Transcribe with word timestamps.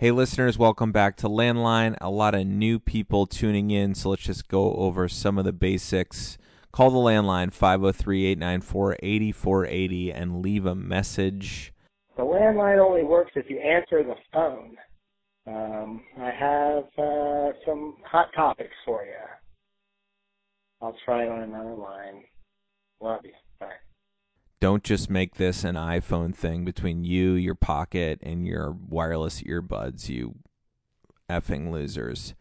Hey, 0.00 0.12
listeners, 0.12 0.56
welcome 0.56 0.92
back 0.92 1.16
to 1.16 1.28
Landline. 1.28 1.96
A 2.00 2.08
lot 2.08 2.36
of 2.36 2.46
new 2.46 2.78
people 2.78 3.26
tuning 3.26 3.72
in, 3.72 3.96
so 3.96 4.10
let's 4.10 4.22
just 4.22 4.46
go 4.46 4.74
over 4.74 5.08
some 5.08 5.38
of 5.38 5.44
the 5.44 5.52
basics. 5.52 6.38
Call 6.70 6.90
the 6.90 6.98
landline 6.98 7.52
503 7.52 8.26
894 8.26 8.98
8480 9.02 10.12
and 10.12 10.40
leave 10.40 10.66
a 10.66 10.76
message. 10.76 11.72
The 12.16 12.22
landline 12.22 12.78
only 12.78 13.02
works 13.02 13.32
if 13.34 13.50
you 13.50 13.58
answer 13.58 14.04
the 14.04 14.14
phone. 14.32 14.76
Um, 15.48 16.04
I 16.16 16.30
have 16.30 16.84
uh, 16.96 17.52
some 17.66 17.96
hot 18.04 18.28
topics 18.36 18.76
for 18.84 19.04
you. 19.04 19.10
I'll 20.80 20.94
try 21.04 21.24
it 21.24 21.28
on 21.28 21.42
another 21.42 21.74
line. 21.74 22.22
Love 23.00 23.22
you. 23.24 23.32
Bye. 23.58 23.72
Don't 24.60 24.82
just 24.82 25.08
make 25.08 25.36
this 25.36 25.62
an 25.62 25.76
iPhone 25.76 26.34
thing 26.34 26.64
between 26.64 27.04
you, 27.04 27.32
your 27.32 27.54
pocket, 27.54 28.18
and 28.22 28.46
your 28.46 28.76
wireless 28.88 29.42
earbuds, 29.42 30.08
you 30.08 30.34
effing 31.30 31.70
losers. 31.70 32.34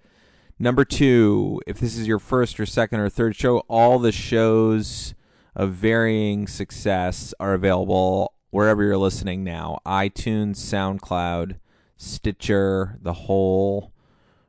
Number 0.59 0.83
two, 0.83 1.61
if 1.67 1.79
this 1.79 1.95
is 1.95 2.07
your 2.07 2.17
first 2.17 2.59
or 2.59 2.65
second 2.65 2.99
or 2.99 3.09
third 3.09 3.35
show, 3.35 3.59
all 3.67 3.99
the 3.99 4.11
shows 4.11 5.13
of 5.55 5.73
varying 5.73 6.47
success 6.47 7.33
are 7.39 7.53
available 7.53 8.33
wherever 8.49 8.83
you're 8.83 8.97
listening 8.97 9.43
now 9.43 9.79
iTunes, 9.85 10.55
SoundCloud, 10.55 11.57
Stitcher, 11.97 12.97
the 13.01 13.13
whole 13.13 13.91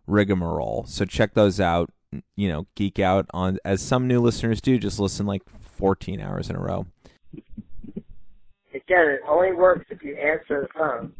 rigmarole. 0.06 0.84
So 0.86 1.04
check 1.04 1.34
those 1.34 1.60
out. 1.60 1.90
You 2.36 2.48
know, 2.48 2.66
geek 2.74 2.98
out 2.98 3.26
on, 3.34 3.58
as 3.66 3.82
some 3.82 4.08
new 4.08 4.20
listeners 4.20 4.62
do, 4.62 4.78
just 4.78 4.98
listen 4.98 5.26
like 5.26 5.42
14 5.60 6.22
hours 6.22 6.48
in 6.48 6.56
a 6.56 6.60
row. 6.60 6.86
Again, 8.74 9.08
it 9.08 9.20
only 9.28 9.52
works 9.52 9.86
if 9.90 10.02
you 10.02 10.14
answer 10.16 10.62
the 10.62 10.68
phone. 10.78 11.12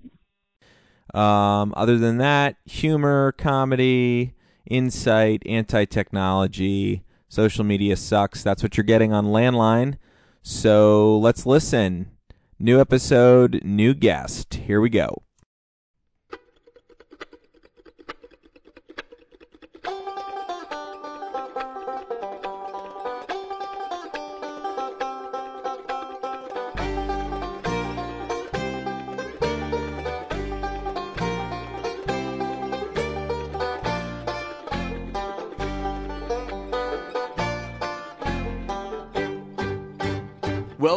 Um, 1.15 1.73
other 1.77 1.97
than 1.99 2.19
that, 2.19 2.57
humor, 2.65 3.33
comedy, 3.33 4.35
insight, 4.67 5.43
anti 5.47 5.85
technology, 5.87 7.03
social 7.29 7.65
media 7.65 7.97
sucks. 7.97 8.43
That's 8.43 8.63
what 8.63 8.77
you're 8.77 8.85
getting 8.85 9.13
on 9.13 9.27
Landline. 9.27 9.97
So 10.43 11.19
let's 11.19 11.47
listen. 11.47 12.11
New 12.59 12.81
episode, 12.81 13.61
new 13.65 13.95
guest. 13.95 14.55
Here 14.55 14.81
we 14.81 14.91
go. 14.91 15.23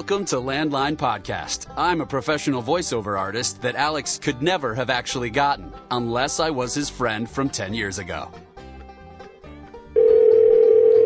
Welcome 0.02 0.26
to 0.26 0.38
Landline 0.38 0.98
Podcast. 0.98 1.72
I'm 1.78 2.02
a 2.02 2.08
professional 2.08 2.64
voiceover 2.64 3.20
artist 3.20 3.62
that 3.62 3.76
Alex 3.76 4.18
could 4.18 4.42
never 4.42 4.74
have 4.74 4.90
actually 4.90 5.30
gotten 5.30 5.72
unless 5.92 6.40
I 6.40 6.50
was 6.50 6.74
his 6.74 6.90
friend 6.90 7.30
from 7.30 7.52
10 7.52 7.76
years 7.76 8.00
ago. 8.00 8.32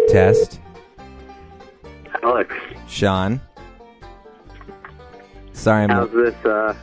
Test. 0.07 0.61
Alex, 2.23 2.55
Sean. 2.87 3.41
Sorry, 5.51 5.83
I'm. 5.83 5.89
how's 5.89 6.11
this? 6.13 6.45
Uh, 6.45 6.73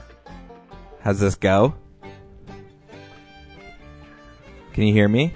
How's 1.00 1.18
this 1.18 1.34
go? 1.34 1.74
Can 4.74 4.84
you 4.84 4.92
hear 4.92 5.08
me? 5.08 5.32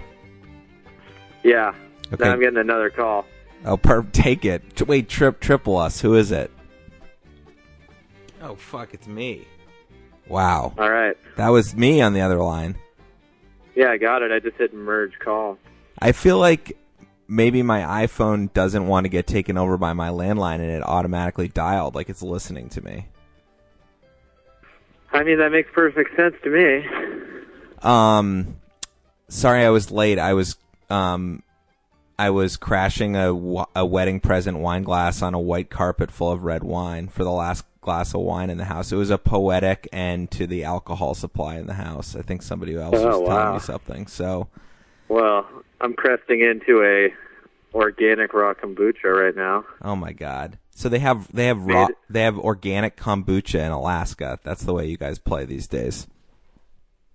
yeah. 1.42 1.72
Okay. 2.12 2.22
Now 2.22 2.32
I'm 2.32 2.40
getting 2.40 2.58
another 2.58 2.90
call. 2.90 3.24
Oh, 3.64 3.78
per- 3.78 4.02
take 4.02 4.44
it. 4.44 4.86
Wait, 4.86 5.08
trip, 5.08 5.40
triple 5.40 5.78
us. 5.78 6.02
Who 6.02 6.14
is 6.14 6.30
it? 6.30 6.50
Oh, 8.46 8.54
fuck, 8.54 8.94
it's 8.94 9.08
me. 9.08 9.44
Wow. 10.28 10.72
All 10.78 10.88
right. 10.88 11.16
That 11.36 11.48
was 11.48 11.74
me 11.74 12.00
on 12.00 12.12
the 12.12 12.20
other 12.20 12.38
line. 12.38 12.76
Yeah, 13.74 13.90
I 13.90 13.96
got 13.96 14.22
it. 14.22 14.30
I 14.30 14.38
just 14.38 14.56
hit 14.56 14.72
merge 14.72 15.18
call. 15.18 15.58
I 15.98 16.12
feel 16.12 16.38
like 16.38 16.76
maybe 17.26 17.64
my 17.64 18.06
iPhone 18.06 18.52
doesn't 18.52 18.86
want 18.86 19.04
to 19.04 19.08
get 19.08 19.26
taken 19.26 19.58
over 19.58 19.76
by 19.76 19.94
my 19.94 20.10
landline 20.10 20.60
and 20.60 20.70
it 20.70 20.82
automatically 20.84 21.48
dialed 21.48 21.96
like 21.96 22.08
it's 22.08 22.22
listening 22.22 22.68
to 22.68 22.80
me. 22.82 23.08
I 25.12 25.24
mean, 25.24 25.38
that 25.38 25.50
makes 25.50 25.70
perfect 25.72 26.14
sense 26.14 26.36
to 26.44 26.50
me. 26.50 26.86
Um, 27.82 28.58
sorry 29.28 29.64
I 29.64 29.70
was 29.70 29.90
late. 29.90 30.20
I 30.20 30.34
was 30.34 30.56
um, 30.88 31.42
I 32.16 32.30
was 32.30 32.56
crashing 32.56 33.16
a, 33.16 33.30
a 33.74 33.84
wedding 33.84 34.20
present 34.20 34.58
wine 34.58 34.84
glass 34.84 35.20
on 35.20 35.34
a 35.34 35.40
white 35.40 35.68
carpet 35.68 36.12
full 36.12 36.30
of 36.30 36.44
red 36.44 36.62
wine 36.62 37.08
for 37.08 37.24
the 37.24 37.32
last 37.32 37.64
glass 37.86 38.14
of 38.14 38.20
wine 38.22 38.50
in 38.50 38.58
the 38.58 38.64
house. 38.64 38.90
It 38.92 38.96
was 38.96 39.10
a 39.10 39.16
poetic 39.16 39.88
end 39.92 40.30
to 40.32 40.46
the 40.46 40.64
alcohol 40.64 41.14
supply 41.14 41.56
in 41.56 41.66
the 41.68 41.74
house. 41.74 42.16
I 42.16 42.22
think 42.22 42.42
somebody 42.42 42.74
else 42.74 42.96
Oh, 42.98 43.20
was 43.20 43.28
telling 43.28 43.54
me 43.54 43.60
something. 43.60 44.06
So 44.08 44.48
Well, 45.08 45.46
I'm 45.80 45.94
cresting 45.94 46.40
into 46.42 46.82
a 46.82 47.14
organic 47.74 48.34
raw 48.34 48.54
kombucha 48.54 49.04
right 49.04 49.36
now. 49.36 49.64
Oh 49.82 49.94
my 49.94 50.12
god. 50.12 50.58
So 50.74 50.88
they 50.88 50.98
have 50.98 51.32
they 51.32 51.46
have 51.46 51.62
raw, 51.64 51.86
they 52.10 52.22
have 52.22 52.36
organic 52.38 52.96
kombucha 52.96 53.60
in 53.64 53.70
Alaska. 53.72 54.38
That's 54.42 54.64
the 54.64 54.74
way 54.74 54.86
you 54.86 54.96
guys 54.98 55.18
play 55.20 55.44
these 55.44 55.68
days. 55.68 56.08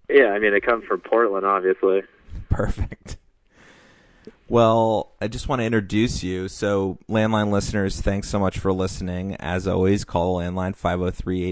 Yeah, 0.10 0.28
I 0.30 0.40
mean, 0.40 0.54
it 0.54 0.66
comes 0.66 0.84
from 0.86 1.02
Portland, 1.02 1.46
obviously. 1.46 2.02
Perfect. 2.50 3.18
Well, 4.52 5.14
I 5.22 5.30
just 5.30 5.48
want 5.48 5.62
to 5.62 5.66
introduce 5.66 6.24
you. 6.24 6.50
So, 6.50 6.98
landline 7.08 7.52
listeners, 7.52 8.02
thanks 8.02 8.28
so 8.28 8.38
much 8.38 8.60
for 8.60 8.74
listening. 8.74 9.38
As 9.38 9.66
always, 9.66 10.04
call 10.04 10.40
landline 10.40 10.76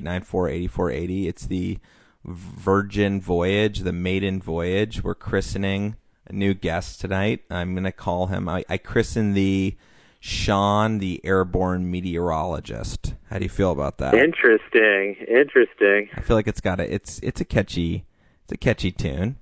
503-894-8480. 0.04 1.28
It's 1.30 1.46
the 1.46 1.78
Virgin 2.26 3.22
Voyage, 3.22 3.80
the 3.80 3.94
maiden 3.94 4.42
voyage. 4.42 5.02
We're 5.02 5.16
christening 5.16 5.96
a 6.28 6.34
new 6.34 6.54
guest 6.54 7.00
tonight. 7.00 7.46
I'm 7.50 7.74
going 7.74 7.86
to 7.86 7.94
call 7.94 8.28
him 8.28 8.50
I, 8.50 8.66
I 8.68 8.78
christen 8.78 9.34
the 9.34 9.78
Sean, 10.20 10.98
the 10.98 11.22
airborne 11.24 11.90
meteorologist. 11.90 13.14
How 13.30 13.38
do 13.38 13.46
you 13.46 13.50
feel 13.50 13.72
about 13.72 14.00
that? 14.00 14.14
Interesting. 14.14 15.16
Interesting. 15.26 16.09
I 16.18 16.20
feel 16.20 16.36
like 16.36 16.50
it's 16.50 16.59
got 16.59 16.82
a 16.82 16.94
it's 16.94 17.22
it's 17.24 17.40
a 17.40 17.46
catchy 17.46 18.04
it's 18.44 18.52
a 18.52 18.58
catchy 18.58 18.92
tune. 18.92 19.38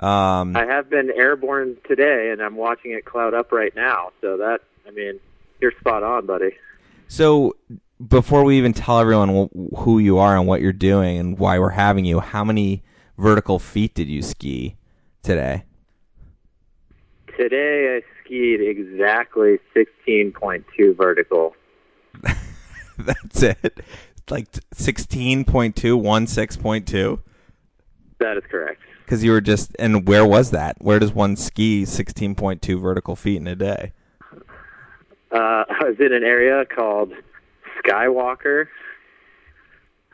Um, 0.00 0.56
I 0.56 0.64
have 0.64 0.88
been 0.88 1.10
airborne 1.14 1.76
today, 1.86 2.30
and 2.32 2.40
I'm 2.40 2.56
watching 2.56 2.92
it 2.92 3.04
cloud 3.04 3.34
up 3.34 3.52
right 3.52 3.74
now. 3.76 4.12
So 4.22 4.38
that, 4.38 4.60
I 4.86 4.90
mean, 4.92 5.20
you're 5.60 5.72
spot 5.78 6.02
on, 6.02 6.26
buddy. 6.26 6.56
so 7.08 7.54
before 8.08 8.44
we 8.44 8.56
even 8.56 8.72
tell 8.72 8.98
everyone 8.98 9.50
who 9.76 9.98
you 9.98 10.18
are 10.18 10.36
and 10.36 10.46
what 10.46 10.62
you're 10.62 10.72
doing 10.72 11.18
and 11.18 11.38
why 11.38 11.58
we're 11.58 11.70
having 11.70 12.06
you, 12.06 12.20
how 12.20 12.44
many 12.44 12.82
vertical 13.18 13.58
feet 13.58 13.94
did 13.94 14.08
you 14.08 14.22
ski 14.22 14.76
today? 15.22 15.64
Today 17.36 18.00
I 18.00 18.24
skied 18.24 18.60
exactly 18.62 19.58
16.2 19.76 20.96
vertical. 20.96 21.54
That's 22.98 23.42
it. 23.42 23.80
Like 24.30 24.50
16.2, 24.74 25.74
16.2 25.74 27.20
That 28.18 28.36
is 28.36 28.44
correct. 28.50 28.80
Cuz 29.10 29.24
you 29.24 29.32
were 29.32 29.40
just 29.40 29.76
and 29.78 30.06
where 30.08 30.24
was 30.24 30.52
that? 30.52 30.76
Where 30.78 30.98
does 30.98 31.12
one 31.12 31.36
ski 31.36 31.82
16.2 31.82 32.80
vertical 32.80 33.16
feet 33.16 33.36
in 33.36 33.46
a 33.46 33.56
day? 33.56 33.92
Uh, 35.32 35.64
I 35.68 35.84
was 35.84 35.96
in 35.98 36.12
an 36.12 36.24
area 36.24 36.64
called 36.64 37.12
Skywalker. 37.78 38.68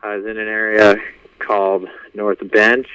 I 0.03 0.17
was 0.17 0.25
in 0.25 0.39
an 0.39 0.49
area 0.49 0.97
called 1.39 1.87
North 2.15 2.39
Bench, 2.51 2.87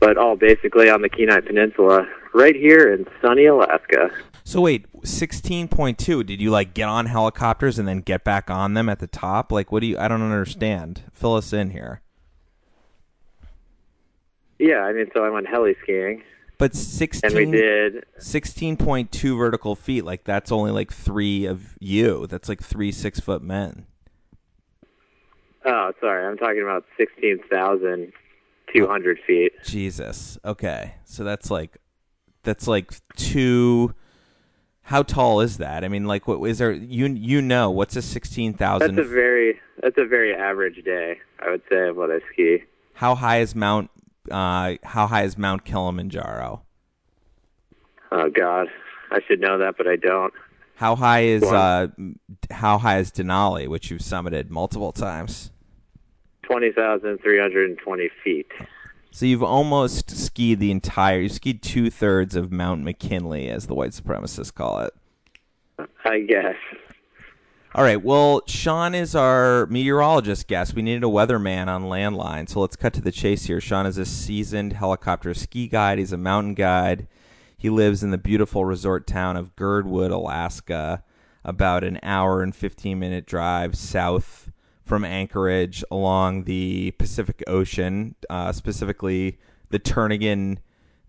but 0.00 0.16
all 0.16 0.36
basically 0.36 0.90
on 0.90 1.02
the 1.02 1.08
Kenai 1.08 1.40
Peninsula, 1.40 2.06
right 2.34 2.54
here 2.54 2.92
in 2.92 3.06
sunny 3.22 3.46
Alaska. 3.46 4.10
So 4.44 4.60
wait, 4.60 4.86
16.2, 5.02 6.26
did 6.26 6.40
you 6.40 6.50
like 6.50 6.74
get 6.74 6.88
on 6.88 7.06
helicopters 7.06 7.78
and 7.78 7.88
then 7.88 8.00
get 8.00 8.22
back 8.22 8.50
on 8.50 8.74
them 8.74 8.88
at 8.88 8.98
the 8.98 9.06
top? 9.06 9.50
Like 9.50 9.72
what 9.72 9.80
do 9.80 9.86
you 9.86 9.98
I 9.98 10.08
don't 10.08 10.22
understand. 10.22 11.02
Fill 11.12 11.34
us 11.34 11.52
in 11.52 11.70
here. 11.70 12.02
Yeah, 14.58 14.80
I 14.80 14.92
mean, 14.92 15.06
so 15.12 15.24
I 15.24 15.30
went 15.30 15.48
heli 15.48 15.74
skiing, 15.82 16.22
But 16.58 16.74
16, 16.74 17.20
and 17.24 17.34
we 17.36 17.44
did. 17.56 18.04
16.2 18.18 19.36
vertical 19.36 19.76
feet, 19.76 20.04
like 20.04 20.24
that's 20.24 20.50
only 20.50 20.70
like 20.70 20.90
3 20.92 21.44
of 21.44 21.76
you. 21.80 22.26
That's 22.26 22.48
like 22.48 22.62
3 22.62 22.90
6-foot 22.90 23.42
men. 23.42 23.84
Oh, 25.66 25.92
sorry, 26.00 26.26
I'm 26.26 26.38
talking 26.38 26.62
about 26.62 26.86
16,200 26.96 29.18
feet. 29.26 29.52
Jesus. 29.64 30.38
Okay. 30.44 30.94
So 31.04 31.24
that's 31.24 31.50
like 31.50 31.76
that's 32.44 32.68
like 32.68 32.92
2 33.16 33.92
How 34.82 35.02
tall 35.02 35.40
is 35.40 35.58
that? 35.58 35.84
I 35.84 35.88
mean 35.88 36.04
like 36.04 36.28
what 36.28 36.40
is 36.48 36.58
there 36.58 36.70
you 36.70 37.08
you 37.08 37.42
know 37.42 37.70
what's 37.70 37.96
a 37.96 38.02
16,000 38.02 38.94
That's 38.94 39.06
a 39.06 39.10
very 39.10 39.58
that's 39.82 39.98
a 39.98 40.06
very 40.06 40.32
average 40.32 40.84
day, 40.84 41.18
I 41.40 41.50
would 41.50 41.62
say, 41.68 41.88
of 41.88 41.96
what 41.96 42.12
I 42.12 42.20
ski. 42.32 42.62
How 42.94 43.16
high 43.16 43.40
is 43.40 43.56
Mount 43.56 43.90
uh, 44.30 44.76
How 44.84 45.06
high 45.06 45.24
is 45.24 45.36
Mount 45.36 45.64
Kilimanjaro? 45.64 46.62
Oh 48.12 48.30
God, 48.30 48.68
I 49.10 49.20
should 49.26 49.40
know 49.40 49.58
that, 49.58 49.76
but 49.76 49.86
I 49.86 49.96
don't. 49.96 50.32
How 50.76 50.94
high 50.94 51.22
is 51.22 51.42
uh, 51.42 51.88
How 52.50 52.78
high 52.78 52.98
is 52.98 53.10
Denali, 53.10 53.66
which 53.68 53.90
you've 53.90 54.02
summited 54.02 54.50
multiple 54.50 54.92
times? 54.92 55.50
Twenty 56.42 56.70
thousand 56.70 57.18
three 57.22 57.40
hundred 57.40 57.70
and 57.70 57.78
twenty 57.78 58.10
feet. 58.22 58.50
So 59.10 59.24
you've 59.24 59.42
almost 59.42 60.10
skied 60.10 60.60
the 60.60 60.70
entire. 60.70 61.20
You 61.20 61.28
skied 61.30 61.62
two 61.62 61.90
thirds 61.90 62.36
of 62.36 62.52
Mount 62.52 62.84
McKinley, 62.84 63.48
as 63.48 63.66
the 63.66 63.74
white 63.74 63.92
supremacists 63.92 64.54
call 64.54 64.80
it. 64.80 64.94
I 66.04 66.20
guess. 66.20 66.56
All 67.76 67.82
right. 67.82 68.02
Well, 68.02 68.40
Sean 68.46 68.94
is 68.94 69.14
our 69.14 69.66
meteorologist 69.66 70.48
guest. 70.48 70.72
We 70.72 70.80
needed 70.80 71.04
a 71.04 71.08
weatherman 71.08 71.68
on 71.68 71.82
landline, 71.82 72.48
so 72.48 72.60
let's 72.60 72.74
cut 72.74 72.94
to 72.94 73.02
the 73.02 73.12
chase 73.12 73.44
here. 73.44 73.60
Sean 73.60 73.84
is 73.84 73.98
a 73.98 74.06
seasoned 74.06 74.72
helicopter 74.72 75.34
ski 75.34 75.68
guide. 75.68 75.98
He's 75.98 76.10
a 76.10 76.16
mountain 76.16 76.54
guide. 76.54 77.06
He 77.54 77.68
lives 77.68 78.02
in 78.02 78.12
the 78.12 78.16
beautiful 78.16 78.64
resort 78.64 79.06
town 79.06 79.36
of 79.36 79.54
Girdwood, 79.56 80.10
Alaska, 80.10 81.04
about 81.44 81.84
an 81.84 82.00
hour 82.02 82.42
and 82.42 82.56
15 82.56 82.98
minute 82.98 83.26
drive 83.26 83.76
south 83.76 84.50
from 84.82 85.04
Anchorage 85.04 85.84
along 85.90 86.44
the 86.44 86.92
Pacific 86.92 87.44
Ocean, 87.46 88.14
uh, 88.30 88.52
specifically 88.52 89.36
the 89.68 89.78
Turnagain. 89.78 90.60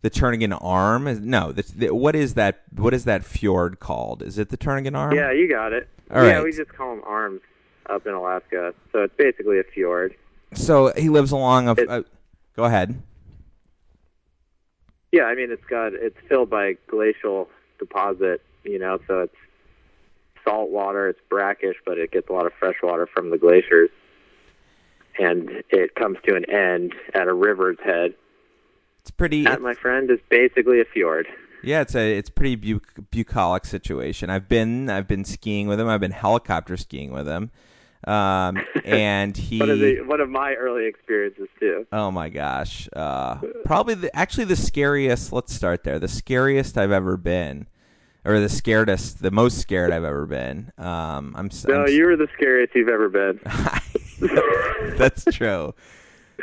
The 0.01 0.09
Turnagain 0.09 0.57
Arm? 0.61 1.29
No, 1.29 1.53
the, 1.53 1.63
the, 1.63 1.95
what 1.95 2.15
is 2.15 2.33
that? 2.33 2.63
What 2.75 2.93
is 2.93 3.05
that 3.05 3.23
fjord 3.23 3.79
called? 3.79 4.21
Is 4.21 4.37
it 4.37 4.49
the 4.49 4.57
Turnagain 4.57 4.97
Arm? 4.97 5.15
Yeah, 5.15 5.31
you 5.31 5.47
got 5.47 5.71
it. 5.71 5.87
All 6.11 6.23
yeah, 6.23 6.33
right. 6.33 6.43
we 6.43 6.51
just 6.51 6.73
call 6.73 6.95
them 6.95 7.03
arms 7.05 7.41
up 7.87 8.05
in 8.05 8.13
Alaska, 8.13 8.73
so 8.91 9.03
it's 9.03 9.13
basically 9.17 9.59
a 9.59 9.63
fjord. 9.63 10.15
So 10.53 10.93
he 10.95 11.09
lives 11.09 11.31
along 11.31 11.67
a. 11.67 11.73
Uh, 11.73 12.01
go 12.55 12.63
ahead. 12.63 13.01
Yeah, 15.11 15.23
I 15.23 15.35
mean 15.35 15.51
it's 15.51 15.65
got 15.65 15.93
it's 15.93 16.17
filled 16.27 16.49
by 16.49 16.77
glacial 16.87 17.49
deposit, 17.79 18.41
you 18.63 18.79
know, 18.79 18.99
so 19.07 19.21
it's 19.21 19.35
salt 20.47 20.69
water, 20.69 21.09
it's 21.09 21.19
brackish, 21.29 21.77
but 21.85 21.97
it 21.97 22.11
gets 22.11 22.29
a 22.29 22.33
lot 22.33 22.45
of 22.45 22.53
fresh 22.59 22.77
water 22.81 23.07
from 23.07 23.29
the 23.29 23.37
glaciers. 23.37 23.89
And 25.19 25.63
it 25.69 25.95
comes 25.95 26.17
to 26.25 26.35
an 26.35 26.49
end 26.49 26.93
at 27.13 27.27
a 27.27 27.33
river's 27.33 27.77
head. 27.83 28.13
It's 29.01 29.11
pretty. 29.11 29.43
That, 29.43 29.61
my 29.61 29.73
friend, 29.73 30.11
is 30.11 30.19
basically 30.29 30.79
a 30.79 30.85
fjord. 30.85 31.27
Yeah, 31.63 31.81
it's 31.81 31.95
a 31.95 32.17
it's 32.17 32.29
pretty 32.29 32.55
bu- 32.55 32.79
bucolic 33.11 33.65
situation. 33.65 34.29
I've 34.29 34.47
been 34.47 34.89
I've 34.89 35.07
been 35.07 35.25
skiing 35.25 35.67
with 35.67 35.79
him. 35.79 35.87
I've 35.87 35.99
been 35.99 36.11
helicopter 36.11 36.77
skiing 36.77 37.11
with 37.11 37.27
him, 37.27 37.51
um, 38.05 38.57
and 38.85 39.35
he. 39.35 39.59
One 39.59 39.69
of 39.69 39.79
the 39.79 40.01
one 40.01 40.21
of 40.21 40.29
my 40.29 40.53
early 40.53 40.85
experiences 40.85 41.47
too. 41.59 41.85
Oh 41.91 42.11
my 42.11 42.29
gosh! 42.29 42.87
Uh, 42.93 43.39
probably 43.65 43.95
the, 43.95 44.15
actually 44.15 44.45
the 44.45 44.55
scariest. 44.55 45.33
Let's 45.33 45.53
start 45.53 45.83
there. 45.83 45.99
The 45.99 46.07
scariest 46.07 46.77
I've 46.77 46.91
ever 46.91 47.17
been, 47.17 47.67
or 48.25 48.39
the 48.39 48.47
scaredest, 48.47 49.19
the 49.19 49.31
most 49.31 49.57
scared 49.59 49.91
I've 49.91 50.03
ever 50.03 50.25
been. 50.25 50.71
Um, 50.77 51.33
I'm. 51.35 51.49
No, 51.67 51.83
I'm 51.83 51.89
you 51.89 52.05
were 52.05 52.15
the 52.15 52.29
scariest 52.35 52.75
you've 52.75 52.89
ever 52.89 53.09
been. 53.09 53.39
That's 54.97 55.25
true. 55.25 55.73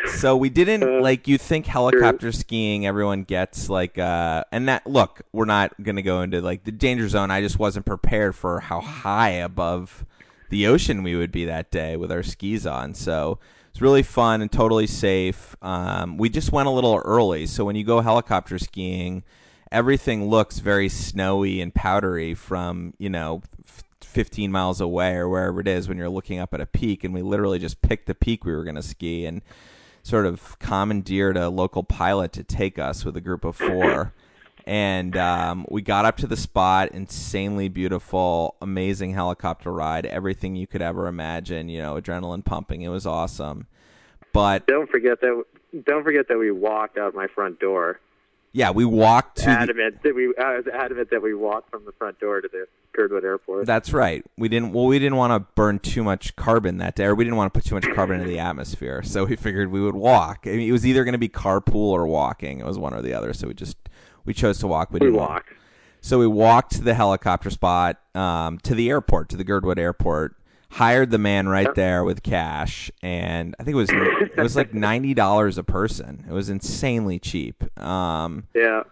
So 0.07 0.37
we 0.37 0.51
didn't 0.51 1.01
like 1.03 1.27
you 1.29 1.39
think 1.39 1.67
helicopter 1.67 2.31
skiing 2.33 2.87
everyone 2.87 3.25
gets 3.25 3.69
like 3.69 3.99
uh 3.99 4.45
and 4.53 4.69
that 4.69 4.87
look, 4.87 5.23
we're 5.33 5.45
not 5.45 5.73
going 5.83 5.97
to 5.97 6.03
go 6.03 6.23
into 6.23 6.41
like 6.41 6.65
the 6.65 6.73
danger 6.73 7.09
zone. 7.09 7.31
I 7.31 7.41
just 7.41 7.59
wasn't 7.59 7.87
prepared 7.87 8.35
for 8.35 8.61
how 8.61 8.81
high 8.81 9.31
above 9.31 10.05
the 10.51 10.67
ocean 10.67 11.03
we 11.03 11.17
would 11.17 11.33
be 11.33 11.45
that 11.47 11.71
day 11.71 11.97
with 11.97 12.13
our 12.13 12.23
skis 12.23 12.67
on. 12.67 12.95
So 12.95 13.39
it's 13.71 13.81
really 13.81 14.03
fun 14.03 14.41
and 14.41 14.53
totally 14.53 14.87
safe. 14.87 15.57
Um, 15.63 16.17
we 16.17 16.29
just 16.29 16.53
went 16.53 16.69
a 16.69 16.71
little 16.71 17.03
early, 17.05 17.47
so 17.47 17.65
when 17.65 17.75
you 17.75 17.83
go 17.83 18.01
helicopter 18.01 18.59
skiing, 18.59 19.25
everything 19.73 20.29
looks 20.31 20.61
very 20.61 20.89
snowy 20.89 21.61
and 21.61 21.75
powdery 21.75 22.35
from 22.35 22.95
you 22.99 23.11
know 23.11 23.43
f- 23.67 23.83
15 24.01 24.53
miles 24.53 24.81
away 24.81 25.15
or 25.17 25.29
wherever 25.29 25.61
it 25.61 25.67
is 25.67 25.89
when 25.89 25.99
you're 25.99 26.09
looking 26.09 26.39
up 26.39 26.55
at 26.55 26.61
a 26.61 26.67
peak. 26.67 27.03
And 27.03 27.13
we 27.13 27.23
literally 27.23 27.59
just 27.59 27.83
picked 27.83 28.07
the 28.07 28.15
peak 28.15 28.45
we 28.45 28.53
were 28.53 28.65
going 28.65 28.77
to 28.77 28.83
ski 28.83 29.27
and 29.27 29.43
sort 30.05 30.27
of 30.27 30.59
commandeered 30.61 31.37
a 31.37 31.49
local 31.49 31.83
pilot 31.83 32.31
to 32.35 32.45
take 32.45 32.79
us 32.79 33.05
with 33.05 33.17
a 33.17 33.21
group 33.21 33.45
of 33.45 33.57
four. 33.57 34.13
And 34.67 35.15
um, 35.19 35.67
we 35.69 35.83
got 35.83 36.07
up 36.07 36.17
to 36.19 36.27
the 36.27 36.39
spot, 36.39 36.93
insanely 36.93 37.69
beautiful, 37.69 38.55
amazing 38.63 39.13
helicopter 39.13 39.71
ride, 39.71 40.07
everything 40.07 40.57
you 40.57 40.67
could 40.67 40.81
ever 40.81 41.07
imagine, 41.07 41.69
you 41.69 41.83
know, 41.83 42.01
adrenaline 42.01 42.43
pumping. 42.43 42.81
It 42.81 42.89
was 42.89 43.05
awesome. 43.05 43.67
But 44.33 44.67
Don't 44.67 44.89
forget 44.89 45.21
that. 45.21 45.45
Don't 45.85 46.03
forget 46.03 46.29
that 46.29 46.39
we 46.39 46.51
walked 46.51 46.97
out 46.97 47.15
my 47.15 47.27
front 47.27 47.61
door. 47.61 48.01
Yeah, 48.55 48.71
we 48.71 48.85
walked 48.85 49.39
to 49.39 49.47
the, 49.47 49.51
Adamant 49.51 50.03
that 50.05 50.15
we. 50.15 50.33
I 50.39 50.57
was 50.57 50.67
adamant 50.69 51.11
that 51.11 51.21
we 51.21 51.35
walked 51.35 51.71
from 51.71 51.85
the 51.85 51.91
front 51.91 52.21
door 52.21 52.41
to 52.41 52.47
the 52.47 52.69
Girdwood 52.93 53.25
Airport. 53.25 53.67
That's 53.67 53.93
right. 53.93 54.25
We 54.39 54.49
didn't. 54.49 54.73
Well, 54.73 54.87
we 54.87 55.01
didn't 55.01 55.17
want 55.17 55.33
to 55.33 55.41
burn 55.57 55.81
too 55.81 56.05
much 56.05 56.37
carbon 56.37 56.79
that 56.79 56.95
day, 56.95 57.07
or 57.07 57.17
we 57.17 57.25
didn't 57.25 57.37
want 57.37 57.53
to 57.53 57.59
put 57.59 57.67
too 57.67 57.75
much 57.75 57.93
carbon 57.93 58.21
into 58.21 58.31
the 58.31 58.39
atmosphere. 58.39 59.03
So 59.03 59.25
we 59.25 59.35
figured 59.35 59.73
we 59.73 59.81
would 59.81 59.97
walk. 59.97 60.47
I 60.47 60.51
mean, 60.51 60.69
it 60.69 60.73
was 60.73 60.87
either 60.87 61.03
going 61.03 61.15
to 61.15 61.19
be 61.19 61.29
carpool 61.29 61.75
or 61.75 62.07
walking. 62.07 62.61
It 62.61 62.65
was 62.65 62.79
one 62.79 62.95
or 62.95 63.03
the 63.03 63.13
other. 63.13 63.33
So 63.33 63.49
we 63.49 63.55
just 63.55 63.77
we 64.25 64.33
chose 64.33 64.61
to 64.61 64.69
walk. 64.69 64.93
We, 64.93 65.01
we 65.01 65.07
didn't 65.07 65.17
walked. 65.17 65.53
So 66.01 66.21
we 66.21 66.29
walked 66.29 66.75
to 66.75 66.83
the 66.83 66.95
helicopter 66.95 67.51
spot, 67.51 68.01
um, 68.15 68.59
to 68.61 68.77
the 68.77 68.89
airport, 68.89 69.31
to 69.31 69.37
the 69.37 69.45
Girdwood 69.45 69.81
Airport. 69.81 70.37
Hired 70.75 71.11
the 71.13 71.19
man 71.19 71.49
right 71.49 71.73
there 71.75 72.03
with 72.03 72.23
cash, 72.25 72.91
and 73.01 73.55
I 73.61 73.63
think 73.63 73.75
it 73.75 73.77
was 73.77 73.91
it 73.93 74.37
was 74.43 74.57
like 74.57 74.75
ninety 74.75 75.15
dollars 75.15 75.57
a 75.57 75.63
person. 75.63 76.25
It 76.29 76.33
was 76.33 76.51
insanely 76.51 77.21
cheap. 77.21 77.63
Um, 77.79 78.49
Yeah. 78.55 78.83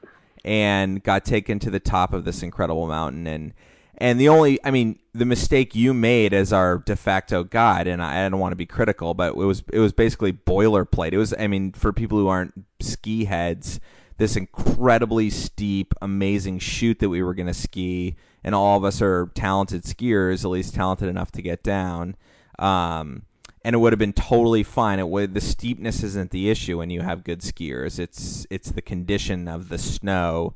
and 0.44 1.02
got 1.02 1.25
taken 1.25 1.58
to 1.58 1.70
the 1.70 1.81
top 1.81 2.12
of 2.12 2.25
this 2.25 2.43
incredible 2.43 2.87
mountain 2.87 3.26
and 3.26 3.52
and 3.99 4.20
the 4.20 4.29
only 4.29 4.58
I 4.64 4.70
mean 4.70 4.99
the 5.12 5.25
mistake 5.25 5.75
you 5.75 5.93
made 5.93 6.32
as 6.32 6.52
our 6.52 6.79
de 6.79 6.94
facto 6.96 7.43
guide 7.44 7.87
and 7.88 8.00
I, 8.02 8.26
I 8.26 8.29
don't 8.29 8.40
want 8.40 8.52
to 8.52 8.56
be 8.56 8.67
critical 8.67 9.14
but 9.14 9.32
it 9.32 9.37
was 9.37 9.62
it 9.73 9.79
was 9.79 9.93
basically 9.93 10.32
boilerplate 10.32 11.12
it 11.12 11.19
was 11.19 11.34
I 11.38 11.46
mean 11.49 11.73
for 11.73 11.93
people 11.93 12.17
who 12.19 12.26
aren't 12.29 12.55
ski 12.81 13.25
heads 13.26 13.79
this 14.19 14.37
incredibly 14.37 15.31
steep 15.31 15.94
amazing 16.02 16.58
chute 16.61 16.99
that 17.00 17.08
we 17.08 17.23
were 17.23 17.34
going 17.34 17.46
to 17.49 17.55
ski 17.55 18.17
and 18.44 18.55
all 18.55 18.77
of 18.77 18.85
us 18.85 19.00
are 19.00 19.31
talented 19.35 19.85
skiers 19.85 20.44
at 20.44 20.50
least 20.50 20.75
talented 20.75 21.09
enough 21.09 21.31
to 21.33 21.43
get 21.43 21.62
down 21.62 22.17
um 22.59 23.23
and 23.65 23.75
it 23.75 23.79
would 23.79 23.93
have 23.93 23.99
been 23.99 24.12
totally 24.12 24.62
fine. 24.62 24.99
It 24.99 25.09
would 25.09 25.35
the 25.35 25.41
steepness 25.41 26.03
isn't 26.03 26.31
the 26.31 26.50
issue 26.50 26.79
when 26.79 26.91
you 26.91 27.03
have 27.03 27.25
good 27.25 27.41
skiers. 27.41 27.99
It's 27.99 28.46
it's 28.51 28.70
the 28.70 28.82
condition 28.82 29.49
of 29.49 29.69
the 29.69 29.79
snow. 29.79 30.55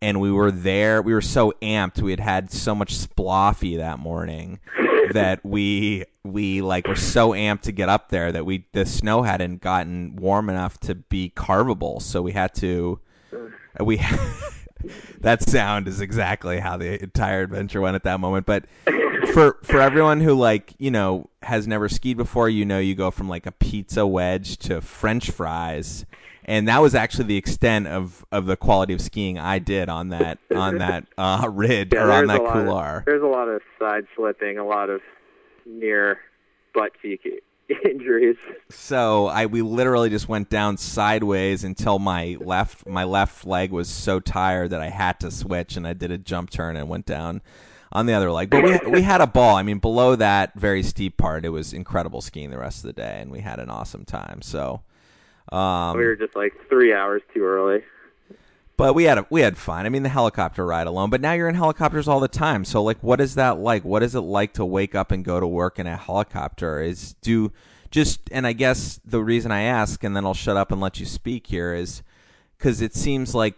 And 0.00 0.20
we 0.20 0.32
were 0.32 0.50
there. 0.50 1.00
We 1.00 1.14
were 1.14 1.20
so 1.20 1.52
amped. 1.62 2.02
We 2.02 2.10
had 2.10 2.20
had 2.20 2.50
so 2.50 2.74
much 2.74 2.94
sploffy 2.94 3.76
that 3.76 4.00
morning 4.00 4.58
that 5.12 5.44
we 5.44 6.04
we 6.24 6.60
like 6.60 6.88
were 6.88 6.96
so 6.96 7.30
amped 7.30 7.62
to 7.62 7.72
get 7.72 7.88
up 7.88 8.08
there 8.08 8.32
that 8.32 8.44
we 8.44 8.66
the 8.72 8.84
snow 8.84 9.22
hadn't 9.22 9.60
gotten 9.60 10.16
warm 10.16 10.50
enough 10.50 10.78
to 10.80 10.96
be 10.96 11.30
carvable. 11.30 12.00
So 12.00 12.20
we 12.20 12.32
had 12.32 12.54
to 12.56 12.98
we 13.78 14.00
that 15.20 15.42
sound 15.42 15.88
is 15.88 16.00
exactly 16.00 16.58
how 16.60 16.76
the 16.76 17.02
entire 17.02 17.42
adventure 17.42 17.80
went 17.80 17.94
at 17.96 18.04
that 18.04 18.20
moment. 18.20 18.46
But 18.46 18.64
for 19.32 19.58
for 19.62 19.80
everyone 19.80 20.20
who 20.20 20.34
like 20.34 20.74
you 20.78 20.90
know 20.90 21.28
has 21.42 21.66
never 21.66 21.88
skied 21.88 22.16
before, 22.16 22.48
you 22.48 22.64
know 22.64 22.78
you 22.78 22.94
go 22.94 23.10
from 23.10 23.28
like 23.28 23.46
a 23.46 23.52
pizza 23.52 24.06
wedge 24.06 24.56
to 24.58 24.80
French 24.80 25.30
fries, 25.30 26.04
and 26.44 26.66
that 26.68 26.80
was 26.82 26.94
actually 26.94 27.24
the 27.24 27.36
extent 27.36 27.86
of 27.86 28.24
of 28.32 28.46
the 28.46 28.56
quality 28.56 28.92
of 28.92 29.00
skiing 29.00 29.38
I 29.38 29.58
did 29.58 29.88
on 29.88 30.08
that 30.10 30.38
on 30.54 30.78
that 30.78 31.06
uh, 31.18 31.48
ridge 31.52 31.90
Yeah, 31.92 32.04
or 32.04 32.12
on 32.12 32.26
that 32.26 32.42
lot 32.42 32.46
of- 32.46 32.52
couloir. 32.52 33.02
There's 33.06 33.22
a 33.22 33.26
lot 33.26 33.48
of 33.48 33.62
side 33.78 34.06
slipping, 34.16 34.58
a 34.58 34.64
lot 34.66 34.90
of 34.90 35.00
near 35.66 36.18
butt 36.74 36.92
cheek 37.00 37.20
injuries. 37.84 38.36
So 38.70 39.26
I 39.26 39.46
we 39.46 39.62
literally 39.62 40.10
just 40.10 40.28
went 40.28 40.50
down 40.50 40.76
sideways 40.76 41.64
until 41.64 41.98
my 41.98 42.36
left 42.40 42.86
my 42.86 43.04
left 43.04 43.46
leg 43.46 43.72
was 43.72 43.88
so 43.88 44.20
tired 44.20 44.70
that 44.70 44.80
I 44.80 44.88
had 44.88 45.20
to 45.20 45.30
switch 45.30 45.76
and 45.76 45.86
I 45.86 45.92
did 45.92 46.10
a 46.10 46.18
jump 46.18 46.50
turn 46.50 46.76
and 46.76 46.88
went 46.88 47.06
down 47.06 47.42
on 47.92 48.06
the 48.06 48.14
other 48.14 48.32
leg. 48.32 48.50
But 48.50 48.64
we 48.64 48.78
we 48.90 49.02
had 49.02 49.20
a 49.20 49.26
ball. 49.26 49.56
I 49.56 49.62
mean, 49.62 49.78
below 49.78 50.16
that 50.16 50.54
very 50.54 50.82
steep 50.82 51.16
part, 51.16 51.44
it 51.44 51.50
was 51.50 51.72
incredible 51.72 52.20
skiing 52.20 52.50
the 52.50 52.58
rest 52.58 52.78
of 52.78 52.88
the 52.88 52.94
day, 52.94 53.18
and 53.20 53.30
we 53.30 53.40
had 53.40 53.58
an 53.58 53.70
awesome 53.70 54.04
time. 54.04 54.42
So, 54.42 54.82
um, 55.50 55.96
we 55.96 56.04
were 56.04 56.16
just 56.16 56.34
like 56.34 56.52
three 56.68 56.92
hours 56.92 57.22
too 57.34 57.44
early. 57.44 57.82
But 58.76 58.94
we 58.94 59.04
had 59.04 59.18
a, 59.18 59.26
we 59.30 59.42
had 59.42 59.56
fun. 59.56 59.86
I 59.86 59.88
mean, 59.88 60.02
the 60.02 60.08
helicopter 60.08 60.64
ride 60.64 60.86
alone. 60.86 61.10
But 61.10 61.20
now 61.20 61.32
you're 61.32 61.48
in 61.48 61.54
helicopters 61.54 62.08
all 62.08 62.20
the 62.20 62.28
time. 62.28 62.64
So 62.64 62.82
like, 62.82 63.02
what 63.02 63.20
is 63.20 63.34
that 63.34 63.58
like? 63.58 63.84
What 63.84 64.02
is 64.02 64.14
it 64.14 64.20
like 64.20 64.54
to 64.54 64.64
wake 64.64 64.94
up 64.94 65.10
and 65.10 65.24
go 65.24 65.40
to 65.40 65.46
work 65.46 65.78
in 65.78 65.86
a 65.86 65.96
helicopter? 65.96 66.80
Is 66.80 67.14
do 67.14 67.52
just 67.90 68.20
and 68.30 68.46
I 68.46 68.52
guess 68.54 69.00
the 69.04 69.22
reason 69.22 69.52
I 69.52 69.62
ask, 69.62 70.02
and 70.02 70.16
then 70.16 70.24
I'll 70.24 70.34
shut 70.34 70.56
up 70.56 70.72
and 70.72 70.80
let 70.80 70.98
you 70.98 71.06
speak 71.06 71.48
here, 71.48 71.74
is 71.74 72.02
because 72.58 72.80
it 72.80 72.94
seems 72.94 73.34
like 73.34 73.56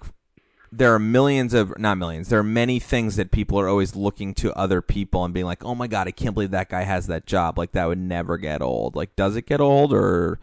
there 0.73 0.93
are 0.93 0.99
millions 0.99 1.55
of 1.55 1.79
not 1.79 1.99
millions. 1.99 2.29
There 2.29 2.41
are 2.41 2.43
many 2.43 2.81
things 2.81 3.17
that 3.17 3.31
people 3.31 3.61
are 3.61 3.69
always 3.69 3.95
looking 3.95 4.35
to 4.35 4.53
other 4.55 4.83
people 4.83 5.25
and 5.25 5.33
being 5.33 5.47
like, 5.47 5.65
"Oh 5.65 5.75
my 5.75 5.87
god, 5.87 6.09
I 6.09 6.11
can't 6.11 6.35
believe 6.35 6.51
that 6.51 6.69
guy 6.69 6.83
has 6.83 7.07
that 7.07 7.27
job." 7.27 7.57
Like 7.57 7.73
that 7.73 7.87
would 7.87 7.99
never 7.99 8.37
get 8.37 8.61
old. 8.61 8.97
Like, 8.97 9.15
does 9.15 9.37
it 9.37 9.47
get 9.47 9.61
old 9.61 9.93
or 9.93 10.41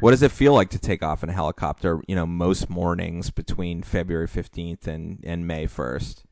What 0.00 0.10
does 0.10 0.22
it 0.22 0.32
feel 0.32 0.52
like 0.52 0.70
to 0.70 0.78
take 0.78 1.02
off 1.02 1.22
in 1.22 1.28
a 1.28 1.32
helicopter? 1.32 2.00
You 2.06 2.16
know, 2.16 2.26
most 2.26 2.68
mornings 2.68 3.30
between 3.30 3.82
February 3.82 4.26
fifteenth 4.26 4.86
and 4.86 5.20
and 5.24 5.46
May 5.46 5.66
first. 5.66 6.24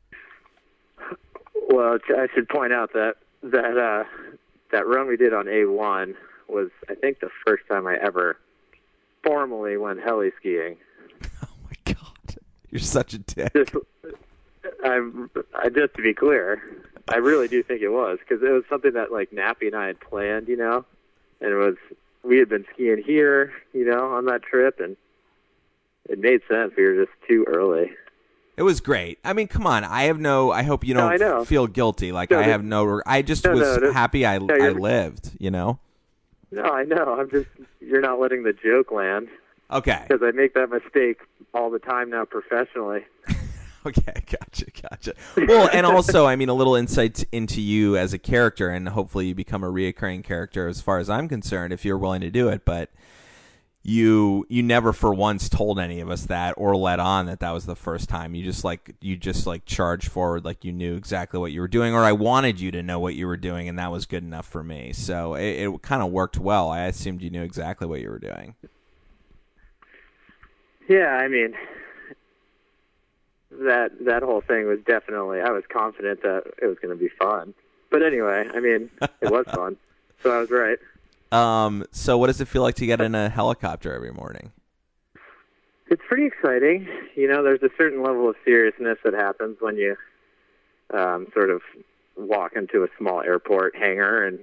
Well, 1.69 1.97
I 2.09 2.27
should 2.33 2.49
point 2.49 2.73
out 2.73 2.93
that 2.93 3.15
that 3.41 3.77
uh, 3.77 4.03
that 4.71 4.87
run 4.87 5.07
we 5.07 5.17
did 5.17 5.33
on 5.33 5.45
A1 5.45 6.15
was, 6.49 6.69
I 6.89 6.95
think, 6.95 7.19
the 7.19 7.29
first 7.45 7.63
time 7.69 7.87
I 7.87 7.95
ever 7.97 8.37
formally 9.23 9.77
went 9.77 10.01
heli 10.01 10.31
skiing. 10.39 10.77
Oh 11.41 11.55
my 11.65 11.93
god, 11.93 12.37
you're 12.69 12.79
such 12.79 13.13
a 13.13 13.19
dick. 13.19 13.51
Just, 13.53 13.75
I, 14.83 14.99
I 15.55 15.69
just 15.69 15.95
to 15.95 16.01
be 16.01 16.13
clear, 16.13 16.61
I 17.07 17.17
really 17.17 17.47
do 17.47 17.63
think 17.63 17.81
it 17.81 17.89
was 17.89 18.19
because 18.19 18.43
it 18.43 18.51
was 18.51 18.63
something 18.69 18.93
that 18.93 19.11
like 19.11 19.31
Nappy 19.31 19.67
and 19.67 19.75
I 19.75 19.87
had 19.87 19.99
planned, 19.99 20.47
you 20.47 20.57
know, 20.57 20.85
and 21.41 21.51
it 21.51 21.55
was 21.55 21.75
we 22.23 22.37
had 22.39 22.49
been 22.49 22.65
skiing 22.73 23.01
here, 23.05 23.51
you 23.73 23.85
know, 23.85 24.11
on 24.13 24.25
that 24.25 24.43
trip, 24.43 24.79
and 24.79 24.95
it 26.09 26.19
made 26.19 26.41
sense. 26.49 26.73
We 26.77 26.83
were 26.83 27.05
just 27.05 27.15
too 27.27 27.45
early. 27.47 27.91
It 28.55 28.61
was 28.63 28.81
great. 28.81 29.17
I 29.23 29.33
mean, 29.33 29.47
come 29.47 29.65
on. 29.65 29.83
I 29.83 30.03
have 30.03 30.19
no. 30.19 30.51
I 30.51 30.61
hope 30.63 30.85
you 30.85 30.93
don't 30.93 31.11
I 31.11 31.15
know. 31.15 31.43
feel 31.43 31.65
guilty. 31.67 32.11
Like 32.11 32.29
No, 32.31 32.39
I 32.39 32.43
have 32.43 32.63
no. 32.63 33.01
I 33.05 33.21
just 33.23 33.45
No, 33.45 33.51
was 33.53 33.61
no, 33.61 33.87
no. 33.87 33.91
happy 33.93 34.25
I 34.25 34.37
No, 34.37 34.53
I 34.53 34.69
lived. 34.69 35.31
You 35.39 35.49
know. 35.51 35.79
No, 36.51 36.61
I 36.63 36.83
know. 36.83 37.17
I'm 37.19 37.29
just 37.31 37.47
you're 37.81 38.01
not 38.01 38.19
letting 38.19 38.43
the 38.43 38.53
joke 38.53 38.91
land 38.91 39.27
Okay. 39.71 40.05
because 40.07 40.21
I 40.23 40.31
make 40.31 40.53
that 40.53 40.69
mistake 40.69 41.21
all 41.53 41.71
the 41.71 41.79
time 41.79 42.11
now 42.11 42.25
professionally. 42.25 43.05
Okay. 43.87 44.23
Gotcha. 44.31 44.65
Gotcha. 44.81 45.13
Well, 45.35 45.69
and 45.73 45.85
also, 45.85 46.25
I 46.25 46.37
mean, 46.37 46.47
a 46.47 46.53
little 46.53 46.75
insight 46.75 47.25
into 47.31 47.61
you 47.61 47.97
as 47.97 48.13
a 48.13 48.17
character, 48.17 48.69
and 48.69 48.87
hopefully, 48.87 49.27
you 49.27 49.35
become 49.35 49.63
a 49.63 49.71
reoccurring 49.71 50.23
character. 50.23 50.67
As 50.67 50.79
far 50.79 50.99
as 50.99 51.09
I'm 51.09 51.27
concerned, 51.27 51.73
if 51.73 51.83
you're 51.83 51.97
willing 51.97 52.21
to 52.21 52.29
do 52.29 52.47
it, 52.47 52.63
but 52.63 52.89
you 53.85 54.45
you 54.47 54.63
never 54.63 54.93
for 54.93 55.13
once 55.13 55.49
told 55.49 55.77
any 55.77 55.99
of 55.99 56.09
us 56.09 56.25
that 56.27 56.53
or 56.55 56.73
let 56.77 57.01
on 57.01 57.25
that 57.25 57.41
that 57.41 57.51
was 57.51 57.65
the 57.65 57.75
first 57.75 58.07
time 58.07 58.33
you 58.33 58.41
just 58.41 58.63
like 58.63 58.95
you 59.01 59.17
just 59.17 59.45
like 59.45 59.65
charged 59.65 60.09
forward 60.09 60.45
like 60.45 60.63
you 60.63 60.71
knew 60.71 60.95
exactly 60.95 61.37
what 61.37 61.51
you 61.51 61.59
were 61.59 61.67
doing 61.67 61.93
or 61.93 61.99
i 61.99 62.11
wanted 62.13 62.61
you 62.61 62.71
to 62.71 62.81
know 62.81 62.97
what 62.97 63.13
you 63.13 63.27
were 63.27 63.35
doing 63.35 63.67
and 63.67 63.77
that 63.77 63.91
was 63.91 64.05
good 64.05 64.23
enough 64.23 64.47
for 64.47 64.63
me 64.63 64.93
so 64.93 65.33
it, 65.33 65.67
it 65.67 65.81
kind 65.81 66.01
of 66.01 66.09
worked 66.09 66.37
well 66.37 66.69
i 66.69 66.83
assumed 66.83 67.21
you 67.21 67.29
knew 67.29 67.43
exactly 67.43 67.85
what 67.85 67.99
you 67.99 68.09
were 68.09 68.19
doing 68.19 68.55
Yeah, 70.87 71.17
I 71.17 71.27
mean 71.27 71.53
that 73.59 73.91
that 74.05 74.23
whole 74.23 74.41
thing 74.41 74.67
was 74.67 74.79
definitely 74.85 75.41
I 75.41 75.51
was 75.51 75.63
confident 75.71 76.21
that 76.23 76.43
it 76.61 76.65
was 76.67 76.77
going 76.81 76.97
to 76.97 77.01
be 77.01 77.09
fun. 77.09 77.53
But 77.91 78.03
anyway, 78.03 78.47
I 78.53 78.59
mean, 78.59 78.89
it 79.21 79.31
was 79.31 79.45
fun. 79.53 79.77
So 80.21 80.31
I 80.31 80.39
was 80.39 80.49
right. 80.51 80.77
um 81.31 81.83
so 81.91 82.17
what 82.17 82.27
does 82.27 82.39
it 82.41 82.47
feel 82.47 82.61
like 82.61 82.75
to 82.75 82.85
get 82.85 83.01
in 83.01 83.15
a 83.15 83.29
helicopter 83.29 83.93
every 83.93 84.11
morning 84.11 84.51
It's 85.87 86.01
pretty 86.07 86.25
exciting. 86.25 86.87
You 87.15 87.27
know, 87.27 87.43
there's 87.43 87.61
a 87.63 87.69
certain 87.77 88.01
level 88.03 88.29
of 88.29 88.35
seriousness 88.45 88.97
that 89.03 89.13
happens 89.13 89.57
when 89.59 89.77
you 89.77 89.95
um 90.93 91.27
sort 91.33 91.49
of 91.49 91.61
walk 92.15 92.53
into 92.55 92.83
a 92.83 92.87
small 92.97 93.21
airport 93.21 93.75
hangar 93.75 94.23
and 94.25 94.39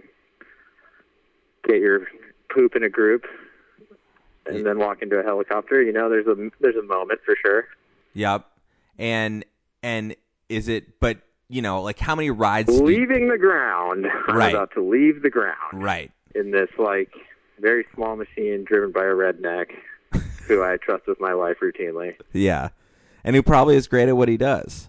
get 1.64 1.76
your 1.81 2.07
poop 2.52 2.75
in 2.75 2.83
a 2.83 2.88
group 2.88 3.25
and 4.47 4.67
then 4.67 4.79
walk 4.79 5.02
into 5.02 5.17
a 5.19 5.23
helicopter. 5.23 5.81
You 5.83 5.93
know, 5.93 6.09
there's 6.09 6.26
a 6.26 6.50
there's 6.61 6.76
a 6.76 6.83
moment 6.83 7.21
for 7.25 7.37
sure. 7.45 7.67
yep 8.14 8.50
and 9.00 9.45
and 9.83 10.14
is 10.49 10.69
it 10.69 11.00
but 11.00 11.19
you 11.49 11.62
know 11.62 11.83
like 11.83 11.99
how 11.99 12.14
many 12.14 12.30
rides 12.30 12.69
do 12.69 12.75
you- 12.75 12.83
Leaving 12.85 13.28
the 13.28 13.38
ground. 13.38 14.07
I'm 14.28 14.37
Right. 14.37 14.54
about 14.54 14.73
to 14.75 14.80
leave 14.83 15.23
the 15.23 15.30
ground. 15.30 15.57
right 15.73 16.12
in 16.35 16.52
this 16.52 16.69
like 16.78 17.11
very 17.59 17.85
small 17.95 18.14
machine 18.14 18.64
driven 18.64 18.92
by 18.92 19.00
a 19.00 19.14
redneck 19.14 19.71
who 20.47 20.62
I 20.62 20.76
trust 20.76 21.07
with 21.09 21.19
my 21.21 21.33
life 21.33 21.57
routinely. 21.62 22.14
yeah 22.33 22.69
and 23.25 23.35
who 23.35 23.42
probably 23.42 23.75
is 23.76 23.88
great 23.88 24.09
at 24.09 24.16
what 24.16 24.28
he 24.28 24.37
does 24.37 24.88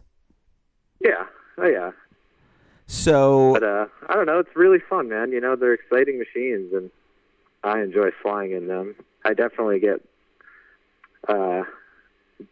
Yeah. 0.99 1.25
Oh 1.57 1.67
yeah. 1.67 1.91
so 2.87 3.53
But 3.53 3.63
uh 3.63 3.85
I 4.09 4.13
don't 4.15 4.25
know, 4.25 4.39
it's 4.39 4.55
really 4.55 4.79
fun, 4.89 5.07
man. 5.09 5.31
You 5.31 5.39
know, 5.39 5.55
they're 5.55 5.73
exciting 5.73 6.19
machines 6.19 6.73
and 6.73 6.91
I 7.63 7.79
enjoy 7.81 8.09
flying 8.21 8.51
in 8.51 8.67
them. 8.67 8.95
I 9.23 9.33
definitely 9.33 9.79
get 9.79 10.01
uh 11.27 11.63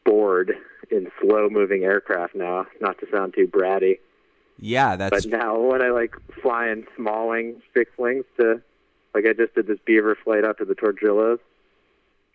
bored 0.05 0.53
in 0.91 1.11
slow 1.21 1.49
moving 1.49 1.83
aircraft 1.83 2.35
now, 2.35 2.65
not 2.81 2.97
to 2.99 3.07
sound 3.11 3.33
too 3.35 3.47
bratty. 3.47 3.99
yeah 4.59 4.95
that's 4.95 5.25
But 5.25 5.31
now 5.31 5.59
when 5.59 5.81
I 5.81 5.89
like 5.89 6.15
fly 6.41 6.69
in 6.69 6.85
small 6.95 7.29
wing 7.29 7.61
fixed 7.73 7.97
wings 7.97 8.25
to 8.37 8.61
like 9.13 9.25
I 9.25 9.33
just 9.33 9.55
did 9.55 9.67
this 9.67 9.79
beaver 9.85 10.17
flight 10.23 10.43
out 10.45 10.57
to 10.59 10.65
the 10.65 10.75
Tordrillos 10.75 11.39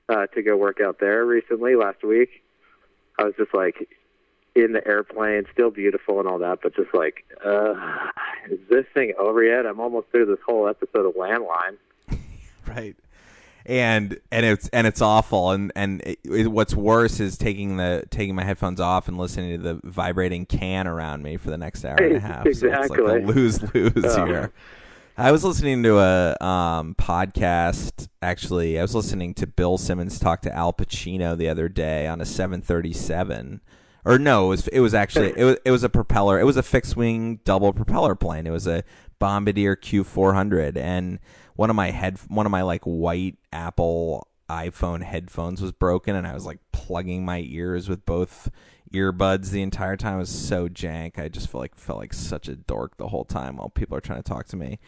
uh 0.09 0.27
to 0.35 0.43
go 0.43 0.57
work 0.57 0.81
out 0.81 0.99
there 1.01 1.25
recently 1.25 1.75
last 1.77 2.03
week. 2.05 2.43
I 3.19 3.25
was 3.25 3.35
just 3.37 3.55
like 3.55 3.89
in 4.55 4.73
the 4.73 4.87
airplane, 4.87 5.45
still 5.53 5.71
beautiful 5.71 6.21
and 6.21 6.29
all 6.29 6.39
that, 6.39 6.61
but 6.63 6.77
just 6.77 6.95
like, 6.95 7.25
uh 7.45 7.75
is 8.51 8.59
this 8.71 8.85
thing 8.95 9.15
over 9.19 9.43
yet? 9.43 9.67
I'm 9.67 9.81
almost 9.81 10.09
through 10.11 10.27
this 10.27 10.39
whole 10.47 10.69
episode 10.69 11.07
of 11.07 11.15
Landline. 11.15 11.77
right 12.69 12.95
and 13.67 14.19
and 14.31 14.45
it's 14.45 14.69
and 14.69 14.87
it's 14.87 15.01
awful 15.01 15.51
and 15.51 15.73
and 15.75 16.01
it, 16.03 16.19
it- 16.25 16.51
what's 16.51 16.75
worse 16.75 17.21
is 17.21 17.39
taking 17.39 17.77
the 17.79 18.05
taking 18.11 18.35
my 18.35 18.45
headphones 18.45 18.81
off 18.81 19.09
and 19.09 19.17
listening 19.17 19.57
to 19.57 19.63
the 19.63 19.81
vibrating 19.85 20.45
can 20.47 20.87
around 20.87 21.23
me 21.23 21.37
for 21.37 21.51
the 21.51 21.57
next 21.59 21.85
hour 21.85 21.97
and 21.97 22.17
a 22.17 22.21
half 22.33 22.45
so 22.45 22.49
it's 22.51 22.63
like 22.63 22.75
Exactly. 23.01 23.23
a 23.23 23.27
lose 23.27 23.63
lose 23.75 24.05
Oh. 24.05 24.27
here 24.27 24.53
i 25.17 25.33
was 25.33 25.45
listening 25.45 25.83
to 25.85 25.99
a 25.99 26.37
um 26.45 26.95
podcast 26.99 28.09
actually 28.21 28.79
i 28.79 28.83
was 28.83 28.95
listening 28.95 29.33
to 29.35 29.47
bill 29.47 29.79
simmons 29.79 30.19
talk 30.19 30.43
to 30.43 30.55
al 30.55 30.73
pacino 30.75 31.37
the 31.37 31.49
other 31.49 31.69
day 31.71 32.07
on 32.07 32.21
a 32.21 32.25
737 32.27 33.61
or 34.07 34.19
no, 34.19 34.45
it 34.45 34.49
was 34.51 34.69
it 34.69 34.81
was 34.81 34.93
actually 34.93 35.33
it 35.35 35.45
was 35.45 35.57
it 35.65 35.71
was 35.71 35.83
a 35.83 35.89
propeller. 35.89 36.39
It 36.39 36.45
was 36.45 36.59
a 36.59 36.63
fixed 36.63 36.95
wing 36.95 37.41
double 37.47 37.73
propeller 37.73 38.15
plane. 38.15 38.47
It 38.47 38.51
was 38.51 38.67
a 38.67 38.85
Bombardier 39.19 39.77
Q400, 39.77 40.77
and 40.77 41.21
one 41.57 41.71
of 41.71 41.77
my 41.77 41.91
head 41.91 42.19
one 42.29 42.47
of 42.47 42.53
my 42.53 42.63
like 42.63 42.83
white 42.85 43.37
Apple 43.53 44.29
iPhone 44.49 45.03
headphones 45.03 45.63
was 45.63 45.73
broken, 45.73 46.15
and 46.15 46.27
I 46.27 46.35
was 46.35 46.45
like 46.47 46.59
plugging 46.73 47.25
my 47.25 47.41
ears 47.47 47.89
with 47.89 48.05
both 48.05 48.51
earbuds 48.93 49.51
the 49.51 49.63
entire 49.63 49.97
time. 49.97 50.17
It 50.17 50.21
was 50.21 50.29
so 50.31 50.69
jank. 50.69 51.19
I 51.19 51.29
just 51.29 51.49
felt 51.49 51.63
like 51.63 51.75
felt 51.77 51.99
like 51.99 52.13
such 52.13 52.49
a 52.49 52.57
dork 52.57 52.97
the 52.97 53.09
whole 53.09 53.25
time 53.25 53.57
while 53.57 53.71
people 53.71 53.97
are 53.97 54.01
trying 54.01 54.23
to 54.23 54.29
talk 54.29 54.47
to 54.49 54.57
me. 54.57 54.79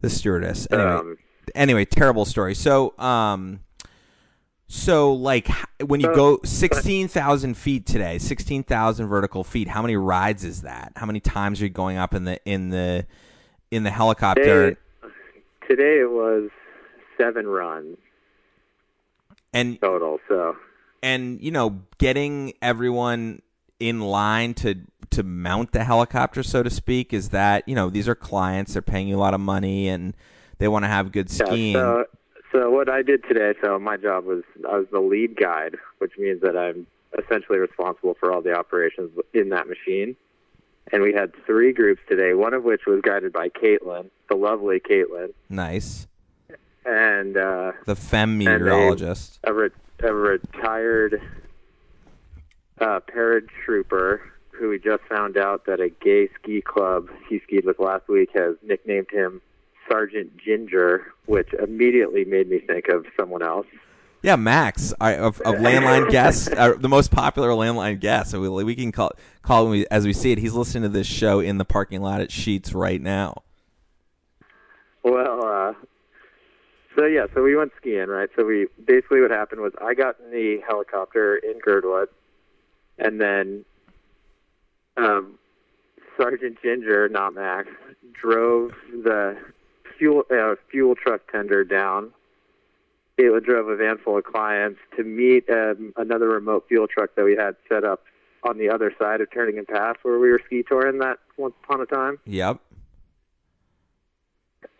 The 0.00 0.08
stewardess. 0.08 0.66
Anyway, 0.70 0.90
Um, 0.90 1.16
anyway, 1.54 1.84
terrible 1.84 2.24
story. 2.24 2.54
So, 2.54 2.98
um, 2.98 3.60
so 4.68 5.12
like 5.12 5.48
when 5.84 6.00
you 6.00 6.14
go 6.14 6.38
sixteen 6.44 7.08
thousand 7.08 7.56
feet 7.56 7.86
today, 7.86 8.18
sixteen 8.18 8.62
thousand 8.62 9.08
vertical 9.08 9.42
feet. 9.42 9.68
How 9.68 9.82
many 9.82 9.96
rides 9.96 10.44
is 10.44 10.62
that? 10.62 10.92
How 10.96 11.06
many 11.06 11.20
times 11.20 11.60
are 11.60 11.64
you 11.64 11.70
going 11.70 11.96
up 11.96 12.14
in 12.14 12.24
the 12.24 12.40
in 12.44 12.70
the 12.70 13.06
in 13.70 13.82
the 13.82 13.90
helicopter? 13.90 14.78
Today 15.68 16.00
it 16.00 16.10
was 16.10 16.50
seven 17.18 17.46
runs 17.46 17.96
And 19.52 19.80
total, 19.80 20.18
so 20.28 20.56
and 21.02 21.40
you 21.40 21.50
know, 21.50 21.80
getting 21.98 22.54
everyone 22.60 23.42
in 23.78 24.00
line 24.00 24.54
to 24.54 24.76
to 25.10 25.22
mount 25.22 25.72
the 25.72 25.82
helicopter, 25.84 26.42
so 26.42 26.62
to 26.62 26.70
speak, 26.70 27.12
is 27.12 27.30
that 27.30 27.66
you 27.68 27.74
know 27.74 27.90
these 27.90 28.08
are 28.08 28.14
clients. 28.14 28.74
They're 28.74 28.82
paying 28.82 29.08
you 29.08 29.16
a 29.16 29.18
lot 29.18 29.34
of 29.34 29.40
money 29.40 29.88
and 29.88 30.14
they 30.58 30.68
want 30.68 30.84
to 30.84 30.88
have 30.88 31.10
good 31.12 31.30
Yeah, 31.30 31.72
so, 31.72 32.04
so 32.52 32.70
what 32.70 32.88
I 32.88 33.02
did 33.02 33.24
today, 33.24 33.54
so 33.62 33.78
my 33.78 33.96
job 33.96 34.24
was 34.24 34.42
I 34.68 34.78
was 34.78 34.86
the 34.92 35.00
lead 35.00 35.36
guide, 35.36 35.76
which 35.98 36.12
means 36.18 36.42
that 36.42 36.56
I'm 36.56 36.86
essentially 37.18 37.58
responsible 37.58 38.14
for 38.20 38.32
all 38.32 38.42
the 38.42 38.54
operations 38.54 39.10
in 39.34 39.48
that 39.50 39.66
machine. 39.66 40.16
And 40.92 41.02
we 41.02 41.12
had 41.12 41.32
three 41.46 41.72
groups 41.72 42.00
today, 42.08 42.34
one 42.34 42.52
of 42.52 42.64
which 42.64 42.82
was 42.86 43.00
guided 43.00 43.32
by 43.32 43.48
Caitlin, 43.48 44.10
the 44.30 44.36
lovely 44.36 44.80
Caitlin, 44.80 45.32
nice. 45.48 46.06
and 46.86 47.36
uh, 47.36 47.72
The 47.84 47.96
fem 47.96 48.38
meteorologist. 48.38 49.40
a, 49.44 49.52
re- 49.52 49.68
a 50.02 50.12
retired 50.14 51.20
uh, 52.80 53.00
paratrooper 53.00 54.20
who 54.52 54.68
we 54.70 54.78
just 54.78 55.02
found 55.08 55.36
out 55.36 55.66
that 55.66 55.80
a 55.80 55.88
gay 55.88 56.28
ski 56.40 56.60
club 56.62 57.08
he 57.28 57.40
skied 57.46 57.64
with 57.64 57.78
last 57.78 58.08
week 58.08 58.30
has 58.34 58.56
nicknamed 58.62 59.10
him 59.10 59.40
Sergeant 59.90 60.36
Ginger, 60.38 61.12
which 61.26 61.52
immediately 61.54 62.24
made 62.24 62.48
me 62.48 62.58
think 62.60 62.88
of 62.88 63.06
someone 63.18 63.42
else. 63.42 63.66
Yeah, 64.22 64.36
Max 64.36 64.92
I, 65.00 65.14
of, 65.14 65.40
of 65.40 65.54
landline 65.56 66.10
guests, 66.10 66.46
uh, 66.48 66.74
the 66.78 66.88
most 66.90 67.10
popular 67.10 67.48
landline 67.50 67.98
guest. 68.00 68.30
So 68.30 68.40
we, 68.40 68.64
we 68.64 68.74
can 68.76 68.92
call 68.92 69.12
call 69.42 69.72
him 69.72 69.84
as 69.90 70.04
we 70.06 70.12
see 70.12 70.30
it. 70.30 70.38
He's 70.38 70.52
listening 70.52 70.82
to 70.84 70.88
this 70.90 71.06
show 71.06 71.40
in 71.40 71.56
the 71.58 71.64
parking 71.64 72.02
lot 72.02 72.20
at 72.20 72.28
Sheetz 72.28 72.74
right 72.74 73.00
now. 73.00 73.42
Well, 75.02 75.44
uh, 75.44 75.72
so 76.96 77.06
yeah, 77.06 77.26
so 77.34 77.42
we 77.42 77.56
went 77.56 77.72
skiing, 77.76 78.08
right? 78.08 78.28
So 78.36 78.44
we 78.44 78.66
basically 78.84 79.20
what 79.20 79.30
happened 79.30 79.60
was 79.60 79.72
I 79.80 79.94
got 79.94 80.16
in 80.24 80.30
the 80.30 80.60
helicopter 80.66 81.36
in 81.36 81.58
Girdwood, 81.58 82.08
and 82.98 83.20
then 83.20 83.64
um, 84.96 85.38
Sergeant 86.16 86.58
Ginger, 86.62 87.08
not 87.08 87.34
Max, 87.34 87.68
drove 88.12 88.72
the 88.92 89.36
fuel 89.98 90.24
uh, 90.30 90.56
fuel 90.70 90.94
truck 90.94 91.30
tender 91.30 91.64
down 91.64 92.12
Caitlin 93.20 93.44
drove 93.44 93.68
a 93.68 93.76
van 93.76 93.98
full 93.98 94.18
of 94.18 94.24
clients 94.24 94.80
to 94.96 95.04
meet 95.04 95.48
um, 95.50 95.92
another 95.96 96.28
remote 96.28 96.66
fuel 96.68 96.86
truck 96.86 97.14
that 97.16 97.24
we 97.24 97.36
had 97.36 97.56
set 97.68 97.84
up 97.84 98.02
on 98.42 98.56
the 98.58 98.70
other 98.70 98.92
side 98.98 99.20
of 99.20 99.28
Turnagain 99.30 99.68
Pass 99.68 99.96
where 100.02 100.18
we 100.18 100.30
were 100.30 100.40
ski 100.46 100.62
touring 100.62 100.98
that 100.98 101.18
once 101.36 101.54
upon 101.64 101.80
a 101.80 101.86
time. 101.86 102.18
Yep. 102.24 102.58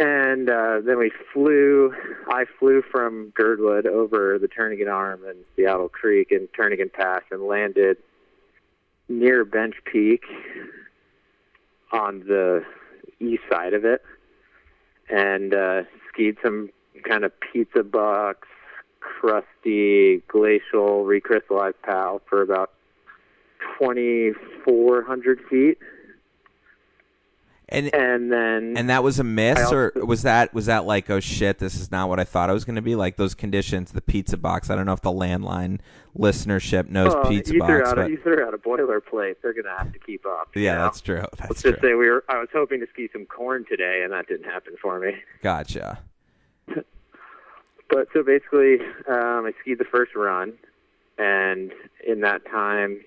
And 0.00 0.48
uh, 0.48 0.80
then 0.82 0.98
we 0.98 1.12
flew. 1.30 1.92
I 2.26 2.46
flew 2.58 2.82
from 2.90 3.34
Girdwood 3.36 3.86
over 3.86 4.38
the 4.38 4.48
Turnagain 4.48 4.90
Arm 4.90 5.20
and 5.28 5.36
Seattle 5.54 5.90
Creek 5.90 6.30
and 6.30 6.48
Turnagain 6.58 6.90
Pass 6.90 7.20
and 7.30 7.42
landed 7.42 7.98
near 9.10 9.44
Bench 9.44 9.74
Peak 9.84 10.22
on 11.92 12.20
the 12.20 12.64
east 13.20 13.42
side 13.52 13.74
of 13.74 13.84
it, 13.84 14.02
and 15.10 15.52
uh, 15.52 15.82
skied 16.08 16.38
some 16.42 16.70
kind 17.06 17.22
of 17.24 17.32
pizza 17.38 17.82
box, 17.82 18.48
crusty 19.00 20.22
glacial 20.28 21.04
recrystallized 21.04 21.74
pal 21.82 22.22
for 22.26 22.40
about 22.40 22.70
2,400 23.78 25.40
feet. 25.50 25.76
And 27.70 27.94
And 27.94 28.32
then 28.32 28.74
and 28.76 28.90
that 28.90 29.02
was 29.02 29.18
a 29.18 29.24
miss, 29.24 29.58
I 29.58 29.74
or 29.74 29.92
was 29.94 30.22
that 30.22 30.52
was 30.52 30.66
that 30.66 30.86
like 30.86 31.08
oh 31.08 31.20
shit, 31.20 31.58
this 31.58 31.76
is 31.76 31.90
not 31.90 32.08
what 32.08 32.18
I 32.18 32.24
thought 32.24 32.50
it 32.50 32.52
was 32.52 32.64
going 32.64 32.76
to 32.76 32.82
be? 32.82 32.96
Like 32.96 33.16
those 33.16 33.34
conditions, 33.34 33.92
the 33.92 34.00
pizza 34.00 34.36
box. 34.36 34.70
I 34.70 34.76
don't 34.76 34.86
know 34.86 34.92
if 34.92 35.02
the 35.02 35.12
landline 35.12 35.78
listenership 36.18 36.88
knows 36.88 37.14
well, 37.14 37.26
pizza 37.26 37.54
you 37.54 37.60
threw 37.60 37.78
box, 37.78 37.90
out 37.90 37.96
but 37.96 38.06
a, 38.06 38.10
you 38.10 38.18
threw 38.18 38.44
out 38.44 38.54
a 38.54 38.58
boilerplate. 38.58 39.36
They're 39.42 39.52
going 39.52 39.64
to 39.64 39.76
have 39.78 39.92
to 39.92 39.98
keep 40.00 40.26
up. 40.26 40.50
yeah, 40.54 40.74
know? 40.74 40.82
that's 40.82 41.00
true. 41.00 41.24
That's 41.38 41.50
Let's 41.50 41.62
true. 41.62 41.70
just 41.72 41.82
say 41.82 41.94
we 41.94 42.08
were. 42.08 42.24
I 42.28 42.38
was 42.38 42.48
hoping 42.52 42.80
to 42.80 42.86
ski 42.92 43.08
some 43.12 43.26
corn 43.26 43.64
today, 43.68 44.00
and 44.02 44.12
that 44.12 44.26
didn't 44.26 44.50
happen 44.50 44.74
for 44.80 44.98
me. 44.98 45.14
Gotcha. 45.42 46.00
But 47.90 48.06
so 48.12 48.22
basically, 48.22 48.78
um, 49.08 49.46
I 49.46 49.52
skied 49.60 49.78
the 49.78 49.84
first 49.84 50.14
run, 50.14 50.52
and 51.18 51.72
in 52.06 52.20
that 52.20 52.44
time, 52.46 53.00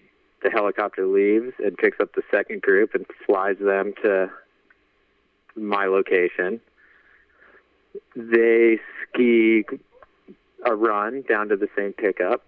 the 0.43 0.49
helicopter 0.49 1.07
leaves 1.07 1.53
and 1.63 1.77
picks 1.77 1.99
up 2.01 2.13
the 2.15 2.21
second 2.29 2.61
group 2.61 2.93
and 2.93 3.05
flies 3.25 3.55
them 3.59 3.93
to 4.03 4.29
my 5.55 5.85
location. 5.85 6.61
They 8.15 8.79
ski 9.03 9.65
a 10.65 10.75
run 10.75 11.23
down 11.27 11.49
to 11.49 11.55
the 11.55 11.67
same 11.77 11.93
pickup, 11.93 12.43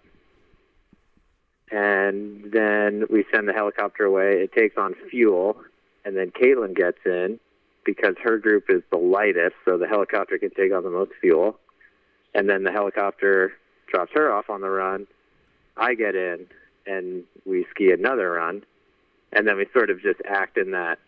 and 1.72 2.52
then 2.52 3.06
we 3.10 3.26
send 3.34 3.48
the 3.48 3.54
helicopter 3.54 4.06
away. 4.06 4.42
It 4.42 4.54
takes 4.54 4.78
on 4.78 4.96
fuel, 5.10 5.58
and 6.04 6.16
then 6.16 6.32
Caitlin 6.32 6.76
gets 6.76 7.00
in 7.06 7.40
because 7.86 8.16
her 8.24 8.38
group 8.38 8.66
is 8.70 8.82
the 8.90 8.98
lightest, 8.98 9.56
so 9.66 9.78
the 9.78 9.88
helicopter 9.88 10.38
can 10.38 10.50
take 10.52 10.74
on 10.74 10.84
the 10.84 10.90
most 10.90 11.12
fuel 11.22 11.60
and 12.36 12.50
then 12.50 12.64
the 12.64 12.72
helicopter 12.72 13.54
drops 13.88 14.12
her 14.14 14.32
off 14.32 14.50
on 14.50 14.62
the 14.62 14.70
run. 14.70 15.08
I 15.78 15.96
get 15.96 16.16
in, 16.16 16.46
and 16.86 17.24
we 17.46 17.66
ski 17.72 17.92
another 17.92 18.32
run, 18.32 18.64
and 19.32 19.48
then 19.48 19.58
we 19.58 19.66
sort 19.74 19.90
of 19.90 20.02
just 20.02 20.20
act 20.30 20.58
in 20.58 20.72
that 20.72 21.00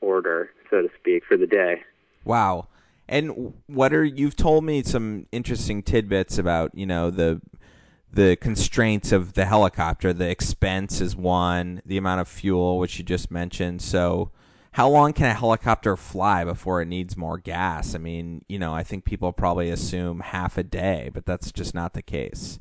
order, 0.00 0.50
so 0.70 0.82
to 0.82 0.88
speak, 0.98 1.24
for 1.26 1.36
the 1.36 1.46
day. 1.46 1.82
Wow. 2.24 2.68
And 3.08 3.54
what 3.66 3.92
are 3.92 4.04
you've 4.04 4.36
told 4.36 4.64
me 4.64 4.82
some 4.82 5.26
interesting 5.32 5.82
tidbits 5.82 6.38
about, 6.38 6.74
you 6.74 6.86
know, 6.86 7.10
the 7.10 7.40
the 8.12 8.36
constraints 8.36 9.12
of 9.12 9.34
the 9.34 9.44
helicopter. 9.44 10.12
The 10.12 10.28
expense 10.28 11.00
is 11.00 11.14
one, 11.14 11.80
the 11.86 11.96
amount 11.96 12.20
of 12.20 12.28
fuel 12.28 12.78
which 12.78 12.98
you 12.98 13.04
just 13.04 13.30
mentioned. 13.30 13.82
So 13.82 14.30
how 14.72 14.88
long 14.88 15.12
can 15.12 15.26
a 15.26 15.34
helicopter 15.34 15.96
fly 15.96 16.44
before 16.44 16.80
it 16.80 16.86
needs 16.86 17.16
more 17.16 17.38
gas? 17.38 17.94
I 17.94 17.98
mean, 17.98 18.44
you 18.48 18.58
know, 18.58 18.74
I 18.74 18.82
think 18.82 19.04
people 19.04 19.32
probably 19.32 19.70
assume 19.70 20.20
half 20.20 20.58
a 20.58 20.62
day, 20.62 21.10
but 21.12 21.26
that's 21.26 21.50
just 21.52 21.74
not 21.74 21.94
the 21.94 22.02
case. 22.02 22.60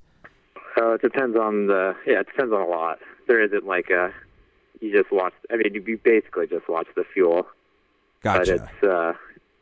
So 0.77 0.93
it 0.93 1.01
depends 1.01 1.35
on 1.35 1.67
the 1.67 1.95
yeah, 2.05 2.21
it 2.21 2.27
depends 2.27 2.53
on 2.53 2.61
a 2.61 2.67
lot. 2.67 2.99
There 3.27 3.43
isn't 3.43 3.65
like 3.65 3.89
a 3.89 4.13
you 4.79 4.91
just 4.91 5.11
watch. 5.11 5.33
I 5.51 5.57
mean, 5.57 5.73
you 5.73 5.99
basically 6.03 6.47
just 6.47 6.67
watch 6.69 6.87
the 6.95 7.03
fuel, 7.13 7.47
but 8.23 8.47
Gotcha. 8.47 8.55
it's 8.55 8.83
uh, 8.83 9.13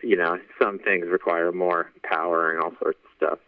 you 0.02 0.16
know 0.16 0.40
some 0.62 0.80
things 0.80 1.08
require 1.08 1.52
more 1.52 1.92
power 2.04 2.52
and 2.52 2.62
all 2.64 2.72
sorts 2.82 3.00
of 3.04 3.10
stuff. 3.18 3.40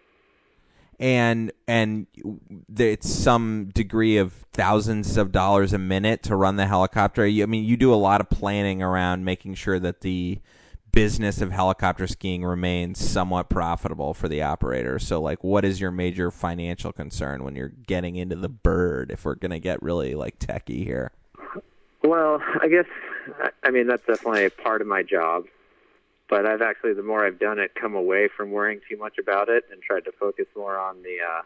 and 0.99 1.51
and 1.67 2.08
it's 2.77 3.10
some 3.10 3.69
degree 3.73 4.17
of 4.17 4.34
thousands 4.51 5.15
of 5.17 5.32
dollars 5.32 5.71
a 5.73 5.77
minute 5.77 6.23
to 6.23 6.36
run 6.36 6.58
the 6.58 6.67
helicopter. 6.67 7.23
I 7.23 7.45
mean, 7.45 7.63
you 7.63 7.77
do 7.77 7.93
a 7.93 7.95
lot 7.95 8.19
of 8.21 8.29
planning 8.29 8.82
around 8.84 9.23
making 9.23 9.55
sure 9.55 9.79
that 9.79 10.01
the 10.01 10.39
business 10.91 11.39
of 11.39 11.51
helicopter 11.51 12.08
skiing 12.08 12.43
remains 12.43 12.99
somewhat 12.99 13.47
profitable 13.49 14.13
for 14.13 14.27
the 14.27 14.41
operator. 14.41 14.97
So, 14.99 15.21
like, 15.21 15.43
what 15.43 15.63
is 15.63 15.79
your 15.79 15.91
major 15.91 16.32
financial 16.32 16.91
concern 16.91 17.43
when 17.43 17.55
you're 17.55 17.69
getting 17.69 18.15
into 18.15 18.36
the 18.36 18.49
bird? 18.49 19.12
If 19.12 19.23
we're 19.23 19.36
gonna 19.36 19.60
get 19.60 19.82
really 19.82 20.15
like 20.15 20.39
techie 20.39 20.84
here, 20.84 21.12
Well, 22.03 22.41
I 22.62 22.67
guess 22.67 22.85
I- 23.63 23.71
mean 23.71 23.88
that's 23.88 24.05
definitely 24.05 24.45
a 24.45 24.49
part 24.49 24.81
of 24.81 24.88
my 24.88 25.03
job. 25.03 25.45
But 26.29 26.45
I've 26.45 26.62
actually, 26.62 26.93
the 26.93 27.03
more 27.03 27.25
I've 27.25 27.39
done 27.39 27.57
it, 27.57 27.73
come 27.73 27.95
away 27.95 28.27
from 28.27 28.51
worrying 28.51 28.81
too 28.88 28.97
much 28.97 29.17
about 29.17 29.49
it 29.49 29.63
and 29.71 29.81
tried 29.81 30.05
to 30.05 30.12
focus 30.12 30.45
more 30.55 30.77
on 30.77 31.01
the 31.01 31.17
uh, 31.27 31.41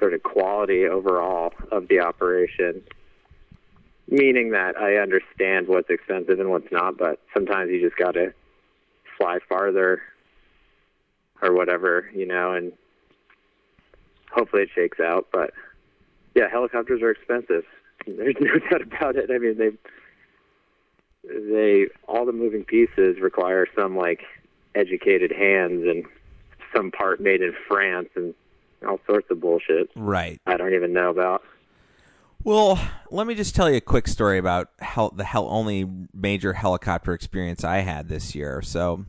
sort 0.00 0.14
of 0.14 0.22
quality 0.24 0.86
overall 0.86 1.52
of 1.70 1.86
the 1.86 2.00
operation. 2.00 2.82
Meaning 4.08 4.50
that 4.50 4.76
I 4.76 4.96
understand 4.96 5.68
what's 5.68 5.88
expensive 5.90 6.40
and 6.40 6.50
what's 6.50 6.72
not, 6.72 6.98
but 6.98 7.20
sometimes 7.32 7.70
you 7.70 7.80
just 7.80 7.96
got 7.96 8.12
to 8.12 8.34
fly 9.16 9.38
farther 9.48 10.02
or 11.40 11.52
whatever, 11.54 12.10
you 12.12 12.26
know, 12.26 12.52
and 12.52 12.72
hopefully 14.32 14.62
it 14.62 14.70
shakes 14.74 14.98
out. 14.98 15.28
But 15.32 15.52
yeah, 16.34 16.48
helicopters 16.50 17.00
are 17.00 17.10
expensive. 17.10 17.64
There's 18.16 18.36
no 18.40 18.58
doubt 18.70 18.82
about 18.82 19.16
it. 19.16 19.30
I 19.30 19.38
mean, 19.38 19.58
they 19.58 19.70
they 21.24 21.86
all 22.08 22.26
the 22.26 22.32
moving 22.32 22.64
pieces 22.64 23.20
require 23.20 23.66
some 23.76 23.96
like 23.96 24.22
educated 24.74 25.30
hands 25.30 25.84
and 25.86 26.04
some 26.74 26.90
part 26.90 27.20
made 27.20 27.42
in 27.42 27.54
France 27.68 28.08
and 28.16 28.34
all 28.86 28.98
sorts 29.06 29.30
of 29.30 29.40
bullshit 29.40 29.90
right? 29.94 30.40
I 30.46 30.56
don't 30.56 30.74
even 30.74 30.92
know 30.92 31.10
about. 31.10 31.42
Well, 32.44 32.80
let 33.10 33.28
me 33.28 33.36
just 33.36 33.54
tell 33.54 33.70
you 33.70 33.76
a 33.76 33.80
quick 33.80 34.08
story 34.08 34.38
about 34.38 34.70
hel- 34.80 35.12
the 35.12 35.24
hell 35.24 35.46
only 35.48 35.88
major 36.12 36.54
helicopter 36.54 37.12
experience 37.12 37.62
I 37.62 37.78
had 37.78 38.08
this 38.08 38.34
year. 38.34 38.62
So 38.62 39.04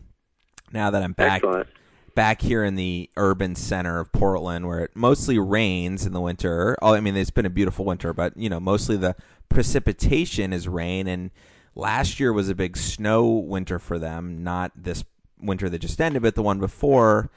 now 0.71 0.91
that 0.91 1.01
I'm 1.01 1.13
back 1.13 1.43
Excellent. 1.43 1.67
Back 2.15 2.41
here 2.41 2.63
in 2.63 2.75
the 2.75 3.09
urban 3.17 3.55
center 3.55 3.99
of 3.99 4.11
Portland, 4.11 4.67
where 4.67 4.79
it 4.79 4.91
mostly 4.95 5.39
rains 5.39 6.05
in 6.05 6.13
the 6.13 6.21
winter. 6.21 6.77
Oh, 6.81 6.93
I 6.93 6.99
mean, 6.99 7.15
it's 7.15 7.31
been 7.31 7.45
a 7.45 7.49
beautiful 7.49 7.85
winter, 7.85 8.13
but 8.13 8.35
you 8.37 8.49
know, 8.49 8.59
mostly 8.59 8.97
the 8.97 9.15
precipitation 9.49 10.53
is 10.53 10.67
rain. 10.67 11.07
And 11.07 11.31
last 11.75 12.19
year 12.19 12.33
was 12.33 12.49
a 12.49 12.55
big 12.55 12.77
snow 12.77 13.27
winter 13.29 13.79
for 13.79 13.97
them. 13.99 14.43
Not 14.43 14.71
this 14.75 15.03
winter 15.39 15.69
that 15.69 15.79
just 15.79 15.99
ended, 15.99 16.21
but 16.21 16.35
the 16.35 16.43
one 16.43 16.59
before. 16.59 17.29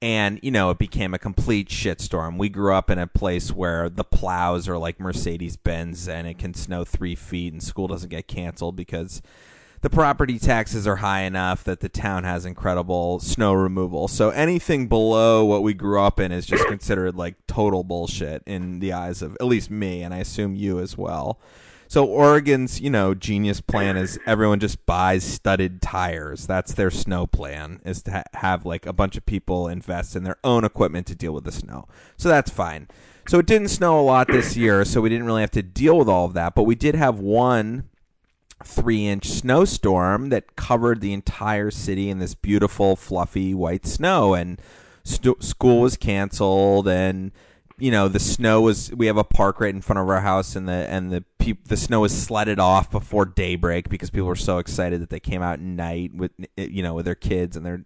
And 0.00 0.40
you 0.42 0.50
know, 0.50 0.70
it 0.70 0.78
became 0.78 1.14
a 1.14 1.18
complete 1.18 1.68
shitstorm. 1.68 2.36
We 2.36 2.48
grew 2.48 2.74
up 2.74 2.90
in 2.90 2.98
a 2.98 3.06
place 3.06 3.52
where 3.52 3.88
the 3.88 4.02
plows 4.02 4.68
are 4.68 4.78
like 4.78 4.98
Mercedes 4.98 5.56
Benz, 5.56 6.08
and 6.08 6.26
it 6.26 6.38
can 6.38 6.54
snow 6.54 6.84
three 6.84 7.14
feet, 7.14 7.52
and 7.52 7.62
school 7.62 7.86
doesn't 7.86 8.08
get 8.08 8.26
canceled 8.26 8.74
because 8.74 9.22
the 9.82 9.90
property 9.90 10.38
taxes 10.38 10.86
are 10.86 10.96
high 10.96 11.22
enough 11.22 11.64
that 11.64 11.80
the 11.80 11.88
town 11.88 12.22
has 12.22 12.46
incredible 12.46 13.18
snow 13.18 13.52
removal. 13.52 14.06
So 14.06 14.30
anything 14.30 14.86
below 14.86 15.44
what 15.44 15.64
we 15.64 15.74
grew 15.74 16.00
up 16.00 16.20
in 16.20 16.30
is 16.30 16.46
just 16.46 16.64
considered 16.66 17.16
like 17.16 17.34
total 17.48 17.82
bullshit 17.82 18.44
in 18.46 18.78
the 18.78 18.92
eyes 18.92 19.22
of 19.22 19.36
at 19.40 19.46
least 19.46 19.70
me, 19.70 20.02
and 20.02 20.14
I 20.14 20.18
assume 20.18 20.54
you 20.54 20.78
as 20.78 20.96
well. 20.96 21.40
So 21.88 22.06
Oregon's, 22.06 22.80
you 22.80 22.90
know, 22.90 23.12
genius 23.12 23.60
plan 23.60 23.96
is 23.96 24.18
everyone 24.24 24.60
just 24.60 24.86
buys 24.86 25.24
studded 25.24 25.82
tires. 25.82 26.46
That's 26.46 26.72
their 26.72 26.90
snow 26.90 27.26
plan 27.26 27.82
is 27.84 28.02
to 28.04 28.12
ha- 28.12 28.22
have 28.34 28.64
like 28.64 28.86
a 28.86 28.92
bunch 28.92 29.16
of 29.16 29.26
people 29.26 29.66
invest 29.66 30.14
in 30.14 30.22
their 30.22 30.38
own 30.44 30.64
equipment 30.64 31.08
to 31.08 31.16
deal 31.16 31.34
with 31.34 31.44
the 31.44 31.52
snow. 31.52 31.88
So 32.16 32.28
that's 32.28 32.50
fine. 32.50 32.86
So 33.28 33.40
it 33.40 33.46
didn't 33.46 33.68
snow 33.68 34.00
a 34.00 34.02
lot 34.02 34.28
this 34.28 34.56
year, 34.56 34.84
so 34.84 35.00
we 35.00 35.08
didn't 35.08 35.26
really 35.26 35.42
have 35.42 35.50
to 35.50 35.62
deal 35.62 35.98
with 35.98 36.08
all 36.08 36.24
of 36.24 36.34
that, 36.34 36.54
but 36.54 36.62
we 36.62 36.76
did 36.76 36.94
have 36.94 37.18
one 37.18 37.88
three 38.66 39.06
inch 39.06 39.26
snowstorm 39.26 40.28
that 40.30 40.56
covered 40.56 41.00
the 41.00 41.12
entire 41.12 41.70
city 41.70 42.08
in 42.08 42.18
this 42.18 42.34
beautiful, 42.34 42.96
fluffy 42.96 43.54
white 43.54 43.86
snow. 43.86 44.34
And 44.34 44.60
st- 45.04 45.42
school 45.42 45.80
was 45.80 45.96
canceled, 45.96 46.88
and 46.88 47.32
you 47.78 47.90
know 47.90 48.08
the 48.08 48.18
snow 48.20 48.60
was. 48.60 48.92
We 48.92 49.06
have 49.06 49.16
a 49.16 49.24
park 49.24 49.60
right 49.60 49.74
in 49.74 49.80
front 49.80 49.98
of 49.98 50.08
our 50.08 50.20
house, 50.20 50.56
and 50.56 50.68
the 50.68 50.72
and 50.72 51.10
the 51.10 51.24
peop- 51.38 51.68
the 51.68 51.76
snow 51.76 52.00
was 52.00 52.12
sledded 52.12 52.58
off 52.58 52.90
before 52.90 53.24
daybreak 53.24 53.88
because 53.88 54.10
people 54.10 54.28
were 54.28 54.36
so 54.36 54.58
excited 54.58 55.00
that 55.00 55.10
they 55.10 55.20
came 55.20 55.42
out 55.42 55.54
at 55.54 55.60
night 55.60 56.14
with 56.14 56.32
eh, 56.58 56.68
you 56.70 56.82
know 56.82 56.94
with 56.94 57.04
their 57.04 57.14
kids 57.14 57.56
and 57.56 57.64
their 57.66 57.84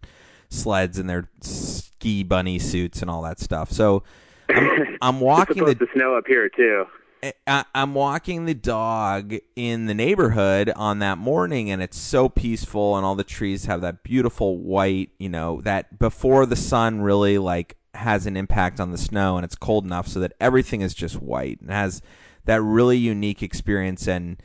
sleds 0.48 0.98
and 0.98 1.08
their 1.08 1.28
ski 1.40 2.22
bunny 2.22 2.58
suits 2.58 3.02
and 3.02 3.10
all 3.10 3.22
that 3.22 3.40
stuff. 3.40 3.70
So. 3.70 4.02
I'm, 4.48 4.98
I'm 5.02 5.20
walking 5.20 5.64
the 5.64 5.74
to 5.74 5.86
snow 5.92 6.16
up 6.16 6.28
here 6.28 6.48
too. 6.48 6.86
Eh, 7.22 7.32
I, 7.46 7.64
I'm 7.74 7.94
walking 7.94 8.44
the 8.44 8.54
dog 8.54 9.34
in 9.54 9.86
the 9.86 9.94
neighborhood 9.94 10.72
on 10.76 10.98
that 11.00 11.18
morning, 11.18 11.70
and 11.70 11.82
it's 11.82 11.98
so 11.98 12.28
peaceful, 12.28 12.96
and 12.96 13.06
all 13.06 13.14
the 13.14 13.24
trees 13.24 13.66
have 13.66 13.80
that 13.80 14.02
beautiful 14.02 14.58
white, 14.58 15.10
you 15.18 15.28
know, 15.28 15.60
that 15.62 15.98
before 15.98 16.46
the 16.46 16.56
sun 16.56 17.00
really 17.00 17.38
like 17.38 17.76
has 17.94 18.26
an 18.26 18.36
impact 18.36 18.80
on 18.80 18.90
the 18.92 18.98
snow, 18.98 19.36
and 19.36 19.44
it's 19.44 19.56
cold 19.56 19.84
enough 19.84 20.08
so 20.08 20.20
that 20.20 20.34
everything 20.40 20.80
is 20.80 20.94
just 20.94 21.20
white 21.20 21.60
and 21.60 21.70
has 21.70 22.02
that 22.44 22.62
really 22.62 22.96
unique 22.96 23.42
experience 23.42 24.06
and 24.06 24.40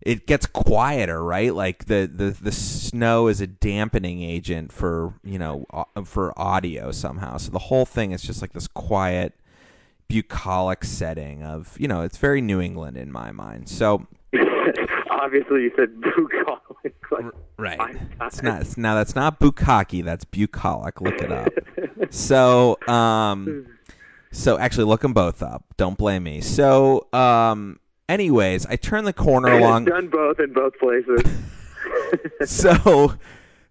it 0.00 0.26
gets 0.26 0.44
quieter, 0.44 1.24
right? 1.24 1.54
Like 1.54 1.86
the, 1.86 2.10
the, 2.12 2.30
the 2.30 2.52
snow 2.52 3.28
is 3.28 3.40
a 3.40 3.46
dampening 3.46 4.22
agent 4.22 4.70
for 4.70 5.14
you 5.24 5.38
know 5.38 5.66
for 6.04 6.38
audio 6.38 6.92
somehow. 6.92 7.38
So 7.38 7.50
the 7.50 7.58
whole 7.58 7.86
thing 7.86 8.12
is 8.12 8.22
just 8.22 8.42
like 8.42 8.52
this 8.52 8.68
quiet, 8.68 9.32
bucolic 10.08 10.84
setting 10.84 11.42
of 11.42 11.76
you 11.78 11.88
know 11.88 12.02
it's 12.02 12.18
very 12.18 12.40
New 12.40 12.60
England 12.60 12.96
in 12.96 13.10
my 13.10 13.32
mind. 13.32 13.68
So 13.68 14.06
obviously 15.10 15.62
you 15.62 15.72
said 15.76 16.00
bucolic. 16.00 16.60
Like 17.10 17.24
right. 17.58 17.96
It's 18.22 18.42
not. 18.42 18.62
It's, 18.62 18.76
now 18.76 18.94
that's 18.94 19.14
not 19.14 19.40
bukkake. 19.40 20.04
That's 20.04 20.24
bucolic. 20.24 21.00
Look 21.00 21.20
it 21.20 21.32
up. 21.32 21.52
so 22.10 22.78
um. 22.88 23.66
So 24.34 24.58
actually, 24.58 24.84
look 24.84 25.02
them 25.02 25.12
both 25.12 25.42
up. 25.42 25.64
Don't 25.76 25.96
blame 25.96 26.24
me. 26.24 26.40
So 26.40 27.06
um, 27.12 27.78
anyways, 28.08 28.66
I 28.66 28.74
turn 28.76 29.04
the 29.04 29.12
corner 29.12 29.52
along. 29.58 29.84
Done 29.84 30.08
both 30.08 30.40
in 30.40 30.52
both 30.52 30.76
places. 30.78 31.22
so 32.44 33.14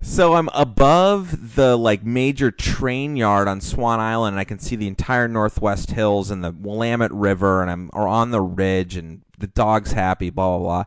so 0.03 0.33
I'm 0.33 0.49
above 0.53 1.55
the 1.55 1.75
like 1.77 2.03
major 2.03 2.51
train 2.51 3.15
yard 3.15 3.47
on 3.47 3.61
Swan 3.61 3.99
Island, 3.99 4.33
and 4.33 4.39
I 4.39 4.43
can 4.43 4.59
see 4.59 4.75
the 4.75 4.87
entire 4.87 5.27
Northwest 5.27 5.91
Hills 5.91 6.29
and 6.29 6.43
the 6.43 6.51
Willamette 6.51 7.11
River, 7.11 7.61
and 7.61 7.71
I'm 7.71 7.89
or 7.93 8.07
on 8.07 8.31
the 8.31 8.41
ridge, 8.41 8.95
and 8.95 9.21
the 9.39 9.47
dog's 9.47 9.93
happy, 9.93 10.29
blah 10.29 10.57
blah 10.57 10.59
blah. 10.59 10.83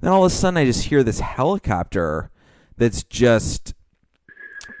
Then 0.00 0.12
all 0.12 0.24
of 0.24 0.32
a 0.32 0.34
sudden, 0.34 0.58
I 0.58 0.64
just 0.64 0.84
hear 0.84 1.02
this 1.02 1.20
helicopter 1.20 2.30
that's 2.76 3.02
just 3.04 3.74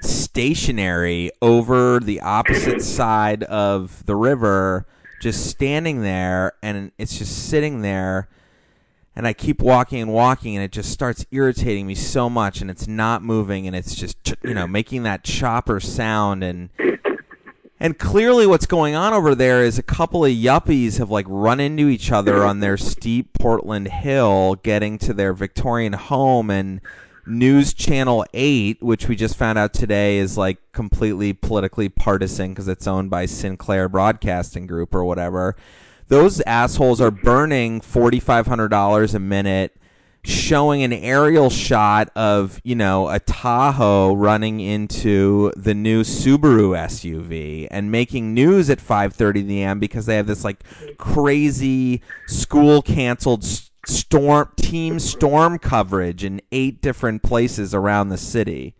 stationary 0.00 1.30
over 1.40 2.00
the 2.00 2.20
opposite 2.20 2.82
side 2.82 3.42
of 3.44 4.04
the 4.06 4.16
river 4.16 4.86
just 5.20 5.46
standing 5.46 6.02
there 6.02 6.52
and 6.62 6.92
it's 6.98 7.18
just 7.18 7.48
sitting 7.48 7.80
there 7.80 8.28
and 9.16 9.26
I 9.26 9.32
keep 9.32 9.60
walking 9.60 10.02
and 10.02 10.12
walking 10.12 10.54
and 10.54 10.62
it 10.62 10.70
just 10.70 10.90
starts 10.90 11.24
irritating 11.30 11.86
me 11.86 11.94
so 11.94 12.28
much 12.28 12.60
and 12.60 12.70
it's 12.70 12.86
not 12.86 13.22
moving 13.22 13.66
and 13.66 13.74
it's 13.74 13.94
just 13.94 14.16
you 14.44 14.54
know 14.54 14.66
making 14.68 15.04
that 15.04 15.24
chopper 15.24 15.80
sound 15.80 16.44
and 16.44 16.68
and 17.80 17.98
clearly 17.98 18.46
what's 18.46 18.66
going 18.66 18.94
on 18.94 19.12
over 19.12 19.34
there 19.34 19.64
is 19.64 19.78
a 19.78 19.82
couple 19.82 20.24
of 20.24 20.30
yuppies 20.30 20.98
have 20.98 21.10
like 21.10 21.26
run 21.28 21.58
into 21.58 21.88
each 21.88 22.12
other 22.12 22.44
on 22.44 22.60
their 22.60 22.76
steep 22.76 23.32
Portland 23.32 23.88
hill 23.88 24.54
getting 24.56 24.98
to 24.98 25.14
their 25.14 25.32
Victorian 25.32 25.94
home 25.94 26.50
and 26.50 26.80
News 27.28 27.74
Channel 27.74 28.24
8, 28.34 28.80
which 28.82 29.08
we 29.08 29.16
just 29.16 29.36
found 29.36 29.58
out 29.58 29.74
today 29.74 30.18
is 30.18 30.38
like 30.38 30.58
completely 30.70 31.32
politically 31.32 31.88
partisan 31.88 32.50
because 32.50 32.68
it's 32.68 32.86
owned 32.86 33.10
by 33.10 33.26
Sinclair 33.26 33.88
Broadcasting 33.88 34.68
Group 34.68 34.94
or 34.94 35.04
whatever. 35.04 35.56
Those 36.08 36.40
assholes 36.42 37.00
are 37.00 37.10
burning 37.10 37.80
$4,500 37.80 39.14
a 39.14 39.18
minute 39.18 39.76
showing 40.24 40.82
an 40.82 40.92
aerial 40.92 41.50
shot 41.50 42.10
of, 42.16 42.60
you 42.64 42.74
know, 42.74 43.08
a 43.08 43.20
Tahoe 43.20 44.14
running 44.14 44.60
into 44.60 45.52
the 45.56 45.74
new 45.74 46.02
Subaru 46.02 46.76
SUV 46.76 47.68
and 47.70 47.90
making 47.90 48.34
news 48.34 48.68
at 48.68 48.78
5:30 48.78 49.48
a.m. 49.50 49.78
because 49.78 50.06
they 50.06 50.16
have 50.16 50.26
this 50.26 50.44
like 50.44 50.64
crazy 50.98 52.02
school 52.26 52.82
canceled 52.82 53.44
storm 53.86 54.48
team 54.56 54.98
storm 54.98 55.58
coverage 55.58 56.24
in 56.24 56.40
eight 56.50 56.82
different 56.82 57.22
places 57.22 57.72
around 57.72 58.08
the 58.08 58.18
city. 58.18 58.74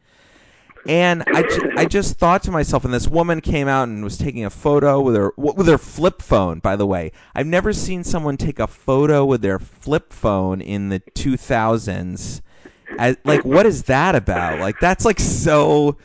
And 0.88 1.24
I, 1.26 1.42
ju- 1.42 1.72
I 1.76 1.86
just 1.86 2.16
thought 2.16 2.42
to 2.44 2.50
myself, 2.50 2.84
and 2.84 2.94
this 2.94 3.08
woman 3.08 3.40
came 3.40 3.68
out 3.68 3.88
and 3.88 4.04
was 4.04 4.16
taking 4.18 4.44
a 4.44 4.50
photo 4.50 5.00
with 5.00 5.16
her 5.16 5.32
with 5.36 5.66
her 5.66 5.78
flip 5.78 6.22
phone. 6.22 6.60
By 6.60 6.76
the 6.76 6.86
way, 6.86 7.12
I've 7.34 7.46
never 7.46 7.72
seen 7.72 8.04
someone 8.04 8.36
take 8.36 8.58
a 8.58 8.66
photo 8.66 9.24
with 9.24 9.42
their 9.42 9.58
flip 9.58 10.12
phone 10.12 10.60
in 10.60 10.88
the 10.88 11.00
2000s. 11.00 12.40
like, 13.24 13.44
what 13.44 13.66
is 13.66 13.84
that 13.84 14.14
about? 14.14 14.60
Like, 14.60 14.78
that's 14.80 15.04
like 15.04 15.18
so 15.18 15.96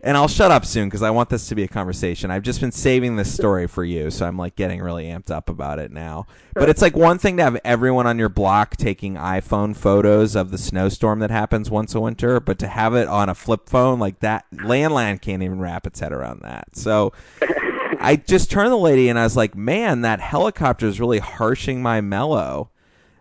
and 0.00 0.16
I'll 0.16 0.28
shut 0.28 0.50
up 0.50 0.64
soon 0.64 0.88
because 0.88 1.02
I 1.02 1.10
want 1.10 1.28
this 1.28 1.48
to 1.48 1.54
be 1.54 1.64
a 1.64 1.68
conversation. 1.68 2.30
I've 2.30 2.42
just 2.42 2.60
been 2.60 2.72
saving 2.72 3.16
this 3.16 3.32
story 3.32 3.66
for 3.66 3.84
you, 3.84 4.10
so 4.10 4.26
I'm 4.26 4.36
like 4.36 4.54
getting 4.56 4.80
really 4.80 5.06
amped 5.06 5.30
up 5.30 5.48
about 5.50 5.78
it 5.78 5.90
now. 5.90 6.26
But 6.54 6.68
it's 6.68 6.82
like 6.82 6.96
one 6.96 7.18
thing 7.18 7.36
to 7.38 7.42
have 7.42 7.58
everyone 7.64 8.06
on 8.06 8.18
your 8.18 8.28
block 8.28 8.76
taking 8.76 9.14
iPhone 9.14 9.76
photos 9.76 10.36
of 10.36 10.50
the 10.50 10.58
snowstorm 10.58 11.18
that 11.20 11.30
happens 11.30 11.70
once 11.70 11.94
a 11.94 12.00
winter, 12.00 12.40
but 12.40 12.58
to 12.60 12.68
have 12.68 12.94
it 12.94 13.08
on 13.08 13.28
a 13.28 13.34
flip 13.34 13.68
phone 13.68 13.98
like 13.98 14.20
that, 14.20 14.44
Landline 14.52 15.20
can't 15.20 15.42
even 15.42 15.60
wrap 15.60 15.86
its 15.86 16.00
head 16.00 16.12
around 16.12 16.40
that. 16.42 16.76
So 16.76 17.12
I 18.00 18.16
just 18.16 18.50
turned 18.50 18.66
to 18.66 18.70
the 18.70 18.76
lady 18.76 19.08
and 19.08 19.18
I 19.18 19.24
was 19.24 19.36
like, 19.36 19.56
"Man, 19.56 20.02
that 20.02 20.20
helicopter 20.20 20.86
is 20.86 21.00
really 21.00 21.18
harshing 21.18 21.82
my 21.82 22.00
mellow." 22.00 22.70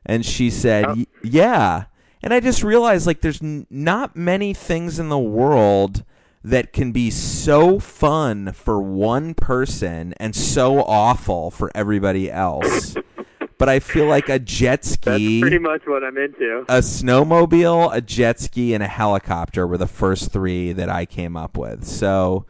And 0.05 0.25
she 0.25 0.49
said, 0.49 0.85
oh. 0.85 1.05
"Yeah." 1.23 1.85
And 2.21 2.33
I 2.33 2.39
just 2.39 2.63
realized 2.63 3.07
like 3.07 3.21
there's 3.21 3.41
n- 3.41 3.67
not 3.69 4.15
many 4.15 4.53
things 4.53 4.99
in 4.99 5.09
the 5.09 5.19
world 5.19 6.03
that 6.47 6.71
can 6.71 6.93
be 6.93 7.11
so 7.11 7.77
fun 7.77 8.53
for 8.53 8.81
one 8.81 9.33
person 9.33 10.13
and 10.13 10.33
so 10.33 10.81
awful 10.81 11.51
for 11.51 11.69
everybody 11.75 12.31
else. 12.31 12.95
but 13.57 13.67
I 13.67 13.79
feel 13.79 14.05
like 14.05 14.29
a 14.29 14.39
jet 14.39 14.85
ski. 14.85 15.41
That's 15.41 15.41
pretty 15.41 15.59
much 15.59 15.81
what 15.85 16.05
I'm 16.05 16.17
into. 16.17 16.59
A 16.69 16.79
snowmobile, 16.79 17.93
a 17.93 17.99
jet 17.99 18.39
ski, 18.39 18.73
and 18.73 18.81
a 18.81 18.87
helicopter 18.87 19.67
were 19.67 19.77
the 19.77 19.87
first 19.87 20.31
three 20.31 20.71
that 20.71 20.87
I 20.89 21.05
came 21.05 21.35
up 21.35 21.57
with. 21.57 21.85
So 21.85 22.45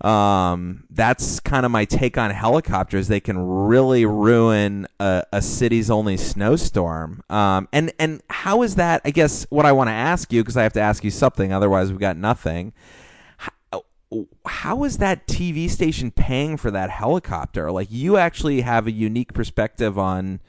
um, 0.00 0.82
that's 0.90 1.38
kind 1.38 1.64
of 1.64 1.70
my 1.70 1.84
take 1.84 2.18
on 2.18 2.32
helicopters. 2.32 3.06
They 3.06 3.20
can 3.20 3.38
really 3.38 4.06
ruin 4.06 4.88
a, 4.98 5.22
a 5.32 5.40
city's 5.40 5.88
only 5.88 6.16
snowstorm. 6.16 7.22
Um, 7.30 7.68
and 7.72 7.92
and 8.00 8.22
how 8.28 8.62
is 8.62 8.74
that? 8.74 9.02
I 9.04 9.10
guess 9.10 9.46
what 9.50 9.66
I 9.66 9.70
want 9.70 9.86
to 9.86 9.94
ask 9.94 10.32
you 10.32 10.42
because 10.42 10.56
I 10.56 10.64
have 10.64 10.72
to 10.72 10.80
ask 10.80 11.04
you 11.04 11.12
something. 11.12 11.52
Otherwise, 11.52 11.90
we've 11.90 12.00
got 12.00 12.16
nothing 12.16 12.72
how 14.46 14.84
is 14.84 14.98
that 14.98 15.26
TV 15.26 15.68
station 15.68 16.10
paying 16.10 16.56
for 16.56 16.70
that 16.70 16.90
helicopter? 16.90 17.70
Like 17.70 17.88
you 17.90 18.16
actually 18.16 18.60
have 18.62 18.86
a 18.86 18.92
unique 18.92 19.32
perspective 19.32 19.98
on 19.98 20.40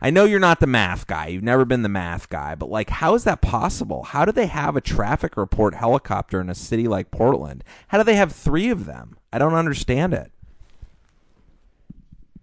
I 0.00 0.10
know 0.10 0.24
you're 0.24 0.38
not 0.40 0.60
the 0.60 0.66
math 0.66 1.06
guy. 1.06 1.28
You've 1.28 1.42
never 1.42 1.64
been 1.64 1.80
the 1.80 1.88
math 1.88 2.28
guy, 2.28 2.54
but 2.54 2.68
like 2.68 2.90
how 2.90 3.14
is 3.14 3.24
that 3.24 3.40
possible? 3.40 4.02
How 4.04 4.24
do 4.24 4.32
they 4.32 4.46
have 4.46 4.76
a 4.76 4.80
traffic 4.80 5.36
report 5.36 5.74
helicopter 5.74 6.40
in 6.40 6.50
a 6.50 6.54
city 6.54 6.86
like 6.88 7.10
Portland? 7.10 7.64
How 7.88 7.98
do 7.98 8.04
they 8.04 8.16
have 8.16 8.32
3 8.32 8.70
of 8.70 8.86
them? 8.86 9.16
I 9.32 9.38
don't 9.38 9.54
understand 9.54 10.14
it. 10.14 10.30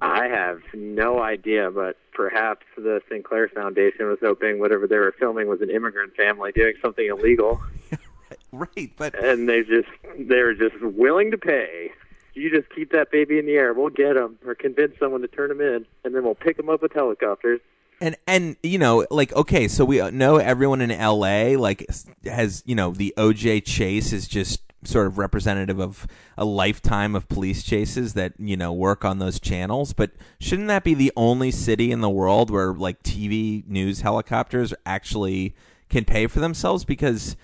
I 0.01 0.27
have 0.27 0.61
no 0.73 1.21
idea, 1.21 1.69
but 1.69 1.95
perhaps 2.11 2.65
the 2.75 3.01
Sinclair 3.07 3.47
Foundation 3.49 4.07
was 4.07 4.17
hoping 4.19 4.59
whatever 4.59 4.87
they 4.87 4.97
were 4.97 5.13
filming 5.19 5.47
was 5.47 5.61
an 5.61 5.69
immigrant 5.69 6.15
family 6.15 6.51
doing 6.51 6.73
something 6.81 7.05
illegal. 7.05 7.61
right, 8.75 8.91
but 8.97 9.15
and 9.23 9.47
they 9.47 9.61
just 9.63 9.89
they're 10.19 10.53
just 10.53 10.81
willing 10.81 11.31
to 11.31 11.37
pay. 11.37 11.91
You 12.33 12.49
just 12.49 12.73
keep 12.73 12.91
that 12.91 13.11
baby 13.11 13.39
in 13.39 13.45
the 13.45 13.53
air. 13.53 13.73
We'll 13.73 13.89
get 13.89 14.13
them, 14.13 14.37
or 14.45 14.55
convince 14.55 14.97
someone 14.99 15.21
to 15.21 15.27
turn 15.27 15.49
them 15.49 15.61
in, 15.61 15.85
and 16.03 16.15
then 16.15 16.23
we'll 16.23 16.35
pick 16.35 16.57
them 16.57 16.69
up 16.69 16.81
with 16.81 16.93
helicopters. 16.93 17.59
And 17.99 18.15
and 18.25 18.55
you 18.63 18.77
know, 18.77 19.05
like 19.11 19.33
okay, 19.33 19.67
so 19.67 19.85
we 19.85 20.09
know 20.11 20.37
everyone 20.37 20.81
in 20.81 20.91
L.A. 20.91 21.55
like 21.55 21.85
has 22.25 22.63
you 22.65 22.75
know 22.75 22.91
the 22.91 23.13
O.J. 23.17 23.61
chase 23.61 24.11
is 24.11 24.27
just 24.27 24.61
sort 24.83 25.07
of 25.07 25.17
representative 25.17 25.79
of 25.79 26.07
a 26.37 26.45
lifetime 26.45 27.15
of 27.15 27.29
police 27.29 27.63
chases 27.63 28.13
that 28.13 28.33
you 28.39 28.57
know 28.57 28.73
work 28.73 29.05
on 29.05 29.19
those 29.19 29.39
channels 29.39 29.93
but 29.93 30.11
shouldn't 30.39 30.67
that 30.67 30.83
be 30.83 30.93
the 30.93 31.11
only 31.15 31.51
city 31.51 31.91
in 31.91 32.01
the 32.01 32.09
world 32.09 32.49
where 32.49 32.73
like 32.73 33.03
TV 33.03 33.63
news 33.67 34.01
helicopters 34.01 34.73
actually 34.83 35.55
can 35.89 36.03
pay 36.03 36.25
for 36.25 36.39
themselves 36.39 36.83
because 36.83 37.35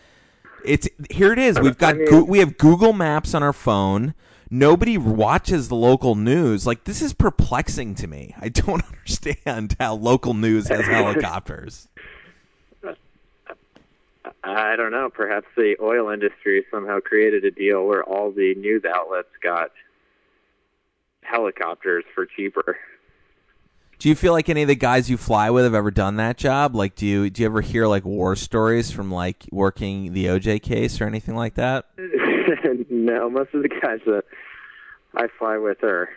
it's 0.63 0.87
here. 1.09 1.33
It 1.33 1.39
is. 1.39 1.59
We've 1.59 1.77
got 1.77 1.95
I 1.95 1.97
mean, 1.99 2.27
we 2.27 2.39
have 2.39 2.57
Google 2.57 2.93
Maps 2.93 3.33
on 3.33 3.43
our 3.43 3.53
phone. 3.53 4.13
Nobody 4.49 4.97
watches 4.97 5.67
the 5.67 5.75
local 5.75 6.15
news. 6.15 6.65
Like 6.65 6.85
this 6.85 7.01
is 7.01 7.13
perplexing 7.13 7.95
to 7.95 8.07
me. 8.07 8.33
I 8.39 8.49
don't 8.49 8.83
understand 8.85 9.75
how 9.79 9.95
local 9.95 10.33
news 10.33 10.67
has 10.69 10.85
helicopters. 10.85 11.87
I 14.43 14.75
don't 14.77 14.91
know. 14.91 15.09
Perhaps 15.09 15.47
the 15.57 15.75
oil 15.81 16.09
industry 16.09 16.65
somehow 16.71 16.99
created 16.99 17.43
a 17.43 17.51
deal 17.51 17.85
where 17.85 18.03
all 18.03 18.31
the 18.31 18.55
news 18.55 18.83
outlets 18.85 19.27
got 19.43 19.71
helicopters 21.21 22.05
for 22.15 22.25
cheaper. 22.25 22.77
Do 23.99 24.09
you 24.09 24.15
feel 24.15 24.31
like 24.31 24.47
any 24.47 24.61
of 24.61 24.67
the 24.67 24.75
guys 24.75 25.09
you 25.09 25.17
fly 25.17 25.49
with 25.49 25.63
have 25.63 25.73
ever 25.73 25.89
done 25.89 26.17
that 26.17 26.37
job? 26.37 26.75
Like, 26.75 26.95
do 26.95 27.07
you 27.07 27.29
do 27.31 27.41
you 27.41 27.47
ever 27.47 27.61
hear 27.61 27.87
like 27.87 28.05
war 28.05 28.35
stories 28.35 28.91
from 28.91 29.11
like 29.11 29.47
working 29.51 30.13
the 30.13 30.25
OJ 30.25 30.61
case 30.61 31.01
or 31.01 31.05
anything 31.05 31.35
like 31.35 31.55
that? 31.55 31.85
no, 32.89 33.29
most 33.29 33.55
of 33.55 33.63
the 33.63 33.69
guys 33.69 33.99
that 34.05 34.23
I 35.15 35.27
fly 35.39 35.57
with 35.57 35.83
are. 35.83 36.09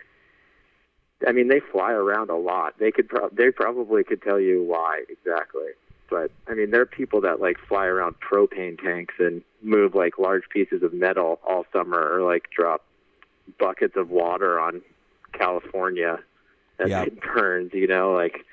I 1.27 1.31
mean, 1.33 1.49
they 1.49 1.59
fly 1.59 1.91
around 1.91 2.31
a 2.31 2.35
lot. 2.35 2.79
They 2.79 2.91
could 2.91 3.09
pro- 3.09 3.29
they 3.29 3.49
probably 3.51 4.03
could 4.03 4.21
tell 4.21 4.39
you 4.39 4.63
why 4.63 5.03
exactly. 5.09 5.69
But 6.07 6.31
I 6.47 6.53
mean, 6.53 6.69
there 6.69 6.81
are 6.81 6.85
people 6.85 7.21
that 7.21 7.39
like 7.39 7.57
fly 7.67 7.85
around 7.85 8.15
propane 8.19 8.79
tanks 8.79 9.15
and 9.17 9.41
move 9.63 9.95
like 9.95 10.19
large 10.19 10.43
pieces 10.49 10.83
of 10.83 10.93
metal 10.93 11.39
all 11.47 11.65
summer, 11.73 11.99
or 12.13 12.21
like 12.21 12.49
drop 12.55 12.83
buckets 13.59 13.95
of 13.97 14.11
water 14.11 14.59
on 14.59 14.81
California 15.33 16.19
as 16.81 16.89
Yep. 16.89 17.07
it 17.07 17.21
burns. 17.21 17.71
You 17.73 17.87
know, 17.87 18.11
like 18.13 18.45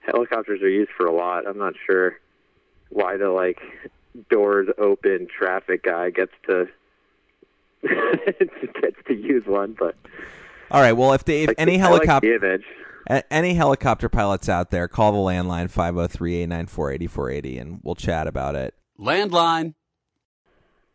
helicopters 0.00 0.62
are 0.62 0.68
used 0.68 0.90
for 0.96 1.06
a 1.06 1.12
lot. 1.12 1.46
I'm 1.46 1.58
not 1.58 1.74
sure 1.86 2.18
why 2.90 3.16
the 3.16 3.30
like 3.30 3.58
doors 4.30 4.68
open 4.78 5.26
traffic 5.36 5.82
guy 5.82 6.10
gets 6.10 6.32
to 6.46 6.66
gets 7.82 8.96
to 9.06 9.14
use 9.14 9.44
one, 9.46 9.76
but 9.78 9.96
All 10.70 10.80
right. 10.80 10.92
Well, 10.92 11.12
if, 11.12 11.24
they, 11.24 11.42
if 11.42 11.48
like, 11.48 11.56
any 11.58 11.80
I 11.80 11.88
like 11.88 12.04
helicopter 12.04 12.38
the 12.38 12.46
image. 12.46 12.64
A- 13.10 13.32
any 13.32 13.54
helicopter 13.54 14.08
pilots 14.08 14.48
out 14.48 14.70
there, 14.70 14.88
call 14.88 15.12
the 15.12 15.18
landline 15.18 15.70
503-894-8480 15.70 17.60
and 17.60 17.80
we'll 17.82 17.94
chat 17.94 18.26
about 18.26 18.54
it. 18.54 18.74
Landline. 18.98 19.74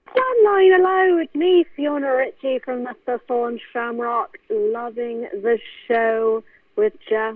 Landline, 0.07 0.75
hello, 0.75 1.17
it's 1.19 1.35
me, 1.35 1.65
Fiona 1.75 2.15
Ritchie 2.15 2.59
from 2.65 2.83
the 2.83 2.95
Mr. 3.07 3.19
Thorn 3.27 3.59
Shamrock, 3.71 4.37
loving 4.49 5.27
the 5.31 5.59
show 5.87 6.43
with 6.79 6.93
Jeff 7.09 7.35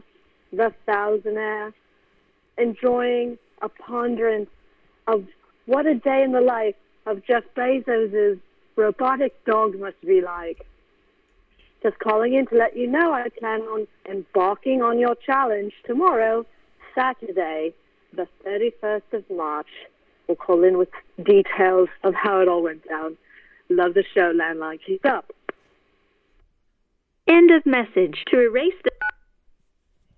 the 0.54 0.74
Thousandaire, 0.88 1.74
enjoying 2.58 3.38
a 3.62 3.68
ponderance 3.68 4.50
of 5.08 5.26
what 5.66 5.86
a 5.86 5.96
day 5.96 6.24
in 6.24 6.32
the 6.32 6.42
life 6.42 6.76
of 7.06 7.26
Jeff 7.26 7.44
Bezos' 7.56 8.40
robotic 8.78 9.34
dog 9.46 9.78
must 9.78 10.00
be 10.02 10.22
like. 10.22 10.66
Just 11.82 12.00
calling 12.00 12.34
in 12.34 12.48
to 12.48 12.56
let 12.56 12.78
you 12.78 12.88
know 12.88 13.12
I 13.12 13.28
plan 13.38 13.62
on 13.62 13.88
embarking 14.10 14.82
on 14.82 14.98
your 14.98 15.16
challenge 15.26 15.74
tomorrow, 15.86 16.46
Saturday, 16.96 17.74
the 18.16 18.28
31st 18.46 19.12
of 19.12 19.24
March. 19.30 19.68
We'll 20.28 20.38
call 20.38 20.64
in 20.64 20.78
with 20.78 20.90
details 21.22 21.90
of 22.06 22.14
how 22.16 22.40
it 22.40 22.48
all 22.48 22.64
went 22.64 22.88
down. 22.88 23.18
Love 23.70 23.94
the 23.94 24.06
show, 24.14 24.32
Landline. 24.34 24.80
Keep 24.86 25.06
up. 25.06 25.34
End 27.28 27.52
of 27.52 27.66
message. 27.66 28.24
To 28.28 28.40
erase 28.40 28.74
the 28.84 28.92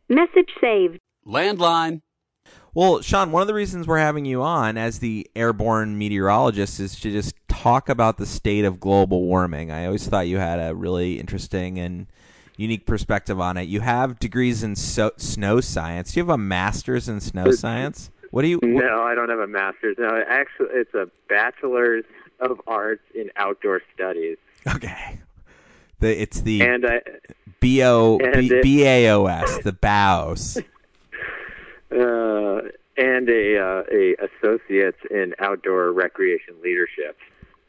message 0.09 0.49
saved. 0.61 0.99
Landline. 1.27 2.01
Well, 2.73 3.01
Sean, 3.01 3.31
one 3.31 3.41
of 3.41 3.47
the 3.47 3.53
reasons 3.53 3.87
we're 3.87 3.97
having 3.99 4.25
you 4.25 4.41
on 4.41 4.77
as 4.77 4.99
the 4.99 5.27
airborne 5.35 5.97
meteorologist 5.97 6.79
is 6.79 6.99
to 6.99 7.11
just 7.11 7.33
talk 7.47 7.87
about 7.89 8.17
the 8.17 8.25
state 8.25 8.65
of 8.65 8.79
global 8.79 9.23
warming. 9.23 9.71
I 9.71 9.85
always 9.85 10.05
thought 10.07 10.27
you 10.27 10.37
had 10.37 10.59
a 10.59 10.75
really 10.75 11.19
interesting 11.19 11.79
and 11.79 12.07
unique 12.57 12.85
perspective 12.85 13.39
on 13.39 13.57
it. 13.57 13.63
You 13.63 13.79
have 13.79 14.19
degrees 14.19 14.61
in 14.61 14.75
so- 14.75 15.13
snow 15.17 15.61
science. 15.61 16.13
Do 16.13 16.19
you 16.19 16.25
have 16.25 16.33
a 16.33 16.37
master's 16.37 17.07
in 17.09 17.19
snow 17.21 17.51
science? 17.51 18.11
What 18.31 18.41
do 18.41 18.49
you? 18.49 18.57
what- 18.57 18.67
No, 18.67 19.03
I 19.03 19.15
don't 19.15 19.29
have 19.29 19.39
a 19.39 19.47
master's. 19.47 19.95
No, 19.97 20.09
actually, 20.27 20.67
it's 20.73 20.93
a 20.93 21.07
bachelor's 21.29 22.03
of 22.41 22.59
arts 22.67 23.03
in 23.15 23.31
outdoor 23.37 23.81
studies, 23.93 24.35
okay. 24.75 25.19
The, 25.99 26.21
it's 26.21 26.41
the 26.41 26.61
and 26.61 26.85
I 26.85 27.01
B 27.59 27.81
O 27.83 28.17
and 28.17 28.33
B 28.49 28.53
it- 28.55 28.63
B 28.63 28.83
A 28.85 29.09
O 29.11 29.25
S, 29.25 29.59
the 29.63 29.71
BAOS. 29.73 30.57
uh, 31.91 32.61
and 32.97 33.29
a 33.29 33.57
uh, 33.59 33.83
a 33.91 34.15
associates 34.25 34.97
in 35.11 35.33
outdoor 35.39 35.91
recreation 35.91 36.55
leadership 36.63 37.17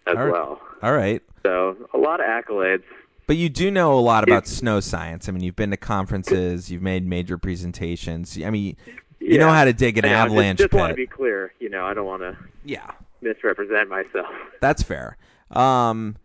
as 0.07 0.17
All 0.17 0.31
well. 0.31 0.61
All 0.83 0.93
right. 0.93 1.23
So 1.45 1.77
a 1.95 1.99
lot 1.99 2.21
of 2.21 2.27
accolades. 2.27 2.85
But 3.27 3.37
you 3.37 3.49
do 3.49 3.71
know 3.73 3.95
a 3.95 4.01
lot 4.01 4.23
about 4.23 4.45
If- 4.45 4.49
snow 4.49 4.79
science. 4.81 5.29
I 5.29 5.33
mean, 5.33 5.43
you've 5.43 5.57
been 5.57 5.71
to 5.71 5.77
conferences, 5.77 6.71
you've 6.71 6.83
made 6.83 7.05
major 7.07 7.37
presentations. 7.39 8.39
I 8.41 8.51
mean, 8.51 8.77
you 9.19 9.39
know 9.39 9.49
how 9.51 9.65
to 9.65 9.73
dig 9.73 9.99
an 9.99 10.05
I 10.05 10.09
know, 10.09 10.15
just- 10.15 10.25
avalanche 10.27 10.59
Just, 10.59 10.71
pit. 10.71 10.79
want 10.79 10.91
to 10.91 10.97
be 10.97 11.07
clear. 11.07 11.53
You 11.59 11.69
know, 11.69 11.85
I 11.85 11.95
don't 11.95 12.07
want 12.07 12.23
to 12.23 12.37
yeah, 12.65 12.91
misrepresent 13.23 13.89
myself. 13.89 14.27
that's 14.61 14.83
fair. 14.85 15.17
Um, 15.51 16.17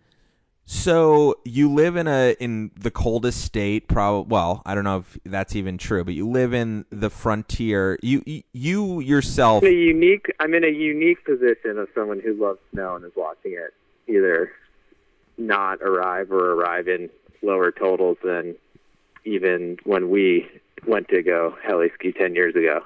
so 0.71 1.35
you 1.43 1.69
live 1.69 1.97
in 1.97 2.07
a 2.07 2.33
in 2.39 2.71
the 2.79 2.91
coldest 2.91 3.41
state, 3.41 3.89
probably. 3.89 4.31
Well, 4.31 4.61
I 4.65 4.73
don't 4.73 4.85
know 4.85 4.99
if 4.99 5.17
that's 5.25 5.53
even 5.53 5.77
true, 5.77 6.05
but 6.05 6.13
you 6.13 6.29
live 6.29 6.53
in 6.53 6.85
the 6.89 7.09
frontier. 7.09 7.99
You 8.01 8.23
you, 8.25 8.43
you 8.53 8.99
yourself. 9.01 9.63
I'm 9.63 9.67
in 9.67 9.75
a 9.75 9.77
unique. 9.77 10.33
I'm 10.39 10.53
in 10.53 10.63
a 10.63 10.69
unique 10.69 11.25
position 11.25 11.77
of 11.77 11.89
someone 11.93 12.21
who 12.21 12.35
loves 12.35 12.59
snow 12.71 12.95
and 12.95 13.03
is 13.03 13.11
watching 13.17 13.51
it 13.51 13.73
either 14.07 14.53
not 15.37 15.81
arrive 15.81 16.31
or 16.31 16.53
arrive 16.53 16.87
in 16.87 17.09
lower 17.41 17.73
totals 17.73 18.17
than 18.23 18.55
even 19.25 19.77
when 19.83 20.09
we 20.09 20.49
went 20.87 21.09
to 21.09 21.21
go 21.21 21.53
heli 21.61 21.89
ski 21.95 22.13
ten 22.13 22.33
years 22.33 22.55
ago. 22.55 22.81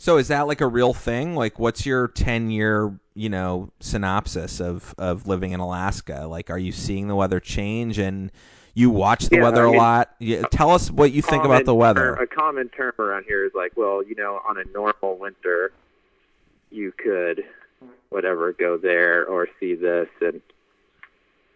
So 0.00 0.16
is 0.16 0.28
that 0.28 0.46
like 0.46 0.60
a 0.60 0.66
real 0.66 0.94
thing? 0.94 1.34
Like, 1.34 1.58
what's 1.58 1.84
your 1.84 2.06
ten 2.08 2.50
year, 2.50 2.98
you 3.14 3.28
know, 3.28 3.70
synopsis 3.80 4.60
of 4.60 4.94
of 4.96 5.26
living 5.26 5.50
in 5.50 5.58
Alaska? 5.60 6.26
Like, 6.28 6.50
are 6.50 6.58
you 6.58 6.70
seeing 6.70 7.08
the 7.08 7.16
weather 7.16 7.40
change 7.40 7.98
and 7.98 8.30
you 8.74 8.90
watch 8.90 9.28
the 9.28 9.36
Yeah, 9.36 9.42
weather 9.42 9.64
I 9.64 9.68
a 9.68 9.70
mean, 9.70 9.76
lot? 9.76 10.14
Yeah, 10.20 10.42
tell 10.52 10.70
us 10.70 10.88
what 10.88 11.10
you 11.10 11.20
think 11.20 11.44
about 11.44 11.64
the 11.64 11.74
weather. 11.74 12.14
ter- 12.16 12.22
a 12.22 12.26
common 12.28 12.68
term 12.68 12.92
around 12.96 13.24
here 13.26 13.44
is 13.44 13.50
like, 13.56 13.72
well, 13.76 14.04
you 14.04 14.14
know, 14.14 14.40
on 14.48 14.56
a 14.56 14.64
normal 14.72 15.18
winter, 15.18 15.72
you 16.70 16.92
could 16.92 17.44
whatever 18.10 18.52
go 18.52 18.76
there 18.78 19.26
or 19.26 19.48
see 19.58 19.74
this, 19.74 20.08
and 20.20 20.40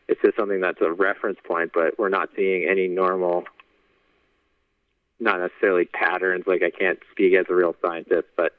it's 0.08 0.20
just 0.20 0.36
something 0.36 0.60
that's 0.60 0.80
a 0.80 0.90
reference 0.90 1.38
point. 1.44 1.70
But 1.72 1.96
we're 1.96 2.08
not 2.08 2.30
seeing 2.34 2.68
any 2.68 2.88
normal, 2.88 3.44
not 5.20 5.40
necessarily 5.40 5.84
patterns. 5.86 6.44
Like 6.46 6.62
I 6.62 6.70
can't 6.70 6.98
speak 7.10 7.34
as 7.34 7.46
a 7.48 7.54
real 7.54 7.74
scientist, 7.82 8.28
but 8.36 8.52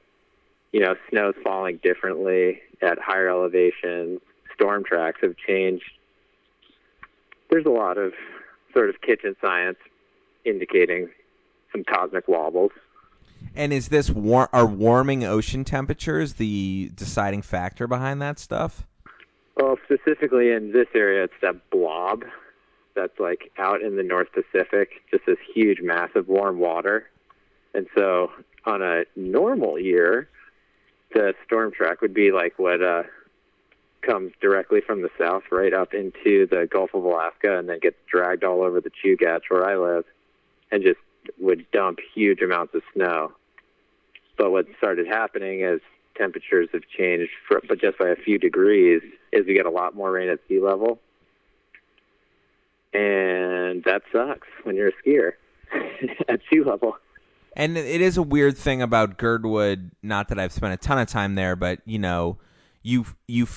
you 0.71 0.79
know, 0.79 0.95
snow's 1.09 1.35
falling 1.43 1.79
differently 1.83 2.61
at 2.81 2.97
higher 2.99 3.29
elevations. 3.29 4.19
Storm 4.55 4.83
tracks 4.83 5.19
have 5.21 5.35
changed. 5.37 5.83
There's 7.49 7.65
a 7.65 7.69
lot 7.69 7.97
of 7.97 8.13
sort 8.73 8.89
of 8.89 9.01
kitchen 9.01 9.35
science 9.39 9.77
indicating 10.45 11.09
some 11.71 11.83
cosmic 11.83 12.27
wobbles. 12.27 12.71
And 13.55 13.71
is 13.71 13.89
this 13.89 14.09
war- 14.09 14.49
are 14.51 14.65
warming 14.65 15.23
ocean 15.23 15.63
temperatures 15.63 16.33
the 16.33 16.91
deciding 16.95 17.43
factor 17.43 17.87
behind 17.87 18.21
that 18.21 18.39
stuff? 18.39 18.87
Well, 19.57 19.77
specifically 19.85 20.51
in 20.51 20.71
this 20.71 20.87
area, 20.95 21.25
it's 21.25 21.33
that 21.41 21.69
blob 21.69 22.23
that's 22.95 23.19
like 23.19 23.51
out 23.57 23.81
in 23.81 23.95
the 23.95 24.03
North 24.03 24.29
Pacific, 24.33 24.89
just 25.11 25.25
this 25.25 25.37
huge, 25.53 25.79
massive 25.81 26.27
warm 26.27 26.59
water. 26.59 27.09
And 27.73 27.87
so 27.95 28.31
on 28.65 28.81
a 28.81 29.03
normal 29.15 29.79
year, 29.79 30.29
the 31.13 31.33
storm 31.45 31.71
track 31.71 32.01
would 32.01 32.13
be 32.13 32.31
like 32.31 32.57
what 32.57 32.81
uh, 32.81 33.03
comes 34.01 34.31
directly 34.41 34.81
from 34.81 35.01
the 35.01 35.09
south 35.17 35.43
right 35.51 35.73
up 35.73 35.93
into 35.93 36.47
the 36.47 36.67
Gulf 36.69 36.93
of 36.93 37.03
Alaska 37.03 37.57
and 37.57 37.69
then 37.69 37.79
gets 37.79 37.97
dragged 38.09 38.43
all 38.43 38.61
over 38.61 38.81
the 38.81 38.91
Chugach 38.91 39.41
where 39.49 39.65
I 39.65 39.75
live 39.75 40.05
and 40.71 40.83
just 40.83 40.99
would 41.39 41.69
dump 41.71 41.99
huge 42.13 42.41
amounts 42.41 42.73
of 42.75 42.81
snow. 42.93 43.31
But 44.37 44.51
what 44.51 44.65
started 44.77 45.07
happening 45.07 45.61
is 45.61 45.79
temperatures 46.15 46.69
have 46.73 46.83
changed, 46.87 47.31
for, 47.47 47.61
but 47.67 47.79
just 47.79 47.97
by 47.97 48.09
a 48.09 48.15
few 48.15 48.37
degrees, 48.37 49.01
is 49.31 49.45
we 49.45 49.53
get 49.53 49.65
a 49.65 49.71
lot 49.71 49.95
more 49.95 50.11
rain 50.11 50.29
at 50.29 50.39
sea 50.47 50.59
level. 50.59 50.99
And 52.93 53.83
that 53.85 54.03
sucks 54.11 54.47
when 54.63 54.75
you're 54.75 54.89
a 54.89 54.91
skier 55.03 55.31
at 56.29 56.41
sea 56.51 56.61
level. 56.61 56.97
And 57.55 57.77
it 57.77 58.01
is 58.01 58.17
a 58.17 58.23
weird 58.23 58.57
thing 58.57 58.81
about 58.81 59.17
Girdwood. 59.17 59.91
Not 60.01 60.29
that 60.29 60.39
I've 60.39 60.51
spent 60.51 60.73
a 60.73 60.77
ton 60.77 60.99
of 60.99 61.07
time 61.07 61.35
there, 61.35 61.55
but 61.55 61.79
you 61.85 61.99
know, 61.99 62.37
you 62.81 63.05
you 63.27 63.47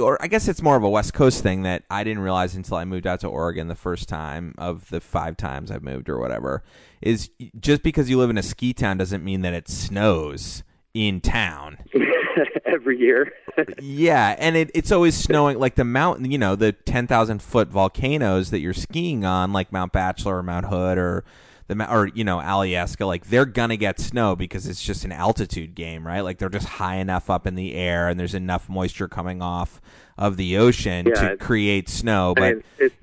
or 0.00 0.20
I 0.22 0.26
guess 0.26 0.48
it's 0.48 0.62
more 0.62 0.76
of 0.76 0.82
a 0.82 0.88
West 0.88 1.14
Coast 1.14 1.42
thing 1.42 1.62
that 1.62 1.84
I 1.88 2.04
didn't 2.04 2.22
realize 2.22 2.54
until 2.54 2.76
I 2.76 2.84
moved 2.84 3.06
out 3.06 3.20
to 3.20 3.28
Oregon 3.28 3.68
the 3.68 3.74
first 3.74 4.08
time 4.08 4.54
of 4.58 4.88
the 4.90 5.00
five 5.00 5.36
times 5.36 5.70
I've 5.70 5.82
moved 5.82 6.08
or 6.08 6.18
whatever. 6.18 6.62
Is 7.00 7.30
just 7.58 7.82
because 7.82 8.10
you 8.10 8.18
live 8.18 8.30
in 8.30 8.38
a 8.38 8.42
ski 8.42 8.72
town 8.72 8.98
doesn't 8.98 9.24
mean 9.24 9.42
that 9.42 9.54
it 9.54 9.68
snows 9.68 10.64
in 10.96 11.20
town. 11.20 11.76
Every 12.66 12.98
year. 12.98 13.32
Yeah, 13.78 14.34
and 14.38 14.56
it, 14.56 14.70
it's 14.74 14.90
always 14.90 15.14
snowing. 15.14 15.58
Like 15.58 15.74
the 15.74 15.84
mountain, 15.84 16.30
you 16.30 16.38
know, 16.38 16.56
the 16.56 16.72
ten 16.72 17.06
thousand 17.06 17.42
foot 17.42 17.68
volcanoes 17.68 18.50
that 18.50 18.60
you're 18.60 18.74
skiing 18.74 19.24
on, 19.24 19.52
like 19.52 19.72
Mount 19.72 19.92
Bachelor 19.92 20.38
or 20.38 20.42
Mount 20.42 20.66
Hood 20.66 20.98
or 20.98 21.24
the 21.68 21.92
or 21.92 22.08
you 22.08 22.24
know 22.24 22.38
Alyeska, 22.38 23.06
like 23.06 23.26
they're 23.26 23.44
gonna 23.46 23.76
get 23.76 23.98
snow 23.98 24.36
because 24.36 24.66
it's 24.66 24.82
just 24.82 25.04
an 25.04 25.12
altitude 25.12 25.74
game, 25.74 26.06
right? 26.06 26.20
Like 26.20 26.38
they're 26.38 26.48
just 26.48 26.68
high 26.68 26.96
enough 26.96 27.28
up 27.28 27.46
in 27.46 27.54
the 27.54 27.74
air, 27.74 28.08
and 28.08 28.18
there's 28.18 28.34
enough 28.34 28.68
moisture 28.68 29.08
coming 29.08 29.42
off 29.42 29.80
of 30.16 30.36
the 30.36 30.56
ocean 30.56 31.06
Yeah, 31.06 31.30
to 31.30 31.36
create 31.36 31.88
snow. 31.88 32.34
I 32.36 32.40
But 32.40 32.54
mean, 32.54 32.64
it's 32.78 32.94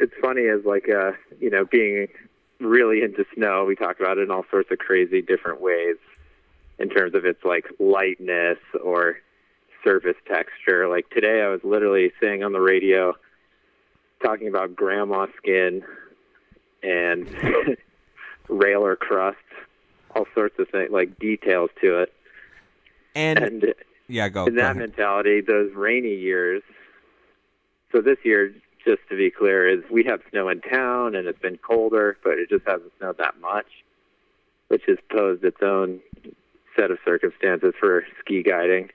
it's 0.00 0.14
funny 0.20 0.46
as 0.46 0.64
like 0.64 0.88
uh 0.88 1.12
you 1.40 1.50
know 1.50 1.64
being 1.64 2.08
really 2.60 3.02
into 3.02 3.24
snow. 3.34 3.64
We 3.64 3.76
talk 3.76 4.00
about 4.00 4.18
it 4.18 4.22
in 4.22 4.30
all 4.30 4.44
sorts 4.50 4.70
of 4.70 4.78
crazy 4.78 5.22
different 5.22 5.60
ways 5.60 5.96
in 6.78 6.88
terms 6.88 7.14
of 7.14 7.24
its 7.24 7.42
like 7.44 7.66
lightness 7.78 8.58
or 8.82 9.16
surface 9.84 10.16
texture. 10.26 10.88
Like 10.88 11.08
today, 11.10 11.42
I 11.42 11.48
was 11.48 11.60
literally 11.64 12.12
saying 12.20 12.42
on 12.42 12.52
the 12.52 12.60
radio 12.60 13.14
talking 14.22 14.48
about 14.48 14.74
grandma 14.74 15.26
skin 15.36 15.82
and 16.82 17.28
railer 18.48 18.96
crust, 18.96 19.36
all 20.14 20.26
sorts 20.34 20.58
of 20.58 20.68
things 20.70 20.90
like 20.90 21.18
details 21.18 21.70
to 21.82 22.00
it. 22.02 22.12
and, 23.14 23.38
And 23.38 23.74
yeah, 24.08 24.28
go. 24.28 24.46
in 24.46 24.54
go 24.54 24.60
that 24.60 24.64
ahead. 24.72 24.76
mentality, 24.76 25.40
those 25.40 25.72
rainy 25.74 26.14
years. 26.14 26.62
So 27.92 28.00
this 28.00 28.18
year, 28.24 28.52
just 28.84 29.00
to 29.10 29.16
be 29.16 29.30
clear, 29.30 29.68
is 29.68 29.82
we 29.90 30.04
have 30.04 30.20
snow 30.30 30.48
in 30.48 30.60
town 30.60 31.14
and 31.14 31.26
it's 31.26 31.38
been 31.40 31.58
colder, 31.58 32.16
but 32.22 32.34
it 32.38 32.48
just 32.48 32.66
hasn't 32.66 32.92
snowed 32.98 33.18
that 33.18 33.40
much, 33.40 33.66
which 34.68 34.82
has 34.86 34.98
posed 35.10 35.44
its 35.44 35.58
own 35.62 36.00
set 36.76 36.90
of 36.90 36.98
circumstances 37.04 37.74
for 37.78 38.04
ski 38.20 38.42
guiding. 38.42 38.90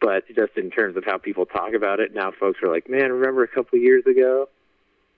But 0.00 0.26
just 0.28 0.56
in 0.56 0.70
terms 0.70 0.96
of 0.96 1.04
how 1.04 1.18
people 1.18 1.46
talk 1.46 1.72
about 1.74 2.00
it, 2.00 2.14
now 2.14 2.30
folks 2.30 2.60
are 2.62 2.68
like, 2.70 2.88
man, 2.88 3.12
remember 3.12 3.42
a 3.42 3.48
couple 3.48 3.78
of 3.78 3.82
years 3.82 4.04
ago 4.06 4.48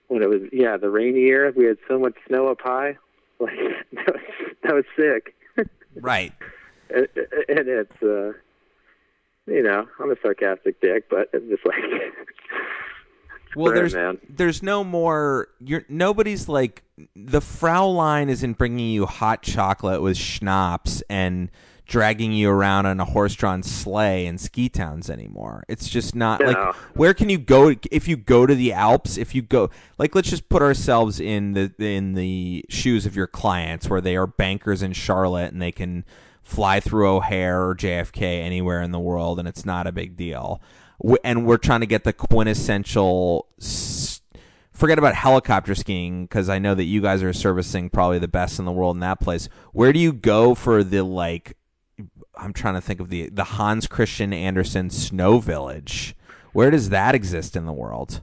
when 0.07 0.23
it 0.23 0.29
was, 0.29 0.43
yeah, 0.53 0.77
the 0.77 0.89
rainy 0.89 1.21
year, 1.21 1.53
we 1.55 1.65
had 1.65 1.79
so 1.89 1.99
much 1.99 2.15
snow 2.27 2.49
up 2.49 2.61
high? 2.61 2.97
Like, 3.41 3.55
that 3.93 4.15
was, 4.15 4.23
that 4.65 4.75
was 4.75 4.85
sick. 4.97 5.37
Right. 6.01 6.33
and 6.91 7.07
and 7.49 7.69
it's, 7.69 8.03
uh, 8.03 8.33
you 9.47 9.63
know, 9.63 9.87
I'm 10.01 10.11
a 10.11 10.17
sarcastic 10.21 10.81
dick, 10.81 11.09
but 11.09 11.31
it's 11.33 11.49
just 11.49 11.65
like, 11.65 11.77
Well, 13.57 13.73
there's 13.73 13.95
man. 13.95 14.19
there's 14.29 14.63
no 14.63 14.85
more. 14.85 15.49
You're 15.61 15.85
nobody's 15.89 16.49
like 16.49 16.83
the 17.15 17.41
Fräulein 17.41 18.29
isn't 18.29 18.59
bringing 18.59 18.91
you 18.91 19.07
hot 19.07 19.43
chocolate 19.43 20.03
with 20.03 20.17
schnapps 20.17 21.03
and 21.09 21.51
dragging 21.89 22.33
you 22.33 22.51
around 22.51 22.85
on 22.85 23.01
a 23.01 23.05
horse-drawn 23.05 23.63
sleigh 23.63 24.27
in 24.27 24.37
ski 24.37 24.69
towns 24.69 25.09
anymore. 25.09 25.65
It's 25.69 25.89
just 25.89 26.15
not 26.15 26.45
like 26.45 26.75
where 26.95 27.15
can 27.15 27.31
you 27.31 27.39
go 27.39 27.75
if 27.91 28.07
you 28.07 28.17
go 28.17 28.47
to 28.47 28.55
the 28.55 28.75
Alps? 28.75 29.17
If 29.17 29.35
you 29.35 29.41
go 29.41 29.71
like 29.97 30.15
let's 30.15 30.29
just 30.29 30.49
put 30.51 30.61
ourselves 30.61 31.19
in 31.19 31.55
the 31.55 31.73
in 31.79 32.13
the 32.13 32.65
shoes 32.69 33.07
of 33.07 33.17
your 33.17 33.27
clients 33.27 33.89
where 33.89 34.03
they 34.03 34.17
are 34.17 34.27
bankers 34.27 34.83
in 34.83 34.93
Charlotte 34.93 35.51
and 35.51 35.63
they 35.63 35.73
can 35.73 36.05
fly 36.43 36.79
through 36.79 37.09
O'Hare 37.09 37.67
or 37.67 37.75
JFK 37.75 38.23
anywhere 38.23 38.83
in 38.83 38.93
the 38.93 39.01
world 39.01 39.39
and 39.39 39.49
it's 39.49 39.65
not 39.65 39.87
a 39.87 39.93
big 39.93 40.17
deal. 40.17 40.61
And 41.23 41.47
we're 41.47 41.59
trying 41.59 41.81
to 41.81 41.87
get 41.87 42.05
the 42.05 42.13
quintessential 42.13 43.47
forget 44.73 44.99
about 44.99 45.15
helicopter 45.15 45.75
skiing 45.75 46.25
because 46.25 46.49
I 46.49 46.59
know 46.61 46.75
that 46.75 46.85
you 46.85 47.01
guys 47.01 47.23
are 47.23 47.33
servicing 47.33 47.91
probably 47.91 48.21
the 48.21 48.29
best 48.29 48.59
in 48.61 48.65
the 48.65 48.73
world 48.73 48.97
in 48.97 49.01
that 49.01 49.21
place. 49.21 49.49
Where 49.73 49.93
do 49.93 49.99
you 49.99 50.13
go 50.13 50.55
for 50.55 50.85
the 50.85 51.03
like 51.03 51.57
I'm 52.37 52.53
trying 52.53 52.75
to 52.75 52.81
think 52.81 53.01
of 53.01 53.09
the 53.09 53.29
the 53.29 53.45
Hans 53.45 53.87
Christian 53.87 54.33
Andersen 54.33 54.91
Snow 54.91 55.39
Village. 55.39 56.15
Where 56.53 56.71
does 56.71 56.91
that 56.91 57.15
exist 57.15 57.57
in 57.57 57.67
the 57.67 57.73
world? 57.73 58.23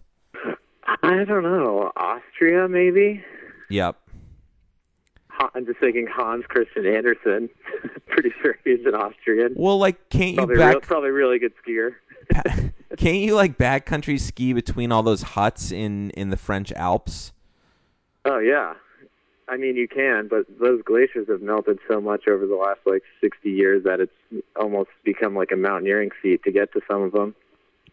I 1.03 1.23
don't 1.25 1.43
know, 1.43 1.91
Austria 1.95 2.67
maybe? 2.67 3.23
Yep. 3.69 3.97
I'm 5.53 5.65
just 5.65 5.79
thinking 5.79 6.07
Hans 6.07 6.45
Christian 6.47 6.85
Andersen. 6.85 7.49
Pretty 8.07 8.31
sure 8.41 8.57
he's 8.63 8.85
an 8.85 8.95
Austrian. 8.95 9.53
Well, 9.55 9.77
like, 9.77 10.09
can't 10.09 10.31
you 10.31 10.37
Probably, 10.37 10.55
back? 10.57 10.71
real, 10.71 10.81
probably 10.81 11.09
really 11.09 11.39
good 11.39 11.53
skier. 11.65 11.95
can't 12.97 13.17
you 13.17 13.35
like 13.35 13.57
backcountry 13.57 14.19
ski 14.19 14.53
between 14.53 14.91
all 14.91 15.03
those 15.03 15.21
huts 15.21 15.71
in 15.71 16.11
in 16.11 16.29
the 16.29 16.37
French 16.37 16.71
Alps? 16.73 17.31
Oh 18.25 18.39
yeah, 18.39 18.73
I 19.47 19.57
mean 19.57 19.75
you 19.75 19.87
can, 19.87 20.27
but 20.27 20.45
those 20.59 20.81
glaciers 20.83 21.27
have 21.27 21.41
melted 21.41 21.79
so 21.87 22.01
much 22.01 22.27
over 22.27 22.45
the 22.45 22.55
last 22.55 22.79
like 22.85 23.03
60 23.21 23.49
years 23.49 23.83
that 23.83 23.99
it's 23.99 24.43
almost 24.59 24.89
become 25.03 25.35
like 25.35 25.51
a 25.51 25.55
mountaineering 25.55 26.11
feat 26.21 26.43
to 26.43 26.51
get 26.51 26.71
to 26.73 26.81
some 26.89 27.01
of 27.01 27.11
them. 27.11 27.35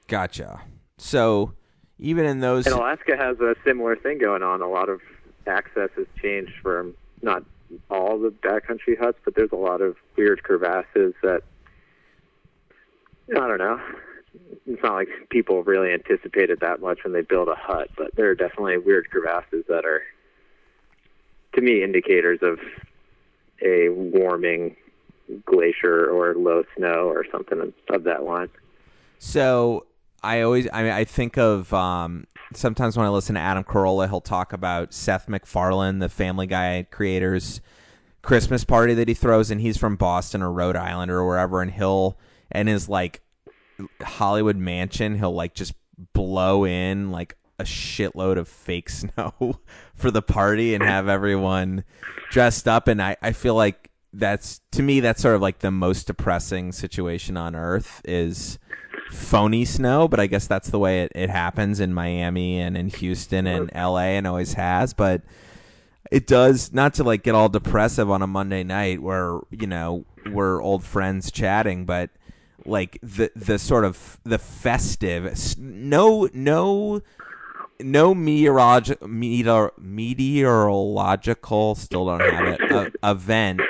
Gotcha. 0.08 0.62
So 0.98 1.52
even 1.98 2.26
in 2.26 2.40
those, 2.40 2.66
And 2.66 2.74
Alaska 2.74 3.16
has 3.16 3.38
a 3.40 3.54
similar 3.64 3.96
thing 3.96 4.18
going 4.18 4.42
on. 4.42 4.62
A 4.62 4.68
lot 4.68 4.88
of 4.88 5.00
access 5.46 5.90
has 5.96 6.06
changed 6.20 6.52
from 6.62 6.94
not 7.22 7.44
all 7.90 8.18
the 8.18 8.30
backcountry 8.30 8.98
huts, 8.98 9.18
but 9.24 9.34
there's 9.34 9.52
a 9.52 9.56
lot 9.56 9.80
of 9.80 9.96
weird 10.16 10.42
crevasses 10.42 11.14
that 11.22 11.42
I 13.30 13.46
don't 13.46 13.58
know. 13.58 13.80
It's 14.66 14.82
not 14.82 14.94
like 14.94 15.08
people 15.30 15.62
really 15.62 15.92
anticipated 15.92 16.60
that 16.60 16.80
much 16.80 17.04
when 17.04 17.12
they 17.12 17.22
build 17.22 17.48
a 17.48 17.54
hut, 17.54 17.90
but 17.96 18.14
there 18.16 18.30
are 18.30 18.34
definitely 18.34 18.78
weird 18.78 19.10
crevasses 19.10 19.64
that 19.68 19.84
are, 19.84 20.02
to 21.54 21.60
me, 21.60 21.82
indicators 21.82 22.38
of 22.42 22.58
a 23.62 23.88
warming 23.90 24.76
glacier 25.44 26.10
or 26.10 26.34
low 26.34 26.64
snow 26.76 27.08
or 27.08 27.24
something 27.30 27.72
of 27.90 28.04
that 28.04 28.24
line. 28.24 28.48
So 29.18 29.86
I 30.22 30.40
always, 30.42 30.68
I 30.72 30.82
mean, 30.82 30.92
I 30.92 31.04
think 31.04 31.36
of 31.36 31.72
um, 31.72 32.26
sometimes 32.54 32.96
when 32.96 33.06
I 33.06 33.10
listen 33.10 33.34
to 33.34 33.40
Adam 33.40 33.64
Carolla, 33.64 34.08
he'll 34.08 34.20
talk 34.20 34.52
about 34.52 34.92
Seth 34.92 35.28
MacFarlane, 35.28 35.98
the 35.98 36.08
Family 36.08 36.46
Guy 36.46 36.86
creator's 36.90 37.60
Christmas 38.22 38.64
party 38.64 38.94
that 38.94 39.08
he 39.08 39.14
throws, 39.14 39.50
and 39.50 39.60
he's 39.60 39.76
from 39.76 39.96
Boston 39.96 40.42
or 40.42 40.52
Rhode 40.52 40.76
Island 40.76 41.10
or 41.10 41.26
wherever, 41.26 41.60
and 41.60 41.72
he'll 41.72 42.16
and 42.50 42.68
his 42.68 42.88
like 42.88 43.20
Hollywood 44.02 44.56
mansion, 44.56 45.18
he'll 45.18 45.34
like 45.34 45.54
just 45.54 45.74
blow 46.12 46.64
in 46.64 47.10
like 47.10 47.36
a 47.58 47.64
shitload 47.64 48.38
of 48.38 48.48
fake 48.48 48.90
snow 48.90 49.60
for 49.94 50.10
the 50.10 50.22
party 50.22 50.74
and 50.74 50.82
have 50.82 51.08
everyone 51.08 51.84
dressed 52.30 52.68
up. 52.68 52.88
And 52.88 53.00
I, 53.00 53.16
I 53.22 53.32
feel 53.32 53.54
like 53.54 53.90
that's 54.12 54.60
to 54.72 54.82
me 54.82 55.00
that's 55.00 55.22
sort 55.22 55.34
of 55.34 55.40
like 55.40 55.60
the 55.60 55.70
most 55.70 56.06
depressing 56.06 56.70
situation 56.70 57.36
on 57.36 57.56
earth 57.56 58.02
is 58.04 58.58
phony 59.10 59.64
snow 59.64 60.06
but 60.06 60.20
i 60.20 60.26
guess 60.26 60.46
that's 60.46 60.68
the 60.70 60.78
way 60.78 61.02
it, 61.02 61.12
it 61.14 61.30
happens 61.30 61.80
in 61.80 61.94
miami 61.94 62.60
and 62.60 62.76
in 62.76 62.88
houston 62.88 63.46
and 63.46 63.70
la 63.74 63.98
and 63.98 64.26
always 64.26 64.54
has. 64.54 64.92
But 64.92 65.22
it 66.10 66.26
does 66.26 66.72
not 66.72 66.94
to 66.94 67.04
like 67.04 67.22
get 67.22 67.34
all 67.34 67.48
depressive 67.48 68.10
on 68.10 68.20
a 68.20 68.26
monday 68.26 68.62
night 68.62 69.00
where 69.00 69.40
you 69.50 69.66
know 69.66 70.04
we're 70.30 70.62
old 70.62 70.84
friends 70.84 71.30
chatting 71.30 71.86
but 71.86 72.10
like 72.64 72.98
the 73.02 73.30
the 73.34 73.58
sort 73.58 73.84
of 73.84 74.18
the 74.24 74.38
festive 74.38 75.56
no 75.58 76.28
no 76.32 77.00
no 77.80 78.14
meteorolog- 78.14 79.00
meteor, 79.08 79.72
meteorological 79.78 81.74
still 81.74 82.06
don't 82.06 82.20
have 82.20 82.60
it 82.60 82.72
uh, 82.72 83.10
event 83.10 83.60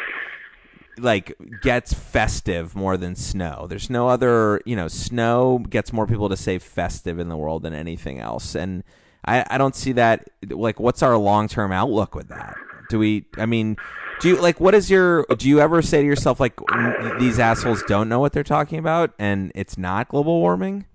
like 0.98 1.36
gets 1.62 1.94
festive 1.94 2.74
more 2.74 2.96
than 2.96 3.14
snow. 3.16 3.66
There's 3.68 3.88
no 3.88 4.08
other, 4.08 4.60
you 4.66 4.76
know, 4.76 4.88
snow 4.88 5.58
gets 5.58 5.92
more 5.92 6.06
people 6.06 6.28
to 6.28 6.36
say 6.36 6.58
festive 6.58 7.18
in 7.18 7.28
the 7.28 7.36
world 7.36 7.62
than 7.62 7.72
anything 7.72 8.18
else. 8.20 8.54
And 8.54 8.84
I, 9.24 9.44
I 9.48 9.58
don't 9.58 9.74
see 9.74 9.92
that 9.92 10.28
like 10.50 10.80
what's 10.80 11.02
our 11.02 11.16
long 11.16 11.48
term 11.48 11.72
outlook 11.72 12.14
with 12.14 12.28
that? 12.28 12.56
Do 12.90 12.98
we 12.98 13.24
I 13.36 13.46
mean 13.46 13.76
do 14.22 14.28
you 14.28 14.36
like 14.36 14.60
what 14.60 14.74
is 14.74 14.88
your 14.88 15.26
do 15.36 15.48
you 15.48 15.60
ever 15.60 15.82
say 15.82 16.00
to 16.00 16.06
yourself 16.06 16.38
like 16.38 16.54
"Mm, 16.56 17.18
these 17.18 17.38
assholes 17.38 17.82
don't 17.82 18.08
know 18.08 18.20
what 18.20 18.32
they're 18.32 18.44
talking 18.44 18.78
about 18.78 19.12
and 19.18 19.50
it's 19.54 19.76
not 19.76 20.08
global 20.08 20.40
warming? 20.40 20.86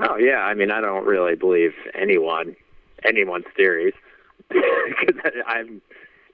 Oh 0.00 0.16
yeah, 0.16 0.38
I 0.38 0.54
mean 0.54 0.70
I 0.70 0.80
don't 0.80 1.04
really 1.04 1.34
believe 1.34 1.72
anyone 1.94 2.54
anyone's 3.04 3.46
theories 3.56 3.94
because 4.48 5.32
I'm 5.46 5.82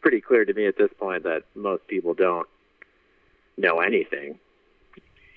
pretty 0.02 0.20
clear 0.20 0.44
to 0.44 0.52
me 0.52 0.66
at 0.66 0.76
this 0.76 0.90
point 0.98 1.24
that 1.24 1.44
most 1.54 1.86
people 1.88 2.12
don't 2.12 2.46
know 3.56 3.80
anything. 3.80 4.38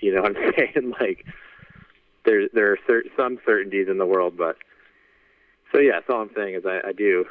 You 0.01 0.15
know 0.15 0.23
what 0.23 0.35
I'm 0.37 0.53
saying? 0.57 0.93
Like 0.99 1.25
there 2.25 2.49
there 2.53 2.73
are 2.73 2.77
cer- 2.85 3.05
some 3.15 3.39
certainties 3.45 3.87
in 3.89 3.97
the 3.97 4.05
world, 4.05 4.35
but 4.37 4.57
so 5.71 5.79
yes, 5.79 6.03
all 6.09 6.21
I'm 6.21 6.31
saying 6.35 6.55
is 6.55 6.65
I, 6.65 6.89
I 6.89 6.91
do. 6.91 7.25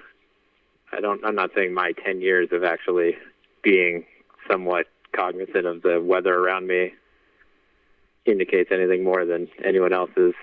I 0.92 1.00
don't. 1.00 1.24
I'm 1.24 1.34
not 1.34 1.50
saying 1.54 1.72
my 1.74 1.92
10 2.04 2.20
years 2.20 2.48
of 2.52 2.64
actually 2.64 3.16
being 3.62 4.04
somewhat 4.50 4.86
cognizant 5.14 5.66
of 5.66 5.82
the 5.82 6.00
weather 6.00 6.34
around 6.34 6.66
me 6.66 6.92
indicates 8.26 8.70
anything 8.72 9.02
more 9.04 9.24
than 9.24 9.48
anyone 9.64 9.92
else's 9.92 10.34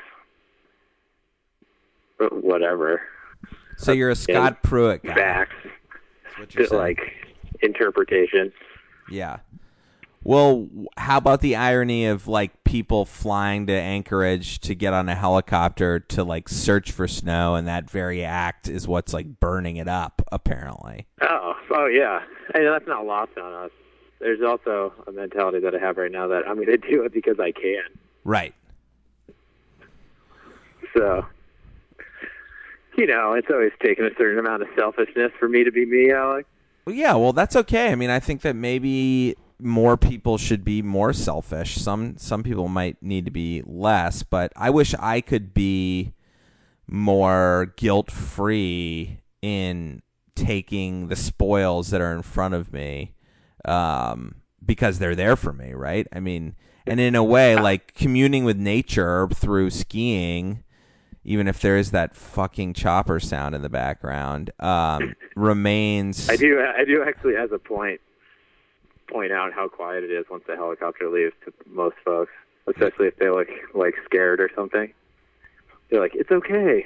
whatever 2.31 3.01
So 3.77 3.91
you're 3.91 4.09
a 4.09 4.15
Scott 4.15 4.63
Pruitt 4.63 5.03
guy. 5.03 5.13
facts, 5.13 5.53
That's 6.23 6.39
what 6.39 6.55
you're 6.55 6.65
saying. 6.67 6.81
like 6.81 6.99
interpretation. 7.61 8.51
Yeah. 9.09 9.37
Well, 10.27 10.67
how 10.97 11.19
about 11.19 11.39
the 11.39 11.55
irony 11.55 12.05
of 12.07 12.27
like 12.27 12.65
people 12.65 13.05
flying 13.05 13.65
to 13.67 13.73
Anchorage 13.73 14.59
to 14.59 14.75
get 14.75 14.91
on 14.91 15.07
a 15.07 15.15
helicopter 15.15 16.01
to 16.01 16.25
like 16.25 16.49
search 16.49 16.91
for 16.91 17.07
snow, 17.07 17.55
and 17.55 17.65
that 17.69 17.89
very 17.89 18.25
act 18.25 18.67
is 18.67 18.89
what's 18.89 19.13
like 19.13 19.39
burning 19.39 19.77
it 19.77 19.87
up, 19.87 20.21
apparently. 20.29 21.07
Oh, 21.21 21.53
oh 21.71 21.85
yeah, 21.85 22.23
and 22.53 22.67
that's 22.67 22.85
not 22.85 23.05
lost 23.05 23.37
on 23.37 23.53
us. 23.53 23.71
There's 24.19 24.41
also 24.41 24.91
a 25.07 25.13
mentality 25.13 25.61
that 25.61 25.73
I 25.73 25.79
have 25.79 25.95
right 25.95 26.11
now 26.11 26.27
that 26.27 26.45
I'm 26.45 26.55
going 26.55 26.67
to 26.71 26.77
do 26.77 27.05
it 27.05 27.13
because 27.13 27.39
I 27.39 27.53
can. 27.53 27.85
Right. 28.25 28.53
So, 30.93 31.25
you 32.97 33.07
know, 33.07 33.31
it's 33.31 33.47
always 33.49 33.71
taken 33.81 34.03
a 34.03 34.11
certain 34.17 34.39
amount 34.39 34.63
of 34.63 34.67
selfishness 34.77 35.31
for 35.39 35.47
me 35.47 35.63
to 35.63 35.71
be 35.71 35.85
me, 35.85 36.11
Alex. 36.11 36.49
Well, 36.83 36.95
yeah. 36.95 37.15
Well, 37.15 37.31
that's 37.31 37.55
okay. 37.55 37.93
I 37.93 37.95
mean, 37.95 38.09
I 38.09 38.19
think 38.19 38.41
that 38.41 38.57
maybe 38.57 39.37
more 39.59 39.97
people 39.97 40.37
should 40.37 40.63
be 40.63 40.81
more 40.81 41.13
selfish. 41.13 41.75
Some 41.75 42.17
some 42.17 42.43
people 42.43 42.67
might 42.67 43.01
need 43.01 43.25
to 43.25 43.31
be 43.31 43.63
less, 43.65 44.23
but 44.23 44.51
I 44.55 44.69
wish 44.69 44.93
I 44.95 45.21
could 45.21 45.53
be 45.53 46.13
more 46.87 47.73
guilt 47.75 48.11
free 48.11 49.19
in 49.41 50.01
taking 50.35 51.07
the 51.07 51.15
spoils 51.15 51.89
that 51.89 52.01
are 52.01 52.13
in 52.13 52.21
front 52.21 52.53
of 52.53 52.71
me 52.71 53.13
um, 53.65 54.35
because 54.65 54.99
they're 54.99 55.15
there 55.15 55.35
for 55.35 55.51
me, 55.51 55.73
right? 55.73 56.07
I 56.13 56.19
mean, 56.19 56.55
and 56.85 56.99
in 56.99 57.15
a 57.15 57.23
way, 57.23 57.55
like 57.55 57.93
communing 57.93 58.45
with 58.45 58.57
nature 58.57 59.27
through 59.33 59.71
skiing, 59.71 60.63
even 61.23 61.47
if 61.47 61.59
there 61.59 61.75
is 61.75 61.91
that 61.91 62.15
fucking 62.15 62.73
chopper 62.73 63.19
sound 63.19 63.55
in 63.55 63.61
the 63.61 63.69
background, 63.69 64.51
um, 64.59 65.15
remains. 65.35 66.29
I 66.29 66.37
do. 66.37 66.61
I 66.61 66.85
do 66.85 67.03
actually, 67.05 67.35
as 67.35 67.51
a 67.51 67.59
point, 67.59 67.99
point 69.07 69.31
out 69.31 69.53
how 69.53 69.67
quiet 69.67 70.03
it 70.03 70.11
is 70.11 70.25
once 70.29 70.43
the 70.47 70.55
helicopter 70.55 71.09
leaves 71.09 71.33
to 71.45 71.53
most 71.65 71.95
folks, 72.03 72.31
especially 72.67 73.07
if 73.07 73.17
they 73.17 73.29
look 73.29 73.47
like 73.73 73.95
scared 74.05 74.39
or 74.39 74.49
something. 74.55 74.93
They're 75.89 76.01
like, 76.01 76.15
"It's 76.15 76.31
okay. 76.31 76.85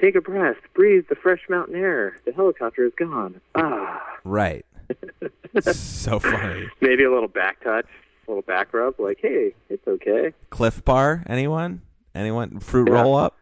Take 0.00 0.14
a 0.14 0.20
breath. 0.20 0.56
Breathe 0.74 1.06
the 1.08 1.16
fresh 1.16 1.40
mountain 1.48 1.74
air. 1.76 2.16
The 2.24 2.32
helicopter 2.32 2.84
is 2.86 2.92
gone." 2.96 3.40
Ah. 3.54 4.02
Right. 4.24 4.64
so 5.72 6.18
funny. 6.18 6.68
Maybe 6.80 7.04
a 7.04 7.12
little 7.12 7.28
back 7.28 7.62
touch, 7.62 7.86
a 8.26 8.30
little 8.30 8.42
back 8.42 8.72
rub, 8.72 8.98
like, 9.00 9.18
"Hey, 9.20 9.54
it's 9.68 9.86
okay." 9.86 10.32
Clif 10.50 10.84
Bar, 10.84 11.24
anyone? 11.26 11.82
Anyone? 12.14 12.60
Fruit 12.60 12.88
Yeah. 12.88 12.94
roll 13.02 13.16
up? 13.16 13.36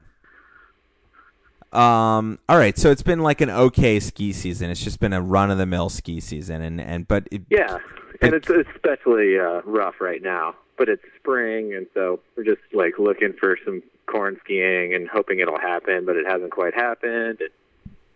Um. 1.72 2.38
All 2.48 2.56
right. 2.56 2.78
So 2.78 2.90
it's 2.90 3.02
been 3.02 3.20
like 3.20 3.40
an 3.40 3.50
okay 3.50 4.00
ski 4.00 4.32
season. 4.32 4.70
It's 4.70 4.82
just 4.82 5.00
been 5.00 5.12
a 5.12 5.20
run 5.20 5.50
of 5.50 5.58
the 5.58 5.66
mill 5.66 5.90
ski 5.90 6.20
season, 6.20 6.62
and 6.62 6.80
and 6.80 7.06
but 7.06 7.28
it, 7.30 7.42
Yeah, 7.50 7.78
and 8.22 8.34
it's 8.34 8.48
especially 8.48 9.38
uh, 9.38 9.60
rough 9.64 10.00
right 10.00 10.22
now. 10.22 10.54
But 10.78 10.88
it's 10.88 11.02
spring, 11.16 11.74
and 11.74 11.86
so 11.92 12.20
we're 12.36 12.44
just 12.44 12.62
like 12.72 12.98
looking 12.98 13.34
for 13.38 13.58
some 13.64 13.82
corn 14.06 14.38
skiing 14.44 14.94
and 14.94 15.08
hoping 15.08 15.40
it'll 15.40 15.58
happen, 15.58 16.06
but 16.06 16.16
it 16.16 16.26
hasn't 16.26 16.52
quite 16.52 16.74
happened. 16.74 17.40
And 17.40 17.50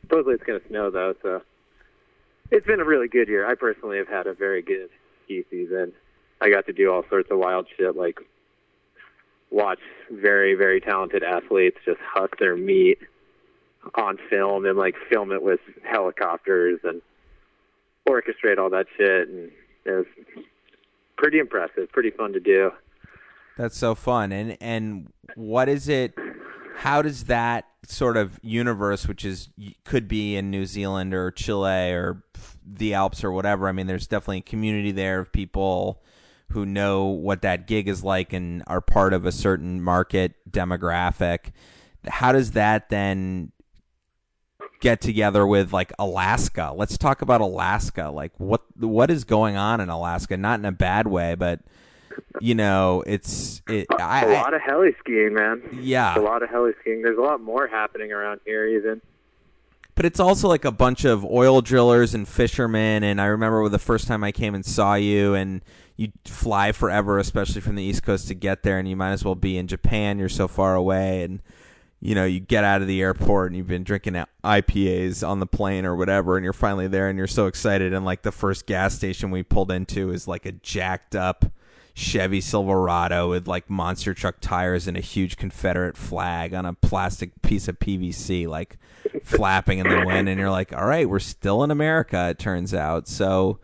supposedly 0.02 0.34
it's 0.34 0.44
going 0.44 0.60
to 0.60 0.68
snow 0.68 0.90
though, 0.90 1.14
so 1.22 1.42
it's 2.50 2.66
been 2.66 2.80
a 2.80 2.84
really 2.84 3.08
good 3.08 3.28
year. 3.28 3.46
I 3.46 3.54
personally 3.54 3.98
have 3.98 4.08
had 4.08 4.26
a 4.26 4.32
very 4.32 4.62
good 4.62 4.88
ski 5.24 5.44
season. 5.50 5.92
I 6.40 6.50
got 6.50 6.66
to 6.66 6.72
do 6.72 6.90
all 6.90 7.04
sorts 7.10 7.30
of 7.30 7.38
wild 7.38 7.66
shit, 7.76 7.96
like 7.96 8.20
watch 9.50 9.80
very 10.10 10.54
very 10.54 10.80
talented 10.80 11.22
athletes 11.22 11.76
just 11.84 12.00
huck 12.00 12.38
their 12.38 12.56
meat 12.56 12.98
on 13.94 14.18
film 14.30 14.64
and 14.64 14.78
like 14.78 14.94
film 15.10 15.32
it 15.32 15.42
with 15.42 15.60
helicopters 15.82 16.80
and 16.84 17.02
orchestrate 18.08 18.58
all 18.58 18.70
that 18.70 18.86
shit 18.96 19.28
and 19.28 19.50
it 19.84 19.90
was 19.90 20.06
pretty 21.16 21.38
impressive 21.38 21.90
pretty 21.92 22.10
fun 22.10 22.32
to 22.32 22.40
do 22.40 22.70
That's 23.56 23.76
so 23.76 23.94
fun. 23.94 24.32
And 24.32 24.56
and 24.60 25.12
what 25.34 25.68
is 25.68 25.88
it? 25.88 26.14
How 26.76 27.02
does 27.02 27.24
that 27.24 27.66
sort 27.84 28.16
of 28.16 28.38
universe, 28.42 29.06
which 29.06 29.24
is 29.24 29.48
could 29.84 30.08
be 30.08 30.36
in 30.36 30.50
New 30.50 30.66
Zealand 30.66 31.14
or 31.14 31.30
Chile 31.30 31.92
or 31.92 32.24
the 32.66 32.94
Alps 32.94 33.22
or 33.22 33.30
whatever? 33.30 33.68
I 33.68 33.72
mean, 33.72 33.86
there's 33.86 34.06
definitely 34.06 34.38
a 34.38 34.42
community 34.42 34.90
there 34.90 35.20
of 35.20 35.32
people 35.32 36.02
who 36.50 36.66
know 36.66 37.04
what 37.04 37.42
that 37.42 37.66
gig 37.66 37.88
is 37.88 38.04
like 38.04 38.32
and 38.32 38.62
are 38.66 38.80
part 38.80 39.14
of 39.14 39.24
a 39.24 39.32
certain 39.32 39.80
market 39.80 40.34
demographic. 40.50 41.52
How 42.06 42.32
does 42.32 42.52
that 42.52 42.88
then 42.88 43.51
get 44.82 45.00
together 45.00 45.46
with 45.46 45.72
like 45.72 45.92
Alaska? 45.98 46.74
Let's 46.76 46.98
talk 46.98 47.22
about 47.22 47.40
Alaska. 47.40 48.10
Like 48.10 48.32
what 48.36 48.60
what 48.78 49.10
is 49.10 49.24
going 49.24 49.56
on 49.56 49.80
in 49.80 49.88
Alaska? 49.88 50.36
Not 50.36 50.58
in 50.58 50.66
a 50.66 50.72
bad 50.72 51.06
way, 51.06 51.34
but 51.34 51.60
you 52.40 52.54
know, 52.54 53.02
it's 53.06 53.62
it. 53.68 53.86
a 53.90 54.02
I, 54.02 54.24
lot 54.34 54.52
of 54.52 54.60
heli 54.60 54.90
skiing 55.00 55.32
man 55.32 55.62
Yeah. 55.80 56.18
a 56.18 56.20
lot 56.20 56.42
of 56.42 56.50
heli 56.50 56.72
skiing 56.82 57.00
there's 57.00 57.16
a 57.16 57.22
lot 57.22 57.40
more 57.40 57.66
happening 57.66 58.12
around 58.12 58.40
here 58.44 58.66
even 58.66 59.00
but 59.94 60.04
it's 60.06 60.20
also 60.20 60.48
like 60.48 60.64
a 60.64 60.70
bunch 60.72 61.04
of 61.04 61.24
oil 61.24 61.60
drillers 61.60 62.14
and 62.14 62.26
fishermen. 62.26 63.02
And 63.04 63.20
I 63.20 63.26
remember 63.26 63.68
the 63.68 63.78
first 63.78 64.06
time 64.08 64.24
I 64.24 64.32
came 64.32 64.54
and 64.54 64.64
saw 64.64 64.94
you, 64.94 65.34
and 65.34 65.60
you 65.96 66.12
fly 66.24 66.72
forever, 66.72 67.18
especially 67.18 67.60
from 67.60 67.74
the 67.76 67.82
East 67.82 68.02
Coast 68.02 68.26
to 68.28 68.34
get 68.34 68.62
there, 68.62 68.78
and 68.78 68.88
you 68.88 68.96
might 68.96 69.12
as 69.12 69.22
well 69.22 69.34
be 69.34 69.58
in 69.58 69.66
Japan. 69.66 70.18
You're 70.18 70.30
so 70.30 70.48
far 70.48 70.74
away, 70.74 71.22
and 71.22 71.42
you 72.02 72.16
know 72.16 72.24
you 72.24 72.40
get 72.40 72.64
out 72.64 72.82
of 72.82 72.88
the 72.88 73.00
airport 73.00 73.52
and 73.52 73.56
you've 73.56 73.68
been 73.68 73.84
drinking 73.84 74.22
IPAs 74.44 75.26
on 75.26 75.38
the 75.38 75.46
plane 75.46 75.86
or 75.86 75.94
whatever, 75.94 76.36
and 76.36 76.42
you're 76.42 76.52
finally 76.52 76.88
there, 76.88 77.08
and 77.08 77.16
you're 77.16 77.28
so 77.28 77.46
excited. 77.46 77.94
And 77.94 78.04
like 78.04 78.22
the 78.22 78.32
first 78.32 78.66
gas 78.66 78.94
station 78.94 79.30
we 79.30 79.44
pulled 79.44 79.70
into 79.70 80.10
is 80.10 80.26
like 80.26 80.44
a 80.44 80.52
jacked 80.52 81.14
up. 81.14 81.46
Chevy 81.94 82.40
Silverado 82.40 83.28
with 83.28 83.46
like 83.46 83.68
monster 83.68 84.14
truck 84.14 84.36
tires 84.40 84.88
and 84.88 84.96
a 84.96 85.00
huge 85.00 85.36
Confederate 85.36 85.94
flag 85.94 86.54
on 86.54 86.64
a 86.64 86.72
plastic 86.72 87.42
piece 87.42 87.68
of 87.68 87.78
PVC, 87.78 88.48
like 88.48 88.78
flapping 89.22 89.78
in 89.78 89.86
the 89.86 90.02
wind. 90.06 90.26
And 90.26 90.40
you're 90.40 90.50
like, 90.50 90.72
all 90.72 90.86
right, 90.86 91.06
we're 91.06 91.18
still 91.18 91.62
in 91.62 91.70
America, 91.70 92.30
it 92.30 92.38
turns 92.38 92.72
out. 92.72 93.08
So, 93.08 93.58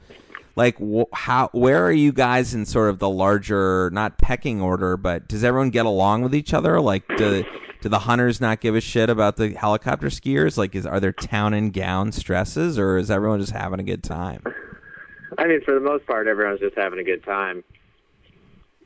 like, 0.57 0.77
how, 1.15 1.49
where 1.53 1.83
are 1.87 1.93
you 1.93 2.13
guys 2.13 2.53
in 2.53 2.67
sort 2.67 2.91
of 2.91 2.99
the 2.99 3.09
larger, 3.09 3.89
not 3.95 4.19
pecking 4.19 4.61
order, 4.61 4.99
but 4.99 5.27
does 5.27 5.43
everyone 5.43 5.71
get 5.71 5.87
along 5.87 6.21
with 6.21 6.35
each 6.35 6.53
other? 6.53 6.79
Like, 6.83 7.05
do, 7.17 7.45
do 7.81 7.89
the 7.89 8.01
hunters 8.01 8.41
not 8.41 8.61
give 8.61 8.75
a 8.75 8.81
shit 8.81 9.09
about 9.09 9.37
the 9.37 9.51
helicopter 9.51 10.09
skiers? 10.09 10.57
Like, 10.57 10.75
is, 10.75 10.85
are 10.87 11.01
there 11.01 11.13
town 11.13 11.55
and 11.55 11.73
gown 11.73 12.13
stresses 12.13 12.79
or 12.79 12.97
is 12.99 13.11
everyone 13.11 13.41
just 13.41 13.53
having 13.53 13.81
a 13.81 13.85
good 13.85 14.03
time? 14.03 14.43
i 15.37 15.47
mean 15.47 15.61
for 15.63 15.75
the 15.75 15.81
most 15.81 16.07
part 16.07 16.27
everyone's 16.27 16.59
just 16.59 16.77
having 16.77 16.99
a 16.99 17.05
good 17.05 17.23
time 17.23 17.63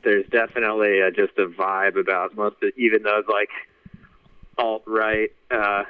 there's 0.03 0.25
definitely 0.29 1.01
uh, 1.01 1.09
just 1.09 1.31
a 1.37 1.47
vibe 1.47 1.97
about 1.97 2.35
most 2.35 2.57
of 2.61 2.71
even 2.77 3.01
those 3.03 3.23
like 3.29 3.49
alt 4.57 4.83
right 4.85 5.31
uh 5.51 5.83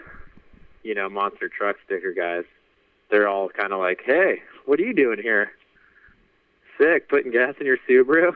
you 0.84 0.93
know 0.93 1.10
monster 1.10 1.49
truck 1.49 1.76
sticker 1.84 2.14
guys 2.14 2.43
they're 3.10 3.28
all 3.28 3.49
kind 3.49 3.74
of 3.74 3.80
like 3.80 4.01
hey 4.06 4.41
what 4.66 4.80
are 4.80 4.84
you 4.84 4.93
doing 4.93 5.20
here 5.22 5.51
sick 6.78 7.10
putting 7.10 7.32
gas 7.32 7.56
in 7.60 7.66
your 7.66 7.78
subaru 7.89 8.34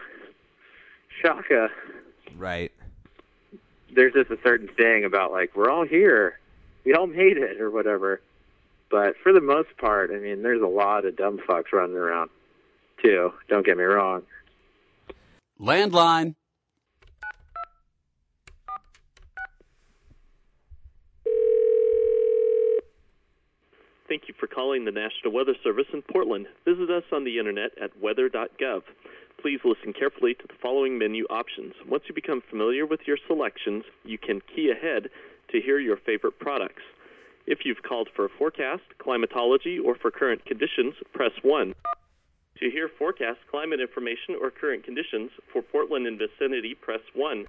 shaka 1.22 1.70
Right. 2.36 2.72
There's 3.94 4.14
just 4.14 4.32
a 4.32 4.38
certain 4.44 4.68
thing 4.68 5.06
about 5.06 5.32
like 5.32 5.56
we're 5.56 5.70
all 5.70 5.86
here 5.86 6.40
we 6.86 6.94
all 6.94 7.08
made 7.08 7.38
it 7.38 7.60
or 7.62 7.72
whatever 7.72 8.22
but 8.90 9.16
for 9.24 9.34
the 9.34 9.42
most 9.42 9.70
part 9.78 10.12
i 10.12 10.18
mean 10.18 10.42
there's 10.42 10.62
a 10.62 10.68
lot 10.68 11.06
of 11.06 11.16
dumb 11.16 11.40
fucks 11.48 11.72
running 11.74 11.96
around 11.96 12.30
too 13.02 13.32
don't 13.50 13.66
get 13.66 13.78
me 13.78 13.84
wrong 13.84 14.24
Landline. 15.60 16.36
Thank 24.08 24.30
you 24.30 24.34
for 24.40 24.48
calling 24.48 24.86
the 24.86 24.92
National 24.92 25.34
Weather 25.34 25.54
Service 25.64 25.88
in 25.92 26.02
Portland. 26.02 26.48
Visit 26.64 26.90
us 26.90 27.04
on 27.12 27.26
the 27.26 27.40
internet 27.40 27.72
at 27.82 27.92
weather.gov. 28.02 28.84
Please 29.42 29.60
listen 29.64 29.94
carefully 29.94 30.34
to 30.34 30.48
the 30.48 30.56
following 30.62 30.98
menu 30.98 31.26
options. 31.30 31.74
Once 31.88 32.04
you 32.08 32.16
become 32.16 32.42
familiar 32.50 32.86
with 32.86 33.02
your 33.06 33.18
selections, 33.28 33.84
you 34.04 34.18
can 34.18 34.42
key 34.42 34.72
ahead 34.72 35.10
to 35.52 35.62
hear 35.62 35.80
your 35.80 35.98
favorite 35.98 36.40
products. 36.40 36.82
If 37.46 37.60
you've 37.64 37.84
called 37.84 38.10
for 38.16 38.26
a 38.26 38.30
forecast, 38.30 38.84
climatology, 38.98 39.78
or 39.78 39.96
for 39.96 40.12
current 40.12 40.44
conditions, 40.46 40.96
press 41.14 41.32
1. 41.44 41.74
To 42.60 42.72
hear 42.72 42.90
forecast, 42.98 43.40
climate 43.50 43.80
information, 43.80 44.36
or 44.42 44.50
current 44.50 44.84
conditions 44.84 45.30
for 45.54 45.62
Portland 45.62 46.08
and 46.08 46.18
vicinity, 46.18 46.74
press 46.74 47.02
1. 47.14 47.46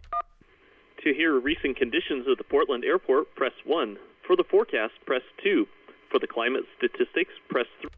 To 1.04 1.14
hear 1.14 1.40
recent 1.40 1.78
conditions 1.78 2.26
at 2.30 2.36
the 2.36 2.44
Portland 2.44 2.84
airport, 2.84 3.34
press 3.34 3.54
1. 3.64 3.96
For 4.26 4.36
the 4.36 4.44
forecast, 4.44 4.92
press 5.06 5.22
2. 5.42 5.66
For 6.10 6.20
the 6.20 6.26
climate 6.26 6.64
statistics, 6.76 7.32
press 7.48 7.66
3. 7.80 7.88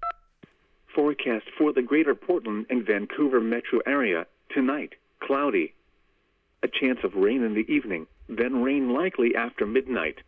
Forecast 0.95 1.47
for 1.57 1.73
the 1.73 1.83
greater 1.83 2.15
Portland 2.15 2.67
and 2.71 2.87
Vancouver 2.87 3.41
metro 3.41 3.81
area 3.87 4.27
tonight 4.55 4.95
cloudy. 5.21 5.75
A 6.63 6.69
chance 6.69 6.99
of 7.05 7.15
rain 7.15 7.43
in 7.43 7.55
the 7.55 7.73
evening, 7.73 8.07
then 8.29 8.63
rain 8.63 8.93
likely 8.93 9.35
after 9.35 9.67
midnight. 9.67 10.19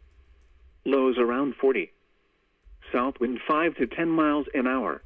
Lows 0.84 1.18
around 1.18 1.54
40. 1.60 1.92
South 2.92 3.14
wind 3.20 3.40
5 3.46 3.76
to 3.76 3.86
10 3.86 4.08
miles 4.08 4.46
an 4.54 4.66
hour. 4.66 5.02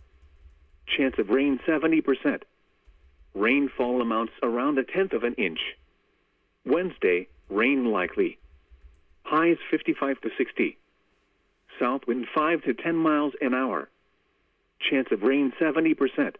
Chance 0.96 1.14
of 1.18 1.30
rain 1.30 1.59
70%. 1.66 2.42
Rainfall 3.34 4.00
amounts 4.00 4.32
around 4.42 4.78
a 4.78 4.84
tenth 4.84 5.12
of 5.12 5.24
an 5.24 5.34
inch. 5.34 5.61
Wednesday, 6.64 7.28
rain 7.48 7.90
likely. 7.90 8.38
Highs 9.24 9.59
55 9.70 10.20
to 10.22 10.30
60. 10.38 10.78
South 11.80 12.07
wind 12.07 12.26
5 12.34 12.62
to 12.62 12.74
10 12.74 12.96
miles 12.96 13.34
an 13.40 13.54
hour. 13.54 13.88
Chance 14.81 15.09
of 15.11 15.22
rain 15.22 15.53
70%. 15.61 16.37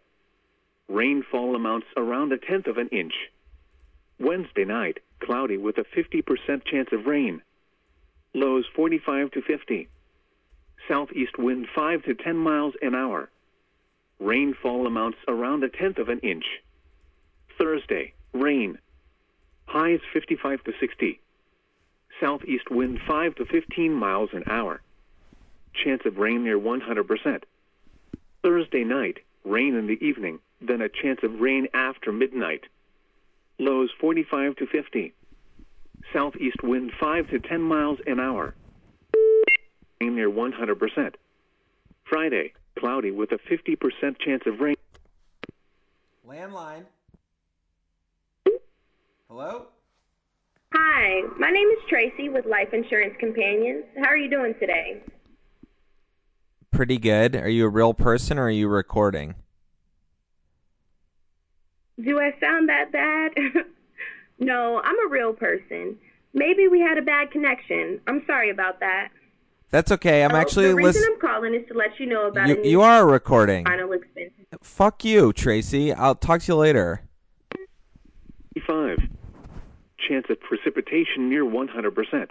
Rainfall 0.87 1.55
amounts 1.55 1.87
around 1.97 2.31
a 2.31 2.37
tenth 2.37 2.67
of 2.67 2.77
an 2.77 2.87
inch. 2.89 3.13
Wednesday 4.19 4.65
night, 4.65 4.99
cloudy 5.19 5.57
with 5.57 5.77
a 5.77 5.83
50% 5.83 6.63
chance 6.65 6.89
of 6.91 7.05
rain. 7.05 7.41
Lows 8.33 8.65
45 8.75 9.31
to 9.31 9.41
50. 9.41 9.89
Southeast 10.87 11.37
wind 11.37 11.67
5 11.75 12.03
to 12.03 12.13
10 12.13 12.37
miles 12.37 12.73
an 12.81 12.95
hour. 12.95 13.29
Rainfall 14.19 14.87
amounts 14.87 15.17
around 15.27 15.63
a 15.63 15.69
tenth 15.69 15.97
of 15.97 16.09
an 16.09 16.19
inch. 16.19 16.45
Thursday, 17.57 18.13
rain. 18.33 18.77
Highs 19.65 19.99
55 20.13 20.63
to 20.63 20.73
60. 20.79 21.19
Southeast 22.19 22.71
wind 22.71 22.99
5 23.05 23.35
to 23.35 23.45
15 23.45 23.93
miles 23.93 24.29
an 24.33 24.43
hour. 24.47 24.81
Chance 25.73 26.03
of 26.05 26.17
rain 26.17 26.43
near 26.43 26.57
100%. 26.57 27.43
Thursday 28.47 28.85
night, 28.85 29.17
rain 29.43 29.75
in 29.75 29.87
the 29.87 30.01
evening, 30.01 30.39
then 30.61 30.79
a 30.79 30.87
chance 30.87 31.19
of 31.21 31.41
rain 31.41 31.67
after 31.73 32.13
midnight. 32.13 32.61
Lows 33.59 33.89
45 33.99 34.55
to 34.55 34.67
50. 34.67 35.13
Southeast 36.13 36.55
wind 36.63 36.93
5 36.97 37.29
to 37.31 37.39
10 37.39 37.61
miles 37.61 37.99
an 38.07 38.21
hour. 38.21 38.55
Rain 39.99 40.15
near 40.15 40.31
100%. 40.31 41.15
Friday, 42.05 42.53
cloudy 42.79 43.11
with 43.11 43.33
a 43.33 43.37
50% 43.51 44.17
chance 44.17 44.43
of 44.45 44.61
rain. 44.61 44.77
Landline. 46.25 46.85
Hello? 49.27 49.65
Hi, 50.73 51.21
my 51.37 51.51
name 51.51 51.67
is 51.67 51.79
Tracy 51.89 52.29
with 52.29 52.45
Life 52.45 52.69
Insurance 52.71 53.15
Companions. 53.19 53.83
How 53.97 54.07
are 54.07 54.17
you 54.17 54.29
doing 54.29 54.53
today? 54.57 55.03
Pretty 56.71 56.97
good. 56.97 57.35
Are 57.35 57.49
you 57.49 57.65
a 57.65 57.69
real 57.69 57.93
person 57.93 58.37
or 58.37 58.43
are 58.43 58.49
you 58.51 58.67
recording? 58.67 59.35
Do 62.03 62.19
I 62.19 62.33
sound 62.39 62.69
that 62.69 62.91
bad? 62.91 63.31
no, 64.39 64.79
I'm 64.83 65.05
a 65.05 65.09
real 65.09 65.33
person. 65.33 65.97
Maybe 66.33 66.67
we 66.67 66.79
had 66.79 66.97
a 66.97 67.01
bad 67.01 67.31
connection. 67.31 67.99
I'm 68.05 68.23
sorry 68.27 68.49
about 68.51 68.79
that. 68.81 69.09
That's 69.71 69.91
okay. 69.91 70.23
I'm 70.23 70.31
Oh, 70.33 70.35
actually 70.37 70.67
the 70.67 70.75
reason 70.75 71.01
listening. 71.01 71.09
I'm 71.15 71.19
calling 71.19 71.53
is 71.55 71.67
to 71.69 71.73
let 71.73 71.99
you 71.99 72.05
know 72.05 72.27
about 72.27 72.47
You, 72.47 72.55
a 72.55 72.57
new 72.59 72.69
you 72.69 72.81
are 72.81 73.05
recording. 73.07 73.65
final 73.65 73.91
expense. 73.93 74.31
Fuck 74.61 75.03
you, 75.03 75.33
Tracy. 75.33 75.91
I'll 75.91 76.15
talk 76.15 76.41
to 76.41 76.51
you 76.51 76.55
later. 76.55 77.01
5. 78.65 78.97
Chance 80.07 80.25
of 80.29 80.39
precipitation 80.41 81.29
near 81.29 81.43
100%. 81.43 82.29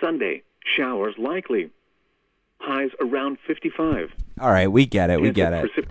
Sunday, 0.00 0.42
showers 0.76 1.14
likely. 1.18 1.70
Highs 2.60 2.90
around 3.00 3.38
55. 3.46 4.10
All 4.40 4.50
right, 4.50 4.66
we 4.70 4.86
get 4.86 5.10
it. 5.10 5.20
We 5.20 5.30
get 5.30 5.52
it. 5.52 5.70
precip- 5.70 5.88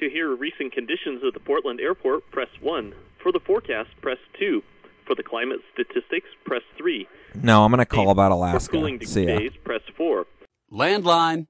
To 0.00 0.08
hear 0.10 0.34
recent 0.34 0.72
conditions 0.72 1.22
at 1.26 1.34
the 1.34 1.40
Portland 1.40 1.80
airport, 1.80 2.30
press 2.30 2.48
1. 2.60 2.92
For 3.22 3.32
the 3.32 3.40
forecast, 3.40 3.90
press 4.00 4.18
2. 4.38 4.62
For 5.06 5.14
the 5.14 5.22
climate 5.22 5.60
statistics, 5.72 6.28
press 6.44 6.62
3. 6.76 7.06
No, 7.42 7.64
I'm 7.64 7.70
gonna 7.70 7.86
call 7.86 8.10
about 8.10 8.28
For 8.30 8.34
Alaska. 8.34 8.72
cooling 8.72 9.04
See 9.04 9.24
ya. 9.26 9.38
days, 9.38 9.52
press 9.64 9.80
4. 9.96 10.26
Landline. 10.72 11.46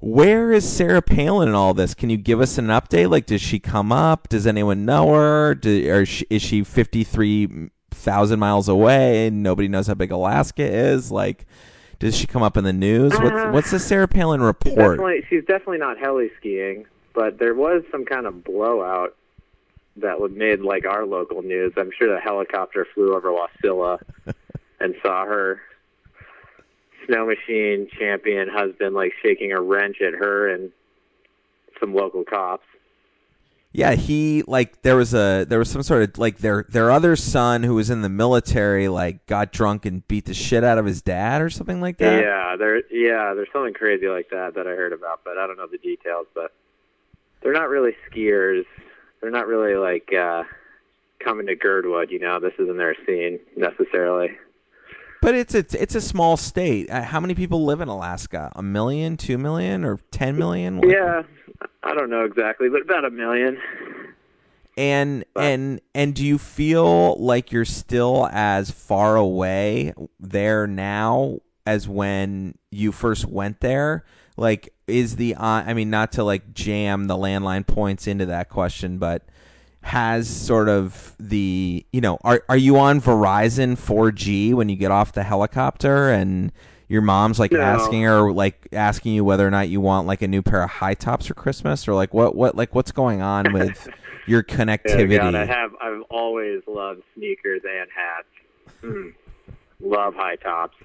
Where 0.00 0.52
is 0.52 0.68
Sarah 0.68 1.02
Palin 1.02 1.48
in 1.48 1.54
all 1.54 1.72
this? 1.74 1.94
Can 1.94 2.10
you 2.10 2.16
give 2.18 2.40
us 2.40 2.58
an 2.58 2.66
update? 2.66 3.10
Like, 3.10 3.26
does 3.26 3.40
she 3.40 3.58
come 3.58 3.90
up? 3.92 4.28
Does 4.28 4.46
anyone 4.46 4.84
know 4.84 5.12
her? 5.14 5.54
Do, 5.54 5.90
or 5.90 6.02
is 6.02 6.08
she- 6.08 6.26
is 6.30 6.42
she 6.42 6.62
fifty 6.64 7.02
three 7.02 7.70
thousand 7.90 8.38
miles 8.38 8.68
away 8.68 9.26
and 9.28 9.42
nobody 9.42 9.68
knows 9.68 9.86
how 9.86 9.94
big 9.94 10.10
Alaska 10.12 10.62
is? 10.62 11.10
Like, 11.10 11.46
does 11.98 12.16
she 12.16 12.26
come 12.26 12.42
up 12.42 12.56
in 12.56 12.64
the 12.64 12.72
news? 12.72 13.12
Uh, 13.12 13.18
What's 13.20 13.52
what's 13.54 13.70
the 13.70 13.78
Sarah 13.78 14.08
Palin 14.08 14.40
She's 14.40 14.46
report? 14.46 14.98
definitely, 14.98 15.24
she's 15.28 15.44
definitely 15.44 15.78
not 15.78 15.98
heli 15.98 16.30
skiing, 16.38 16.86
but 17.14 17.38
there 17.38 17.54
was 17.54 17.82
some 17.90 18.04
kind 18.04 18.26
of 18.26 18.44
blowout 18.44 19.16
that 19.96 20.20
would 20.20 20.36
made 20.36 20.60
like 20.60 20.84
our 20.86 21.06
local 21.06 21.42
news. 21.42 21.72
I'm 21.76 21.90
sure 21.98 22.12
the 22.12 22.20
helicopter 22.20 22.86
flew 22.94 23.14
over 23.14 23.30
Wasilla 23.30 23.98
and 24.80 24.94
saw 25.02 25.24
her 25.24 25.60
snow 27.06 27.26
machine 27.26 27.88
champion 27.98 28.48
husband 28.48 28.94
like 28.94 29.12
shaking 29.22 29.52
a 29.52 29.60
wrench 29.60 29.96
at 30.00 30.12
her 30.12 30.48
and 30.48 30.70
some 31.80 31.94
local 31.94 32.24
cops. 32.24 32.64
Yeah, 33.76 33.94
he 33.94 34.42
like 34.46 34.80
there 34.80 34.96
was 34.96 35.12
a 35.12 35.44
there 35.46 35.58
was 35.58 35.68
some 35.68 35.82
sort 35.82 36.02
of 36.02 36.16
like 36.16 36.38
their 36.38 36.64
their 36.70 36.90
other 36.90 37.14
son 37.14 37.62
who 37.62 37.74
was 37.74 37.90
in 37.90 38.00
the 38.00 38.08
military 38.08 38.88
like 38.88 39.26
got 39.26 39.52
drunk 39.52 39.84
and 39.84 40.08
beat 40.08 40.24
the 40.24 40.32
shit 40.32 40.64
out 40.64 40.78
of 40.78 40.86
his 40.86 41.02
dad 41.02 41.42
or 41.42 41.50
something 41.50 41.82
like 41.82 41.98
that. 41.98 42.22
Yeah, 42.22 42.56
there 42.56 42.78
yeah, 42.90 43.34
there's 43.34 43.50
something 43.52 43.74
crazy 43.74 44.08
like 44.08 44.30
that 44.30 44.54
that 44.54 44.66
I 44.66 44.70
heard 44.70 44.94
about, 44.94 45.20
but 45.26 45.36
I 45.36 45.46
don't 45.46 45.58
know 45.58 45.66
the 45.66 45.76
details, 45.76 46.26
but 46.34 46.54
they're 47.42 47.52
not 47.52 47.68
really 47.68 47.94
skiers. 48.10 48.64
They're 49.20 49.30
not 49.30 49.46
really 49.46 49.74
like 49.74 50.10
uh 50.10 50.44
coming 51.18 51.46
to 51.48 51.54
Girdwood, 51.54 52.10
you 52.10 52.18
know. 52.18 52.40
This 52.40 52.54
isn't 52.58 52.78
their 52.78 52.96
scene 53.04 53.40
necessarily. 53.58 54.38
But 55.26 55.34
it's 55.34 55.56
a 55.56 55.64
it's 55.82 55.96
a 55.96 56.00
small 56.00 56.36
state. 56.36 56.88
Uh, 56.88 57.02
How 57.02 57.18
many 57.18 57.34
people 57.34 57.64
live 57.64 57.80
in 57.80 57.88
Alaska? 57.88 58.52
A 58.54 58.62
million, 58.62 59.16
two 59.16 59.38
million, 59.38 59.84
or 59.84 59.98
ten 60.12 60.36
million? 60.38 60.76
What- 60.78 60.88
Yeah, 60.88 61.24
I 61.82 61.94
don't 61.94 62.10
know 62.10 62.24
exactly, 62.24 62.68
but 62.68 62.82
about 62.82 63.04
a 63.04 63.10
million. 63.10 63.58
And 64.76 65.24
and 65.34 65.80
and 65.96 66.14
do 66.14 66.24
you 66.24 66.38
feel 66.38 67.16
like 67.16 67.50
you're 67.50 67.64
still 67.64 68.28
as 68.30 68.70
far 68.70 69.16
away 69.16 69.94
there 70.20 70.68
now 70.68 71.40
as 71.66 71.88
when 71.88 72.54
you 72.70 72.92
first 72.92 73.26
went 73.26 73.58
there? 73.58 74.04
Like, 74.36 74.72
is 74.86 75.16
the 75.16 75.34
uh, 75.34 75.44
I 75.66 75.74
mean, 75.74 75.90
not 75.90 76.12
to 76.12 76.22
like 76.22 76.54
jam 76.54 77.08
the 77.08 77.16
landline 77.16 77.66
points 77.66 78.06
into 78.06 78.26
that 78.26 78.48
question, 78.48 78.98
but 78.98 79.24
has 79.86 80.28
sort 80.28 80.68
of 80.68 81.14
the 81.20 81.86
you 81.92 82.00
know 82.00 82.18
are 82.24 82.42
are 82.48 82.56
you 82.56 82.76
on 82.76 83.00
Verizon 83.00 83.76
4G 83.78 84.52
when 84.52 84.68
you 84.68 84.74
get 84.74 84.90
off 84.90 85.12
the 85.12 85.22
helicopter 85.22 86.10
and 86.10 86.50
your 86.88 87.02
mom's 87.02 87.38
like 87.38 87.52
No. 87.52 87.60
asking 87.60 88.02
her 88.02 88.32
like 88.32 88.66
asking 88.72 89.14
you 89.14 89.24
whether 89.24 89.46
or 89.46 89.50
not 89.50 89.68
you 89.68 89.80
want 89.80 90.08
like 90.08 90.22
a 90.22 90.28
new 90.28 90.42
pair 90.42 90.64
of 90.64 90.70
high 90.70 90.94
tops 90.94 91.26
for 91.26 91.34
Christmas 91.34 91.86
or 91.86 91.94
like 91.94 92.12
what 92.12 92.34
what 92.34 92.56
like 92.56 92.74
what's 92.74 92.90
going 92.90 93.22
on 93.22 93.52
with 93.52 93.88
your 94.26 94.42
connectivity? 94.42 95.18
God, 95.18 95.36
I 95.36 95.44
have. 95.46 95.70
I've 95.80 96.02
always 96.10 96.62
loved 96.66 97.02
sneakers 97.14 97.62
and 97.64 97.88
hats. 97.94 98.82
Mm. 98.82 99.14
Love 99.80 100.14
high 100.16 100.34
tops. 100.36 100.76